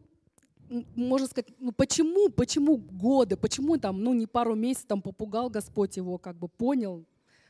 можно 0.94 1.26
сказать, 1.28 1.50
ну 1.58 1.72
почему, 1.72 2.28
почему 2.28 2.76
годы, 2.76 3.38
почему 3.38 3.78
там, 3.78 4.04
ну 4.04 4.12
не 4.12 4.26
пару 4.26 4.54
месяцев 4.54 4.88
там 4.88 5.00
попугал 5.00 5.48
Господь 5.48 5.96
его, 5.96 6.18
как 6.18 6.36
бы 6.36 6.46
понял, 6.46 7.06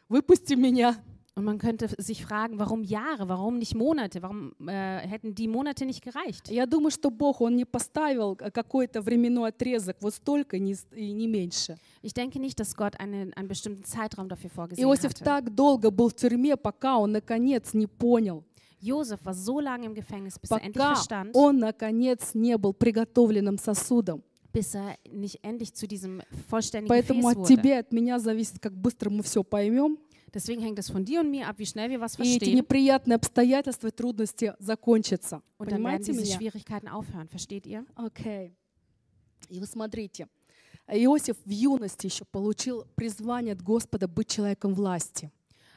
выпусти 0.09 0.55
меня. 0.55 1.03
Und 1.37 1.45
man 1.45 1.59
könnte 1.59 1.89
sich 1.99 2.25
fragen, 2.25 2.59
warum 2.59 2.83
Jahre, 2.83 3.29
warum 3.29 3.59
nicht 3.59 3.75
Monate, 3.75 4.21
warum 4.21 4.53
äh, 4.67 4.99
hätten 4.99 5.35
die 5.35 5.47
Monate 5.47 5.87
nicht 5.87 6.03
gereicht? 6.03 6.51
Я 6.51 6.67
думаю, 6.67 6.91
что 6.91 7.11
Бог, 7.11 7.41
Он 7.41 7.55
не 7.55 7.65
поставил 7.65 8.37
э, 8.41 8.51
какой-то 8.51 9.01
временной 9.01 9.51
отрезок, 9.51 9.97
вот 10.01 10.15
столько 10.15 10.59
не, 10.59 10.77
и 10.93 11.13
не 11.13 11.29
меньше. 11.29 11.79
Ich 12.03 12.15
denke 12.15 12.41
nicht, 12.41 12.59
dass 12.59 12.75
Gott 12.75 12.99
einen, 12.99 13.33
einen 13.35 13.49
bestimmten 13.49 13.85
Zeitraum 13.85 14.29
dafür 14.29 14.51
vorgesehen 14.51 14.85
Иосиф 14.87 15.13
hatte. 15.13 15.25
так 15.25 15.55
долго 15.55 15.91
был 15.91 16.09
в 16.09 16.15
тюрьме, 16.15 16.57
пока 16.57 16.99
он 16.99 17.13
наконец 17.13 17.75
не 17.75 17.87
понял, 17.87 18.45
Josef 18.81 19.25
war 19.25 19.35
so 19.35 19.61
lange 19.61 19.87
im 19.87 19.95
Gefängnis, 19.95 20.39
bis 20.39 20.51
er 20.51 20.63
endlich 20.63 20.73
пока 20.75 20.95
verstand, 20.95 21.31
он 21.35 21.59
наконец 21.59 22.35
не 22.35 22.57
был 22.59 22.73
приготовленным 22.73 23.57
сосудом. 23.57 24.23
bis 24.53 24.75
er 24.75 24.97
nicht 25.09 25.45
endlich 25.45 25.75
zu 25.75 25.87
diesem 25.87 26.23
vollständigen 26.49 26.89
Поэтому 26.89 27.21
Gefäß 27.21 27.33
от 27.33 27.39
wurde. 27.39 27.49
тебя, 27.55 27.79
от 27.79 27.93
меня 27.93 28.19
зависит, 28.19 28.59
как 28.59 28.75
быстро 28.75 29.09
мы 29.11 29.23
все 29.23 29.45
поймем, 29.45 29.97
Deswegen 30.33 30.63
hängt 30.63 30.79
es 30.79 30.91
von 30.91 31.05
dir 31.05 31.21
und 31.21 31.31
mir 31.31 31.49
ab, 31.49 31.59
wie 31.59 31.67
schnell 31.67 31.91
wir 31.91 32.01
was 32.01 32.19
и 32.19 32.23
эти 32.23 32.39
verstehen. 32.39 32.57
неприятные 32.57 33.17
обстоятельства 33.17 33.89
и 33.89 33.91
трудности 33.91 34.55
закончатся. 34.59 35.43
Und 35.59 35.73
dann 35.73 35.83
werden 35.83 36.05
diese? 36.05 36.37
Schwierigkeiten 36.37 36.89
aufhören. 36.89 37.29
Versteht 37.29 37.67
ihr? 37.67 37.85
Окей. 37.97 38.55
И 39.49 39.59
вы 39.59 39.67
смотрите, 39.67 40.29
Иосиф 40.89 41.37
в 41.45 41.51
юности 41.51 42.07
еще 42.07 42.25
получил 42.25 42.85
призвание 42.95 43.55
от 43.55 43.63
Господа 43.63 44.07
быть 44.09 44.29
человеком 44.29 44.75
власти. 44.75 45.31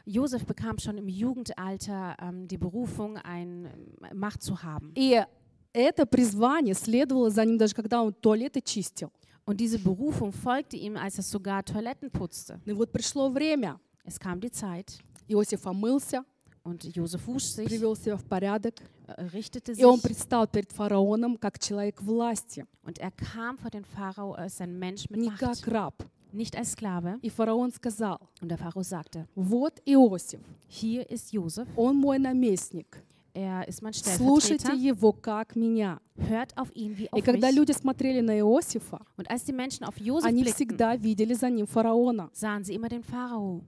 Josef 0.06 0.46
bekam 0.46 0.78
schon 0.80 0.98
im 0.98 1.08
Jugendalter 1.08 2.18
ähm, 2.20 2.48
die 2.48 2.58
Berufung, 2.58 3.18
ein, 3.18 3.70
ähm, 4.02 4.18
Macht 4.20 4.44
zu 4.44 4.62
haben. 4.62 4.92
И 4.96 5.24
это 5.72 6.06
призвание 6.06 6.76
следовало 6.76 7.30
за 7.30 7.46
ним 7.46 7.58
даже 7.58 7.74
когда 7.74 8.04
он 8.04 8.14
туалеты 8.14 8.62
чистил. 8.62 9.12
Und 9.46 9.60
diese 9.60 9.80
Berufung 9.80 10.32
folgte 10.32 10.78
ihm, 10.78 10.96
als 10.98 11.18
er 11.18 11.24
sogar 11.24 11.64
Toiletten 11.64 12.12
putzte. 12.12 12.60
И 12.66 12.74
вот 12.74 12.92
пришло 12.92 13.30
время. 13.30 13.80
Es 14.05 14.19
kam 14.19 14.41
die 14.41 14.51
Zeit 14.51 14.99
Иосиф 15.29 15.67
омылся, 15.67 16.25
und 16.65 16.85
Josef 16.97 17.27
wusch 17.27 17.45
sich, 17.45 17.67
привел 17.69 17.97
себя 17.97 18.17
в 18.17 18.25
порядок, 18.25 18.75
äh, 19.07 19.23
richtete 19.33 19.73
и 19.73 19.85
он 19.85 19.97
sich 19.97 20.03
предстал 20.03 20.47
перед 20.47 20.73
фараоном 20.73 21.37
как 21.37 21.59
человек 21.59 22.03
власти, 22.03 22.67
und 22.83 22.99
er 22.99 23.11
kam 23.11 23.59
vor 23.59 23.71
den 23.71 23.85
Pharao 23.85 24.33
als 24.33 24.61
ein 24.61 24.79
Mensch 24.79 25.09
mit 25.11 25.21
не 25.21 25.31
как 25.31 25.57
Macht, 25.57 25.69
раб. 25.69 25.95
nicht 26.33 26.57
als 26.57 26.73
Sklave. 26.73 27.19
И 27.23 27.31
фараон 27.31 27.73
сказал, 27.73 28.19
Und 28.41 28.49
der 28.49 28.59
Pharao 28.59 28.83
sagte, 28.83 29.27
вот 29.35 29.81
Иосиф, 29.87 30.41
hier 30.69 31.09
ist 31.11 31.33
Josef, 31.33 31.69
он 31.77 31.97
мой 31.97 32.19
наместник, 32.19 33.03
er 33.34 33.68
ist 33.68 33.82
mein 33.82 33.94
слушайте 33.94 34.74
его 34.76 35.12
как 35.12 35.56
меня. 35.56 36.00
hört 36.18 36.56
auf 36.58 36.70
ihn 36.76 36.96
wie 36.98 37.06
И 37.06 37.10
auf 37.12 37.24
когда 37.24 37.48
mich. 37.48 37.56
люди 37.56 37.72
смотрели 37.72 38.22
на 38.22 38.38
Иосифа, 38.40 39.00
Und 39.18 39.30
als 39.30 39.44
die 39.46 39.54
Menschen 39.54 39.84
auf 39.86 39.98
Josef 40.00 40.26
они 40.30 40.44
blickten, 40.44 40.54
всегда 40.54 40.96
видели 40.96 41.34
за 41.34 41.50
ним 41.50 41.66
фараона. 41.66 42.30
sahen 42.34 42.64
sie 42.64 42.76
immer 42.76 42.90
den 42.90 43.04
Pharao. 43.04 43.62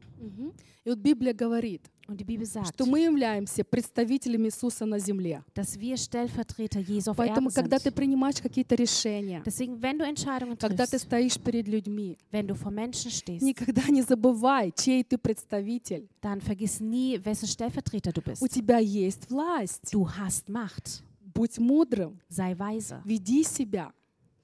И 0.86 0.90
вот 0.90 1.00
Библия 1.00 1.34
говорит, 1.34 1.82
Und 2.08 2.20
die 2.20 2.24
Bibel 2.24 2.46
sagt, 2.46 2.68
что 2.76 2.86
мы 2.86 3.00
являемся 3.00 3.64
представителями 3.64 4.48
Иисуса 4.48 4.86
на 4.86 5.00
земле. 5.00 5.44
dass 5.56 5.80
wir 5.80 5.98
Stellvertreter 5.98 6.80
Jesu 6.80 7.12
auf 7.12 7.18
Поэтому, 7.18 7.50
Erden 7.50 7.56
когда 7.56 7.80
ты 7.80 7.92
принимаешь 7.92 8.42
какие-то 8.42 8.76
решения, 8.76 9.42
Deswegen, 9.46 9.82
wenn 9.82 9.98
du 9.98 10.06
Entscheidungen 10.06 10.56
когда 10.58 10.86
ты 10.86 11.00
стоишь 11.00 11.40
перед 11.40 11.68
людьми, 11.68 12.18
wenn 12.32 12.46
du 12.48 12.54
vor 12.56 12.72
Menschen 12.72 13.10
stehst, 13.10 13.42
никогда 13.42 13.88
не 13.90 14.04
забывай, 14.04 14.72
чей 14.76 15.04
ты 15.04 15.18
представитель. 15.18 16.08
dann 16.22 16.42
vergiss 16.42 16.80
nie, 16.80 17.20
wessen 17.26 17.48
Stellvertreter 17.48 18.12
du 18.14 18.22
У 18.22 18.24
bist. 18.24 18.50
тебя 18.54 18.78
есть 18.78 19.30
власть. 19.32 19.92
Du 19.92 20.08
hast 20.08 20.48
Macht. 20.48 21.02
Будь 21.34 21.58
мудрым, 21.60 22.20
Sei 22.30 22.54
weise 22.58 23.02
веди 23.04 23.44
себя 23.44 23.92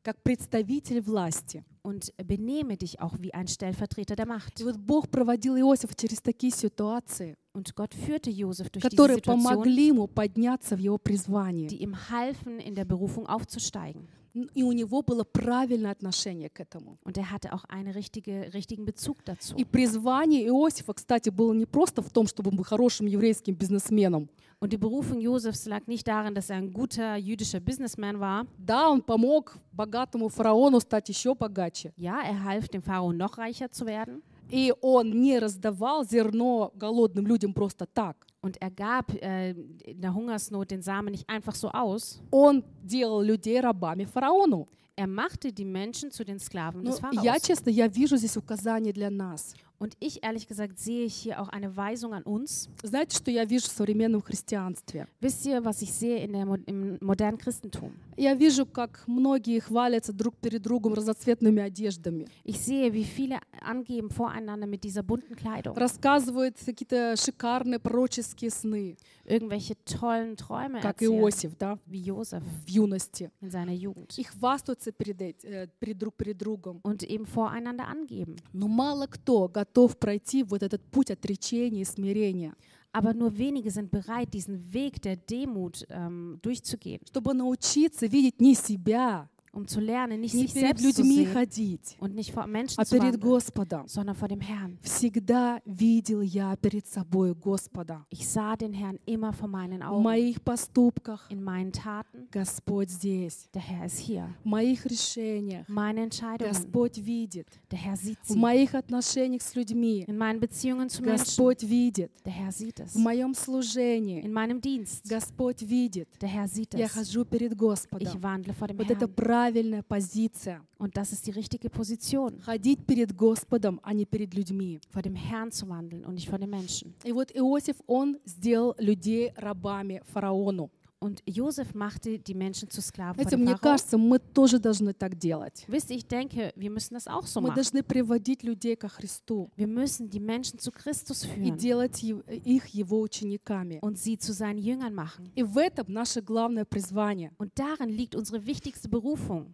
как 0.03 0.21
представитель 0.23 1.01
власти. 1.01 1.63
und 1.83 2.13
benehme 2.17 2.77
dich 2.77 2.99
auch 3.01 3.15
wie 3.19 3.33
ein 3.33 3.47
Stellvertreter 3.47 4.15
der 4.15 4.27
Macht. 4.27 4.59
И 4.59 4.63
вот 4.63 4.77
Бог 4.77 5.09
проводил 5.09 5.57
Иосифа 5.57 5.95
через 5.95 6.21
такие 6.21 6.51
ситуации, 6.51 7.35
Und 7.53 7.75
Gott 7.75 7.93
führte 7.93 8.29
Josef 8.29 8.69
durch 8.69 8.83
diese 8.83 8.95
которые 8.95 9.17
Situation, 9.17 9.43
помогли 9.43 9.87
ему 9.87 10.07
подняться 10.07 10.75
в 10.75 10.79
его 10.79 10.97
призвании. 10.97 11.67
die 11.67 11.81
ihm 11.81 11.95
halfen, 12.09 12.59
in 12.59 12.75
der 12.75 12.85
Berufung 12.85 13.27
aufzusteigen. 13.27 14.07
И 14.53 14.63
у 14.63 14.71
него 14.71 15.01
было 15.01 15.25
правильное 15.25 15.91
отношение 15.91 16.49
к 16.49 16.61
этому. 16.61 16.97
Und 17.03 17.17
er 17.17 17.31
hatte 17.31 17.51
auch 17.51 17.65
einen 17.65 17.91
richtige, 17.91 18.53
richtigen 18.53 18.85
Bezug 18.85 19.25
dazu. 19.25 19.55
И 19.57 19.65
призвание 19.65 20.47
Иосифа, 20.47 20.93
кстати, 20.93 21.29
было 21.29 21.53
не 21.53 21.65
просто 21.65 22.01
в 22.01 22.09
том, 22.11 22.27
чтобы 22.27 22.51
быть 22.51 22.65
хорошим 22.67 23.07
еврейским 23.07 23.55
бизнесменом. 23.55 24.29
Und 24.60 24.72
die 24.72 24.78
Berufung 24.78 25.20
Josefs 25.20 25.66
lag 25.66 25.86
nicht 25.86 26.06
darin, 26.08 26.34
dass 26.34 26.48
er 26.50 26.56
ein 26.56 26.72
guter 26.72 27.16
jüdischer 27.16 27.60
Businessman 27.60 28.18
war. 28.20 28.46
Да, 28.58 28.88
он 28.88 29.02
помог 29.02 29.56
богатому 29.72 30.28
фараону 30.28 30.80
стать 30.80 31.08
еще 31.10 31.34
богаче. 31.34 31.92
Ja, 31.96 32.22
er 32.22 32.42
half 32.44 32.68
dem 32.68 32.82
Pharao 32.82 33.12
noch 33.12 33.36
reicher 33.38 33.70
zu 33.70 33.84
werden. 33.86 34.22
И 34.48 34.72
он 34.80 35.10
не 35.10 35.38
раздавал 35.38 36.04
зерно 36.04 36.72
голодным 36.76 37.26
людям 37.26 37.52
просто 37.52 37.84
так. 37.86 38.26
Und 38.40 38.56
er 38.62 38.70
gab 38.70 39.12
äh, 39.20 39.50
in 39.84 40.00
der 40.00 40.14
Hungersnot 40.14 40.70
den 40.70 40.80
Samen 40.80 41.10
nicht 41.10 41.28
einfach 41.28 41.54
so 41.56 41.68
aus. 41.70 42.20
Он 42.30 42.62
делал 42.82 43.22
людей 43.22 43.58
рабами 43.60 44.04
фараону. 44.04 44.66
Er 44.98 45.06
machte 45.08 45.52
die 45.52 45.64
Menschen 45.66 46.10
zu 46.10 46.24
den 46.24 46.38
Sklaven 46.38 46.82
Ну, 46.82 46.90
des 46.90 47.00
я, 47.00 47.32
Pharaos. 47.34 47.42
честно, 47.42 47.68
я 47.70 47.86
вижу 47.88 48.16
здесь 48.16 48.36
указание 48.38 48.92
для 48.94 49.10
нас. 49.10 49.54
Und 49.80 49.94
ich 50.00 50.24
ehrlich 50.24 50.46
gesagt 50.48 50.78
sehe 50.78 51.04
ich 51.04 51.14
hier 51.14 51.38
auch 51.38 51.48
eine 51.50 51.76
Weisung 51.76 52.14
an 52.14 52.22
uns. 52.22 52.70
Знаете, 52.82 53.14
что 53.18 53.30
я 53.30 53.44
вижу 53.44 53.66
в 53.68 53.72
современном 53.72 54.22
христианстве? 54.22 55.06
Wisst 55.20 55.44
ihr, 55.44 55.62
was 55.66 55.82
ich 55.82 55.92
sehe 55.92 56.24
in 56.24 56.32
der, 56.32 56.46
Mo- 56.46 56.56
im 56.66 56.96
modernen 57.02 57.36
Christentum? 57.36 57.92
Я 58.16 58.32
вижу, 58.34 58.64
как 58.64 59.04
многие 59.06 59.60
хвалятся 59.60 60.14
друг 60.14 60.34
перед 60.38 60.62
другом 60.62 60.94
разноцветными 60.94 61.60
одеждами. 61.62 62.26
Ich 62.44 62.58
sehe, 62.60 62.90
wie 62.94 63.04
viele 63.04 63.38
angeben 63.60 64.08
voreinander 64.08 64.66
mit 64.66 64.82
dieser 64.82 65.02
bunten 65.02 65.36
Kleidung. 65.36 65.76
Рассказывают 65.76 66.56
какие-то 66.64 67.14
шикарные 67.18 67.78
пророческие 67.78 68.50
сны, 68.50 68.96
Irgendwelche 69.25 69.75
tollen 69.85 70.35
Träume 70.35 70.79
как 70.81 71.01
erzählen, 71.01 71.19
Иосиф, 71.19 71.55
да, 71.57 71.79
wie 71.85 72.01
Josef 72.01 72.43
в 72.65 72.69
юности. 72.69 73.31
in 73.41 73.49
seiner 73.49 73.73
Jugend. 73.73 74.13
И 74.17 74.23
хвастаются 74.23 74.91
перед, 74.91 75.21
э, 75.43 75.69
перед 75.79 75.97
друг 75.97 76.15
перед 76.15 76.37
другом. 76.37 76.79
Und 76.83 77.03
eben 77.03 77.25
voreinander 77.25 77.87
angeben. 77.87 78.37
Но 78.53 78.67
мало 78.67 79.07
кто 79.07 79.47
готов 79.47 79.97
пройти 79.97 80.43
вот 80.43 80.63
этот 80.63 80.81
путь 80.91 81.11
отречения 81.11 81.81
и 81.81 81.85
смирения, 81.85 82.55
Aber 82.93 83.13
nur 83.13 83.37
wenige 83.37 83.71
sind 83.71 83.89
bereit, 83.89 84.33
diesen 84.33 84.73
Weg 84.73 85.01
der 85.01 85.15
Demut 85.15 85.85
ähm, 85.89 86.39
durchzugehen, 86.41 86.99
чтобы 87.07 87.33
научиться 87.33 88.05
видеть 88.05 88.41
не 88.41 88.53
себя, 88.53 89.29
um 89.52 89.66
zu 89.66 89.80
lernen, 89.80 90.20
nicht 90.20 90.34
не 90.34 90.42
sich 90.42 90.52
перед 90.52 90.78
selbst 90.78 90.96
zu 90.96 91.02
людьми 91.02 91.24
sehen 91.24 91.32
ходить, 91.32 91.96
und 91.98 92.14
nicht 92.14 92.30
vor 92.32 92.46
Menschen 92.46 92.78
а 92.78 92.84
zu 92.84 92.96
перед 92.98 93.14
wandeln, 93.14 93.20
Господом. 93.22 93.88
sondern 93.88 94.14
vor 94.14 94.28
dem 94.28 94.40
Herrn. 94.42 94.76
Всегда 94.82 95.62
видел 95.64 96.20
я 96.20 96.54
перед 96.56 96.86
собой 96.86 97.34
Господа. 97.34 98.04
Ich 98.10 98.28
sah 98.28 98.54
den 98.56 98.74
Herrn 98.74 98.98
immer 99.06 99.32
vor 99.32 99.48
meinen 99.48 99.80
В 99.80 99.84
Augen. 99.92 100.02
моих 100.02 100.42
поступках 100.42 101.26
In 101.30 101.42
meinen 101.42 101.72
Taten, 101.72 102.28
Господь 102.30 102.90
здесь. 102.90 103.48
der 103.54 103.62
Herr 103.62 103.86
ist 103.86 103.98
hier. 103.98 104.28
В 104.44 104.48
моих 104.48 104.84
решениях 104.84 105.66
Meine 105.68 106.00
Entscheidungen, 106.02 106.52
Господь 106.52 106.98
видит. 106.98 107.48
der 107.70 107.78
Herr 107.78 107.96
sieht 107.96 108.18
В 108.24 108.32
sie. 108.32 108.38
моих 108.38 108.74
отношениях 108.74 109.40
с 109.40 109.54
людьми 109.54 110.04
In 110.06 110.18
meinen 110.18 110.38
Beziehungen 110.38 110.90
zu 110.90 111.02
Menschen, 111.02 111.24
Господь 111.24 111.62
видит. 111.62 112.10
der 112.26 112.32
Herr 112.34 112.52
sieht 112.52 112.78
es. 112.80 112.92
В 112.94 112.98
моем 112.98 113.32
служении 113.34 114.20
In 114.20 114.34
meinem 114.34 114.60
Dienst, 114.60 115.08
Господь 115.08 115.62
видит. 115.62 116.08
der 116.20 116.28
Herr 116.28 116.46
sieht 116.46 116.74
Я 116.74 116.84
es. 116.86 116.92
хожу 116.92 117.24
перед 117.24 117.56
Господом. 117.56 118.06
Ich 118.06 118.22
wandle 118.22 118.52
vor 118.52 118.68
dem 118.68 118.76
Вот 118.76 118.90
это 118.90 119.06
Herrn. 119.06 119.14
Правильная 119.41 119.81
позиция. 119.83 120.61
Und 120.77 120.95
das 120.97 121.11
ist 121.13 121.25
die 121.25 121.31
richtige 121.31 121.69
Position, 121.69 122.39
Ходить 122.45 122.85
перед 122.85 123.15
Господом, 123.15 123.79
а 123.83 123.93
не 123.93 124.05
перед 124.05 124.33
людьми. 124.33 124.79
vor 124.91 125.01
dem 125.01 125.15
Herrn 125.15 125.51
zu 125.51 125.67
wandeln 125.67 126.05
und 126.05 126.15
nicht 126.15 126.29
vor 126.29 126.37
den 126.39 126.49
Menschen. 126.49 126.93
И 127.03 127.11
вот 127.11 127.31
Иосиф, 127.35 127.77
он 127.87 128.17
сделал 128.25 128.75
людей 128.77 129.31
рабами 129.35 130.01
фараону. 130.13 130.69
Und 131.00 131.22
Josef 131.26 131.74
machte 131.74 132.18
die 132.18 132.34
Menschen 132.34 132.70
zu 132.70 132.80
Sklaven 132.80 133.16
vor 133.16 133.22
Знаете, 133.24 133.36
dem 133.36 133.40
мне 133.44 133.54
Pharao. 133.56 133.60
кажется, 133.72 133.98
мы 133.98 134.18
тоже 134.18 134.58
должны 134.58 134.94
так 134.94 135.18
делать. 135.18 135.64
Wisst 135.68 135.90
ihr, 135.90 135.96
ich 135.98 136.06
denke, 136.06 136.54
wir 136.56 136.70
müssen 136.70 136.94
das 136.94 137.06
auch 137.06 137.26
so 137.26 137.40
Мы 137.42 137.48
machen. 137.48 137.56
должны 137.56 137.82
приводить 137.82 138.42
людей 138.42 138.76
ко 138.76 138.88
Христу 138.88 139.50
Wir 139.56 139.66
müssen 139.66 140.08
die 140.08 140.18
Menschen 140.20 140.58
zu 140.58 140.72
Christus 140.72 141.22
и 141.24 141.28
führen 141.28 141.58
делать 141.58 142.02
ев- 142.02 142.24
их 142.28 142.66
его 142.68 143.02
учениками. 143.02 143.78
und 143.82 143.98
sie 143.98 144.16
zu 144.16 144.32
seinen 144.32 144.58
Jüngern 144.58 144.94
machen. 144.94 145.30
И 145.34 145.42
в 145.42 145.58
этом 145.58 145.92
наше 145.92 146.22
главное 146.22 146.64
призвание, 146.64 147.30
Und 147.36 147.50
darin 147.56 147.90
liegt 147.90 148.14
unsere 148.16 148.46
wichtigste 148.46 148.88
Berufung. 148.88 149.52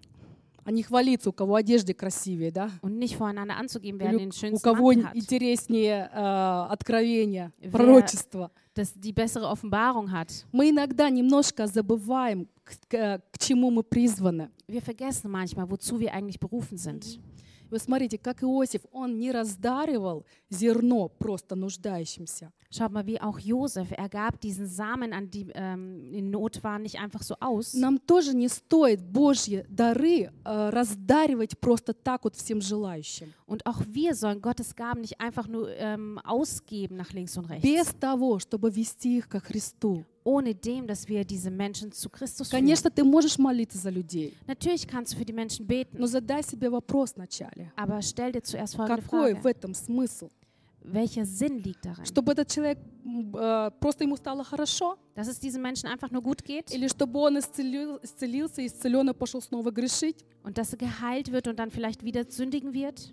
А 0.67 0.71
не 0.71 0.83
хвалиться, 0.83 1.29
у 1.29 1.33
кого 1.33 1.55
одежды 1.55 1.93
красивее, 1.93 2.51
да? 2.51 2.69
Und 2.81 2.97
nicht 2.99 3.15
voreinander 3.17 3.55
anzugeben, 3.57 3.99
wer 4.01 4.11
Или 4.11 4.17
den 4.29 4.53
у 4.53 4.59
кого 4.59 4.91
Mantel 4.91 5.05
hat, 5.05 5.15
интереснее 5.15 6.09
э, 6.13 6.67
откровения, 6.69 7.53
Wer- 7.61 7.71
пророчества. 7.71 8.51
das 8.75 8.93
die 8.93 9.13
bessere 9.13 9.47
Offenbarung 9.49 10.11
hat. 10.11 10.45
Мы 10.51 10.69
иногда 10.69 11.09
немножко 11.09 11.65
забываем, 11.67 12.47
к, 12.63 12.75
к- 12.89 13.21
к 13.31 13.37
чему 13.39 13.71
мы 13.71 13.81
призваны. 13.81 14.49
Wir 14.67 14.81
vergessen 14.81 15.31
manchmal, 15.31 15.69
wozu 15.71 15.99
wir 15.99 16.13
eigentlich 16.13 16.39
berufen 16.39 16.77
sind. 16.77 17.17
И 17.67 17.73
Вот 17.73 17.81
смотрите, 17.81 18.17
как 18.17 18.43
Иосиф, 18.43 18.81
он 18.91 19.17
не 19.17 19.31
раздаривал 19.31 20.25
зерно 20.49 21.09
просто 21.09 21.55
нуждающимся. 21.55 22.51
Schaut 22.69 22.91
mal, 22.91 23.05
wie 23.05 23.21
auch 23.21 23.39
Josef, 23.39 23.91
er 23.91 24.09
gab 24.09 24.41
diesen 24.41 24.67
Samen 24.67 25.13
an 25.13 25.29
die 25.29 25.47
ähm, 25.53 26.13
in 26.13 26.29
Not 26.29 26.63
waren 26.63 26.81
nicht 26.81 26.99
einfach 26.99 27.23
so 27.23 27.35
aus. 27.39 27.73
Нам 27.73 28.05
тоже 28.05 28.35
не 28.35 28.49
стоит 28.49 29.01
Божьи 29.01 29.65
дары 29.69 30.31
э, 30.43 30.69
раздаривать 30.69 31.57
просто 31.59 31.93
так 31.93 32.25
вот 32.25 32.35
всем 32.35 32.59
желающим. 32.59 33.33
Und 33.45 33.65
auch 33.65 33.81
wir 33.87 34.15
sollen 34.15 34.41
Gottes 34.41 34.75
Gaben 34.75 35.01
nicht 35.01 35.21
einfach 35.21 35.47
nur 35.47 35.69
ähm, 35.69 36.19
ausgeben 36.25 36.97
nach 36.97 37.13
links 37.13 37.37
und 37.37 37.45
rechts, 37.45 37.63
Без 37.63 37.87
того, 37.97 38.39
чтобы 38.39 38.69
вести 38.69 39.17
их 39.17 39.29
ко 39.29 39.39
Христу. 39.39 40.03
ohne 40.26 40.54
dem, 40.54 40.86
dass 40.86 41.08
wir 41.08 41.24
diese 41.24 41.50
Menschen 41.50 41.90
zu 41.92 42.08
Christus 42.10 42.48
führen. 42.48 42.60
Конечно, 42.60 42.90
ты 42.90 43.02
можешь 43.04 43.38
молиться 43.38 43.78
за 43.78 43.90
людей, 43.90 44.34
Natürlich 44.46 44.86
kannst 44.86 45.12
du 45.12 45.16
für 45.18 45.24
die 45.24 45.32
Menschen 45.32 45.66
beten, 45.66 45.98
но 45.98 46.06
задай 46.06 46.42
себе 46.42 46.70
вопрос 46.70 47.14
вначале. 47.16 47.70
aber 47.76 48.00
stell 48.02 48.32
dir 48.32 48.42
zuerst 48.42 48.76
folgende 48.76 49.02
Какой 49.02 49.34
в 49.34 49.38
Frage. 49.42 49.50
этом 49.50 49.74
смысл? 49.74 50.30
Welcher 50.84 51.24
Sinn 51.24 51.58
liegt 51.62 51.84
darin? 51.84 52.04
Чтобы 52.04 52.32
этот 52.32 52.48
человек, 52.48 52.76
м, 53.04 53.32
э, 53.36 53.70
просто 53.80 54.02
ему 54.02 54.16
стало 54.16 54.42
хорошо? 54.42 54.96
Dass 55.14 55.28
es 55.28 55.38
diesen 55.38 55.62
Menschen 55.62 55.86
einfach 55.88 56.10
nur 56.10 56.22
gut 56.22 56.42
geht 56.44 56.72
Или 56.74 56.88
чтобы 56.88 57.20
он 57.20 57.36
исцелил- 57.38 58.00
исцелился, 58.02 58.66
исцеленно 58.66 59.14
пошел 59.14 59.40
снова 59.40 59.70
грешить? 59.70 60.24
und 60.42 60.58
dass 60.58 60.72
er 60.72 60.78
geheilt 60.78 61.30
wird 61.30 61.46
und 61.46 61.56
dann 61.60 61.70
vielleicht 61.70 62.02
wieder 62.04 62.24
sündigen 62.28 62.72
wird? 62.74 63.12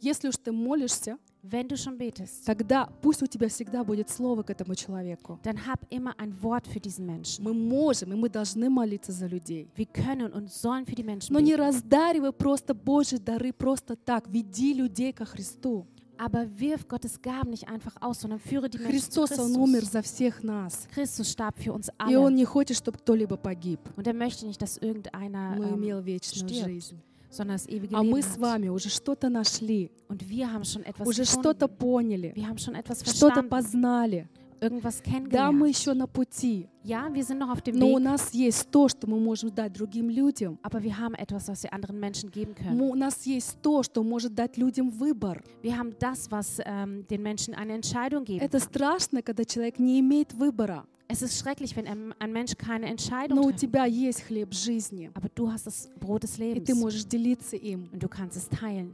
Если 0.00 0.28
уж 0.28 0.36
ты 0.36 0.52
молишься, 0.52 1.16
Wenn 1.41 1.67
du 1.69 1.77
schon 1.77 1.97
betest, 1.97 2.45
тогда 2.45 2.89
пусть 3.01 3.23
у 3.23 3.25
тебя 3.25 3.47
всегда 3.47 3.83
будет 3.85 4.09
слово 4.09 4.43
к 4.43 4.49
этому 4.49 4.75
человеку. 4.75 5.39
dann 5.43 5.57
hab 5.65 5.79
immer 5.89 6.13
ein 6.19 6.33
Wort 6.41 6.67
für 6.67 6.79
diesen 6.81 7.05
Menschen. 7.05 7.43
Мы 7.45 7.53
можем, 7.53 8.11
и 8.11 8.15
мы 8.15 8.27
должны 8.29 8.69
молиться 8.69 9.13
за 9.13 9.25
людей. 9.27 9.69
Wir 9.75 9.85
können 9.85 10.33
und 10.33 10.51
sollen 10.51 10.85
für 10.85 10.95
die 10.95 11.03
Menschen 11.03 11.33
Но 11.33 11.39
не 11.39 11.51
beten. 11.55 11.61
раздаривай 11.61 12.33
просто 12.33 12.73
Божьи 12.73 13.17
дары 13.17 13.53
просто 13.53 13.95
так. 13.95 14.27
Веди 14.27 14.73
людей 14.73 15.13
ко 15.13 15.23
Христу. 15.25 15.85
Aber 16.17 16.45
wirf 16.59 16.85
Gottes 16.89 17.21
Gaben 17.21 17.51
nicht 17.51 17.69
einfach 17.69 17.95
aus, 18.01 18.19
sondern 18.19 18.39
führe 18.41 18.69
die 18.69 18.77
Menschen 18.77 18.91
Христос, 18.91 19.39
Он 19.39 19.55
умер 19.55 19.79
Christus. 19.79 19.91
за 19.93 20.01
всех 20.01 20.43
нас. 20.43 20.85
Christus 20.93 21.31
starb 21.31 21.55
für 21.57 21.71
uns 21.71 21.87
И 22.09 22.15
Он 22.17 22.25
alle. 22.25 22.35
не 22.35 22.43
хочет, 22.43 22.75
чтобы 22.75 22.97
кто-либо 22.97 23.37
погиб, 23.37 23.79
Und 23.95 24.05
er 24.05 24.13
möchte 24.13 24.45
nicht, 24.45 24.61
dass 24.61 24.77
irgendeiner 24.77 25.55
но 25.55 25.63
ähm, 25.69 25.75
имел 25.75 26.01
вечную 26.01 26.49
stirbt. 26.49 26.65
жизнь. 26.65 26.97
Sondern 27.29 27.57
das 27.57 27.67
ewige 27.67 27.95
А 27.95 28.03
мы 28.03 28.21
с 28.21 28.37
вами 28.37 28.69
уже 28.69 28.89
что-то 28.89 29.29
нашли, 29.29 29.91
Und 30.07 30.27
wir 30.29 30.51
haben 30.51 30.63
schon 30.63 30.83
etwas 30.83 31.07
уже 31.07 31.25
что-то 31.25 31.67
поняли, 31.67 32.33
Wir 32.35 32.47
haben 32.47 32.57
schon 32.57 32.75
etwas 32.75 32.99
что-то 32.99 33.41
verstanden, 33.45 33.49
познали. 33.49 34.27
irgendwas 34.61 35.01
Да, 35.29 35.51
мы 35.53 35.69
kennengelernt. 35.69 35.69
еще 35.69 35.93
на 35.93 36.05
пути, 36.07 36.67
Ja, 36.83 37.07
wir 37.13 37.23
sind 37.23 37.37
noch 37.39 37.49
auf 37.49 37.61
dem 37.61 37.77
но 37.77 37.87
у 37.87 37.97
Weg, 37.97 38.03
нас 38.03 38.33
есть 38.33 38.69
то, 38.71 38.89
что 38.89 39.07
мы 39.07 39.17
можем 39.19 39.51
дать 39.51 39.71
другим 39.73 40.09
людям. 40.09 40.57
aber 40.63 40.81
wir 40.83 40.97
haben 40.97 41.13
etwas, 41.15 41.47
was 41.47 41.63
wir 41.63 41.71
anderen 41.71 41.97
Menschen 41.99 42.29
geben 42.31 42.53
können. 42.55 42.77
М- 42.77 42.89
У 42.91 42.95
нас 42.95 43.25
есть 43.25 43.57
то, 43.61 43.83
что 43.83 44.03
может 44.03 44.33
дать 44.35 44.57
людям 44.57 44.89
выбор. 44.89 45.41
Wir 45.63 45.77
haben 45.77 45.95
das, 45.99 46.29
was 46.31 46.59
ähm, 46.65 47.05
den 47.09 47.21
Menschen 47.21 47.53
eine 47.53 47.73
Entscheidung 47.73 48.25
geben 48.25 48.41
Это 48.43 48.59
страшно, 48.59 49.21
когда 49.21 49.45
человек 49.45 49.79
не 49.79 49.99
имеет 50.01 50.33
выбора, 50.33 50.85
Es 51.11 51.23
ist 51.23 51.39
schrecklich, 51.39 51.75
wenn 51.75 51.87
ein, 52.19 52.31
Mensch 52.31 52.55
keine 52.55 52.85
Entscheidung 52.85 53.35
но 53.39 53.43
у 53.45 53.49
trifft. 53.49 53.61
тебя 53.61 53.85
есть 53.85 54.21
хлеб 54.21 54.53
жизни, 54.53 55.09
Aber 55.15 55.27
du 55.33 55.51
hast 55.51 55.65
das 55.65 55.89
Brot 55.99 56.21
des 56.21 56.37
и 56.37 56.41
Lebens 56.43 56.67
ты 56.67 56.75
можешь 56.75 57.03
делиться 57.03 57.55
им. 57.55 57.89
und 57.91 57.99
du 58.03 58.07
kannst 58.07 58.37
es 58.37 58.47
teilen. 58.47 58.93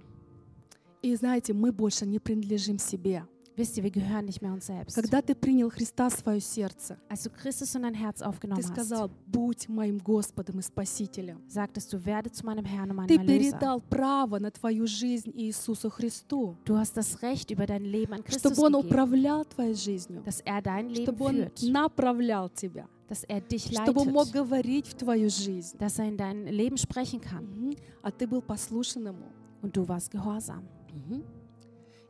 И 1.01 1.13
знаете, 1.15 1.53
мы 1.53 1.71
больше 1.73 2.05
не 2.05 2.19
принадлежим 2.19 2.79
себе. 2.79 3.25
Wisst 3.57 3.77
ihr, 3.77 3.83
wir 3.83 3.91
gehören 3.91 4.25
nicht 4.25 4.41
mehr 4.41 4.51
uns 4.51 4.65
selbst. 4.65 4.95
Когда 4.95 5.21
ты 5.21 5.33
принял 5.33 5.69
Христа 5.69 6.09
в 6.09 6.13
свое 6.13 6.41
сердце, 6.41 6.97
Als 7.07 7.23
du 7.23 7.29
Christus 7.29 7.73
in 7.75 7.83
dein 7.83 7.93
Herz 7.93 8.19
ты 8.19 8.25
aufgenommen 8.25 8.61
hast, 8.61 8.73
сказал, 8.73 9.09
будь 9.27 9.69
моим 9.69 9.97
Господом 9.99 10.59
и 10.59 10.61
Спасителем. 10.61 11.41
sagtest 11.47 11.93
du, 11.93 12.05
werde 12.05 12.29
zu 12.31 12.45
meinem 12.45 12.65
Herrn 12.65 12.91
und 12.91 13.07
Ты 13.07 13.17
meinem 13.17 13.27
Erlöser. 13.29 13.51
передал 13.51 13.81
право 13.81 14.39
на 14.39 14.51
твою 14.51 14.85
жизнь 14.87 15.31
Иисусу 15.33 15.89
Христу, 15.89 16.55
Du 16.65 16.75
hast 16.77 16.97
das 16.97 17.21
Recht 17.21 17.49
über 17.51 17.65
dein 17.65 17.85
Leben 17.85 18.13
an 18.13 18.23
Christus 18.25 18.51
чтобы 18.51 18.61
Он 18.67 18.73
gegeben, 18.73 18.87
управлял 18.91 19.45
твоей 19.45 19.73
жизнью, 19.75 20.21
dass 20.25 20.41
er 20.41 20.61
dein 20.61 20.89
Leben 20.89 21.03
чтобы 21.05 21.23
Он 21.23 21.35
führt, 21.35 21.71
направлял 21.71 22.49
тебя, 22.49 22.87
dass 23.07 23.23
er 23.23 23.39
dich 23.39 23.67
чтобы 23.71 24.03
мог 24.03 24.25
leitet, 24.27 24.33
говорить 24.33 24.87
в 24.87 24.95
твою 24.95 25.29
жизнь. 25.29 25.77
dass 25.77 25.97
er 25.97 26.09
in 26.09 26.17
dein 26.17 26.45
Leben 26.47 26.75
sprechen 26.77 27.21
kann. 27.21 27.45
Мгм. 27.45 27.75
А 28.01 28.11
ты 28.11 28.27
был 28.27 28.41
послушен 28.41 29.07
Ему. 29.07 29.27
Und 29.61 29.77
du 29.77 29.87
warst 29.87 30.11
gehorsam. 30.11 30.63
Мгм. 30.93 31.23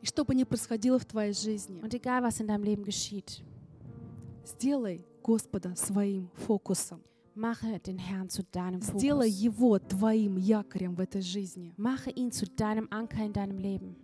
И 0.06 0.08
что 0.08 0.24
бы 0.24 0.36
ни 0.36 0.44
происходило 0.44 1.00
в 1.00 1.04
твоей 1.04 1.32
жизни, 1.32 1.80
Und 1.82 1.92
egal, 1.92 2.22
was 2.22 2.40
in 2.40 2.46
deinem 2.46 2.62
Leben 2.62 2.84
geschieht, 2.84 3.42
сделай 4.44 5.04
Господа 5.20 5.74
своим 5.74 6.30
фокусом. 6.46 7.02
mache 7.34 7.80
den 7.80 7.98
Herrn 7.98 8.28
zu 8.28 8.44
deinem 8.44 8.80
Сделай 8.82 9.28
Fokus. 9.28 9.42
Его 9.42 9.78
твоим 9.80 10.36
якорем 10.36 10.94
в 10.94 11.00
этой 11.00 11.22
жизни. 11.22 11.74
Mache 11.76 12.10
ihn 12.10 12.30
zu 12.30 12.46
deinem 12.46 12.86
Anker 12.92 13.24
in 13.24 13.32
deinem 13.32 13.58
Leben. 13.58 13.96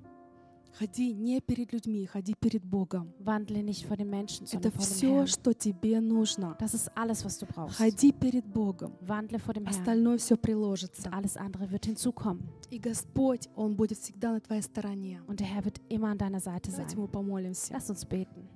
Ходи 0.79 1.13
не 1.13 1.41
перед 1.41 1.73
людьми, 1.73 2.07
ходи 2.07 2.35
перед. 2.35 2.63
Wandle 2.65 3.63
nicht 3.63 3.87
vor 3.87 3.97
den 3.97 4.09
Menschen, 4.09 4.47
Это 4.47 4.71
dem 4.71 4.79
все, 4.79 5.17
Herrn. 5.19 5.27
что 5.27 5.53
тебе 5.53 6.01
нужно. 6.01 6.57
Das 6.59 6.73
ist 6.75 6.91
alles, 6.97 7.25
was 7.25 7.39
du 7.39 7.47
brauchst. 7.47 7.77
Ходи 7.77 8.13
перед 8.13 8.47
Богом. 8.47 8.93
Wandle 9.01 9.39
vor 9.39 9.53
dem 9.55 9.67
Herrn. 9.67 9.79
Остальное 9.79 10.17
все 10.19 10.37
приложится. 10.37 11.09
Und 11.09 11.15
alles 11.15 11.37
andere 11.37 11.71
wird 11.71 11.85
hinzukommen. 11.87 12.43
И 12.71 12.79
Господь, 12.79 13.49
Он 13.55 13.77
будет 13.77 13.99
всегда 13.99 14.33
на 14.33 14.41
твоей 14.41 14.63
стороне. 14.63 15.21
Und 15.27 15.41
der 15.41 15.47
Herr 15.47 15.65
wird 15.65 15.81
immer 15.91 16.09
an 16.09 16.19
deiner 16.19 16.41
Seite 16.41 16.71
Давайте 16.71 16.97
sein. 16.97 17.01
мы 17.01 17.09
помолимся. 17.09 17.75
Lass 17.75 17.91
uns 17.91 18.05
beten. 18.07 18.49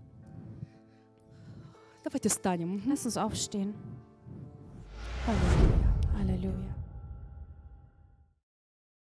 Давайте 2.02 2.28
встанем. 2.30 2.76
Мгм. 2.76 2.88
Lass 2.90 3.04
uns 3.04 3.16
aufstehen. 3.18 3.74
Аллилуйя. 5.26 5.96
Halleluja. 6.18 6.65